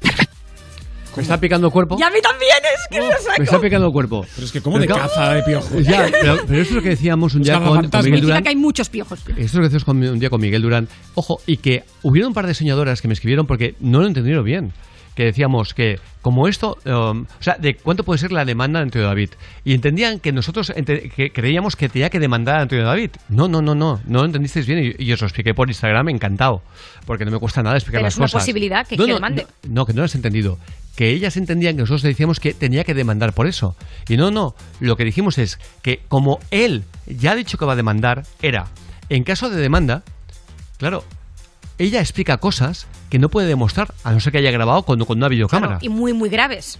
[1.15, 1.95] Me está picando el cuerpo.
[1.99, 3.61] Y a mí también, es que lo Me está saco.
[3.61, 4.25] picando el cuerpo.
[4.35, 5.71] Pero es que como de caza de piojos.
[5.83, 8.03] Ya, pero, pero eso es lo que decíamos un día con, con.
[8.05, 8.43] Miguel Durán.
[8.43, 9.19] que hay muchos piojos.
[9.27, 10.87] Esto es lo que decíamos con- un día con Miguel Durán.
[11.15, 14.43] Ojo, y que hubieron un par de soñadoras que me escribieron porque no lo entendieron
[14.43, 14.73] bien.
[15.15, 18.85] Que decíamos que, como esto, um, o sea, de cuánto puede ser la demanda de
[18.85, 19.29] Antonio David.
[19.63, 23.11] Y entendían que nosotros ente- que creíamos que tenía que demandar a Antonio David.
[23.29, 24.95] No, no, no, no, no lo entendisteis bien.
[24.97, 26.63] Y, y os lo expliqué por Instagram encantado.
[27.05, 28.41] Porque no me cuesta nada explicar Pero las es una cosas.
[28.41, 29.45] posibilidad que- no, que no, demande.
[29.67, 30.57] No, no, que no lo has entendido.
[30.95, 33.75] Que ellas entendían que nosotros decíamos que tenía que demandar por eso.
[34.07, 34.55] Y no, no.
[34.79, 38.67] Lo que dijimos es que como él ya ha dicho que va a demandar, era,
[39.09, 40.03] en caso de demanda,
[40.77, 41.03] claro,
[41.79, 45.17] ella explica cosas que no puede demostrar, a no ser que haya grabado con, con
[45.17, 45.79] una videocámara.
[45.81, 46.77] Y muy, muy graves.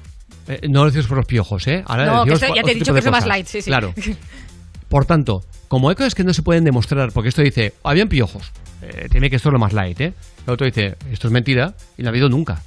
[0.48, 1.84] Eh, no lo decimos por los piojos, ¿eh?
[1.88, 3.70] Ahora No, que eso- ya te he dicho que eso más light, sí, sí.
[3.70, 3.94] Claro.
[4.90, 8.52] Por tanto, como hay cosas que no se pueden demostrar, porque esto dice, habían piojos,
[8.84, 10.14] eh, tiene que esto es lo más light, ¿eh?
[10.46, 12.62] El otro dice, esto es mentira y no ha habido nunca.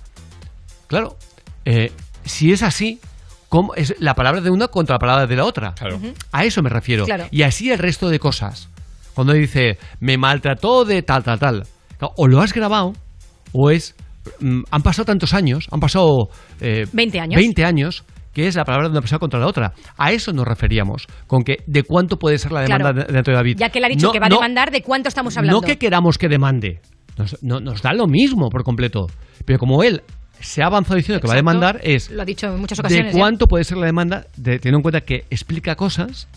[0.89, 1.17] Claro,
[1.67, 1.93] eh,
[2.25, 2.99] si es así,
[3.51, 5.75] ¿cómo es la palabra de una contra la palabra de la otra?
[5.95, 6.15] Ujú.
[6.33, 7.05] A eso me refiero.
[7.05, 7.27] Claro.
[7.31, 8.69] Y así el resto de cosas.
[9.15, 11.67] Cuando dice, me maltrató de tal, tal, tal.
[11.99, 12.93] Claro, O lo has grabado,
[13.53, 13.95] o es.
[14.41, 16.29] mm, han pasado tantos años, han pasado.
[16.61, 17.37] eh, 20 años.
[17.37, 18.05] 20 años,
[18.35, 19.73] que es la palabra de una persona contra la otra.
[19.97, 21.07] A eso nos referíamos.
[21.27, 23.07] Con que, ¿de cuánto puede ser la demanda Claro.
[23.07, 23.57] de, de Antonio David?
[23.59, 25.61] Ya que él ha dicho No, que va a demandar, ¿de cuánto estamos hablando?
[25.61, 26.81] No que queramos que demande.
[27.17, 29.07] Nos, no- nos da lo mismo por completo.
[29.47, 30.03] Pero como él
[30.41, 33.05] se ha avanzado diciendo que va a demandar, es Lo ha dicho en muchas de
[33.05, 33.11] ya.
[33.13, 36.29] cuánto puede ser la demanda, de- teniendo en cuenta que explica cosas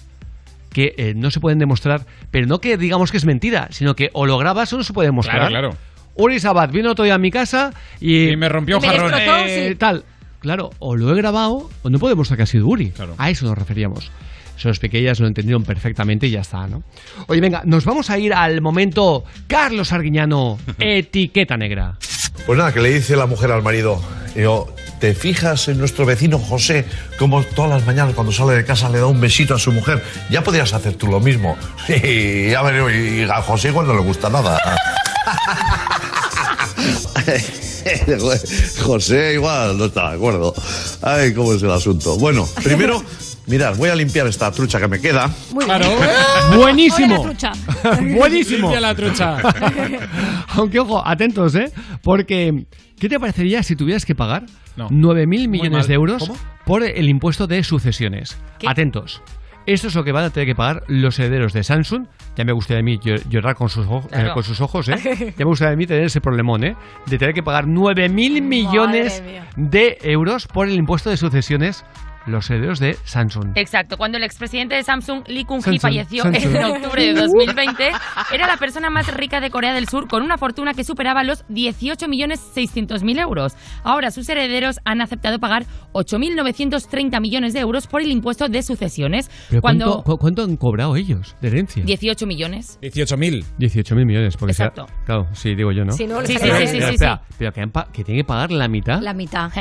[0.71, 4.09] que eh, no se pueden demostrar, pero no que digamos que es mentira, sino que
[4.13, 5.37] o lo grabas o no se puede demostrar.
[5.49, 5.77] Claro, claro.
[6.15, 9.13] Uri Sabat vino otro día a mi casa y, Y me rompió un jarrón.
[9.15, 9.75] eh, sí.
[9.75, 10.03] tal.
[10.41, 12.93] Claro, o lo he grabado o no puedo demostrar que ha sido Uri.
[13.17, 14.11] A eso nos referíamos.
[14.59, 16.83] Eso los pequeñas lo entendieron perfectamente y ya está, ¿no?
[17.27, 21.97] Oye, venga, nos vamos a ir al momento Carlos Arguiñano, etiqueta negra.
[22.45, 24.03] Pues nada, que le dice la mujer al marido,
[24.35, 26.83] digo, ¿te fijas en nuestro vecino José
[27.17, 30.03] como todas las mañanas cuando sale de casa le da un besito a su mujer?
[30.29, 31.57] Ya podrías hacer tú lo mismo.
[31.87, 34.59] Y ya y a José igual no le gusta nada.
[38.81, 40.53] José igual no está de acuerdo.
[41.01, 42.17] Ay, cómo es el asunto.
[42.17, 43.01] Bueno, primero,
[43.49, 45.29] mirad, voy a limpiar esta trucha que me queda.
[45.53, 45.87] Muy Claro.
[46.55, 47.23] Buenísimo.
[47.23, 47.51] Trucha.
[48.17, 48.69] Buenísimo.
[48.69, 49.37] Limpia la trucha.
[50.55, 51.71] Aunque, ojo, atentos, ¿eh?
[52.03, 52.65] Porque,
[52.99, 54.43] ¿qué te parecería si tuvieras que pagar
[54.75, 54.89] No.
[54.89, 56.39] 9.000 millones de euros ¿Cómo?
[56.65, 58.39] por el impuesto de sucesiones?
[58.59, 58.67] ¿Qué?
[58.67, 59.21] Atentos.
[59.65, 62.07] Esto es lo que van a tener que pagar los herederos de Samsung.
[62.35, 64.95] Ya me gustaría a mí llor- llorar con sus, ojo- eh, con sus ojos, ¿eh?
[65.37, 66.75] Ya me gustaría a mí tener ese problemón, ¿eh?
[67.05, 69.21] De tener que pagar 9.000 millones
[69.55, 71.85] de euros por el impuesto de sucesiones
[72.25, 73.53] los herederos de Samsung.
[73.55, 76.55] Exacto, cuando el expresidente de Samsung, Lee Kun-hee, falleció Samsung.
[76.55, 77.91] en octubre de 2020,
[78.33, 81.45] era la persona más rica de Corea del Sur con una fortuna que superaba los
[81.47, 83.55] 18.600.000 euros.
[83.83, 89.29] Ahora sus herederos han aceptado pagar 8.930 millones de euros por el impuesto de sucesiones.
[89.49, 91.83] Pero cuando ¿cuánto, cu- cuánto han cobrado ellos de herencia?
[91.83, 92.79] 18 millones.
[92.81, 93.43] 18.000.
[93.57, 94.37] 18.000 millones.
[94.37, 94.91] Porque sea- Exacto.
[95.05, 95.93] claro, sí, digo yo, ¿no?
[95.93, 96.83] Sí, no, Sí, sí, sale sí, bien.
[96.83, 96.93] sí, sí.
[96.95, 99.01] espera, pero que, han pa- que tiene que pagar la mitad.
[99.01, 99.51] La mitad.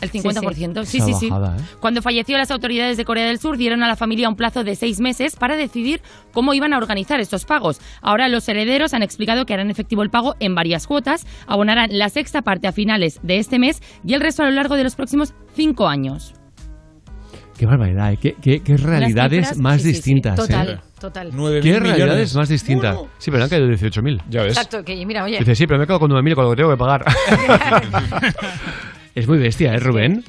[0.00, 0.84] El 50%.
[0.84, 1.30] Sí, sí, sí.
[1.30, 1.60] bajada, ¿eh?
[1.80, 4.74] Cuando falleció, las autoridades de Corea del Sur dieron a la familia un plazo de
[4.74, 7.80] seis meses para decidir cómo iban a organizar estos pagos.
[8.02, 12.08] Ahora los herederos han explicado que harán efectivo el pago en varias cuotas, abonarán la
[12.08, 14.94] sexta parte a finales de este mes y el resto a lo largo de los
[14.96, 16.34] próximos cinco años.
[17.56, 18.18] Qué barbaridad, ¿eh?
[18.20, 19.94] qué, qué- qué realidades cifras, más sí, sí, sí.
[19.96, 20.34] distintas.
[20.34, 20.78] Total, ¿eh?
[21.00, 21.30] total.
[21.62, 22.98] ¿Qué realidades más distintas?
[23.18, 24.22] Sí, pero han caído 18.000.
[24.28, 24.56] Ya ves.
[24.56, 25.38] Exacto, que mira, oye.
[25.38, 27.04] Dice, sí, pero me quedo con 9.000 con lo que tengo que pagar.
[29.14, 30.24] es muy bestia, ¿eh, Rubén?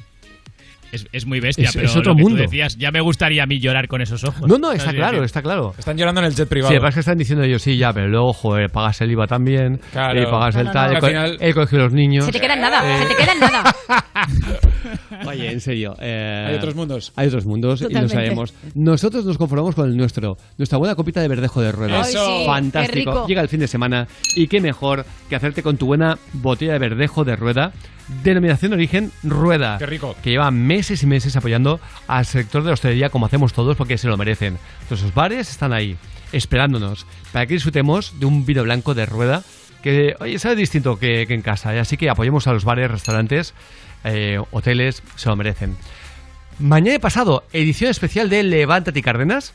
[0.92, 2.42] Es, es muy bestia, Es- pero es otro lo que tú mundo.
[2.42, 4.48] decías, ya me gustaría a mí llorar con esos ojos.
[4.48, 5.74] No, no, está claro, está claro.
[5.76, 6.70] Están llorando en el jet privado.
[6.70, 9.80] Sí, además que están diciendo ellos, sí, ya, pero luego, joder, pagas el IVA también,
[9.92, 10.22] Claro.
[10.22, 10.94] y pagas No, el no, tal, no.
[10.94, 12.24] el, co- Al final- el colegio de los niños.
[12.24, 13.74] Se te queda en nada, Eh, se te queda en nada.
[15.26, 15.96] Oye, en serio.
[16.00, 17.12] eh, Hay otros mundos.
[17.16, 18.54] Hay otros mundos y lo sabemos.
[18.74, 20.36] Nosotros nos conformamos con el nuestro.
[20.56, 22.00] Nuestra buena copita de verdejo de rueda.
[22.02, 22.44] Eso.
[22.46, 23.10] Fantástico.
[23.12, 23.26] rico.
[23.26, 24.06] Llega el fin de semana
[24.36, 27.72] y qué mejor que hacerte con tu buena botella de verdejo de rueda.
[28.22, 29.78] Denominación de origen rueda.
[29.78, 30.14] Qué rico.
[30.22, 33.98] Que lleva meses y meses apoyando al sector de la hostelería como hacemos todos porque
[33.98, 34.58] se lo merecen.
[34.88, 35.96] Nuestros bares están ahí,
[36.32, 39.42] esperándonos, para que disfrutemos de un vino blanco de rueda
[39.82, 41.74] que, oye, sabe distinto que, que en casa.
[41.74, 41.80] ¿eh?
[41.80, 43.54] Así que apoyemos a los bares, restaurantes,
[44.04, 45.76] eh, hoteles, se lo merecen.
[46.58, 49.54] Mañana y pasado, edición especial de Levántate y Cárdenas.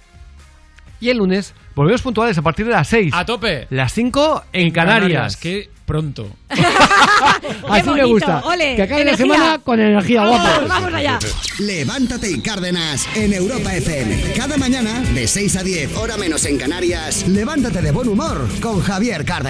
[0.99, 3.13] Y el lunes, volvemos puntuales a partir de las 6.
[3.13, 3.67] A tope.
[3.69, 5.37] Las 5 en, Canarias.
[5.37, 6.29] Qué pronto.
[6.49, 8.41] Así me bonito, gusta.
[8.45, 10.69] ole, que acabe la semana con energía, Vamos, guapos.
[10.69, 11.19] vamos allá.
[11.59, 14.33] Levántate y Cárdenas en Europa FM.
[14.35, 18.81] Cada mañana, de 6 a 10, hora menos en Canarias, levántate de buen humor con
[18.81, 19.49] Javier Cárdenas.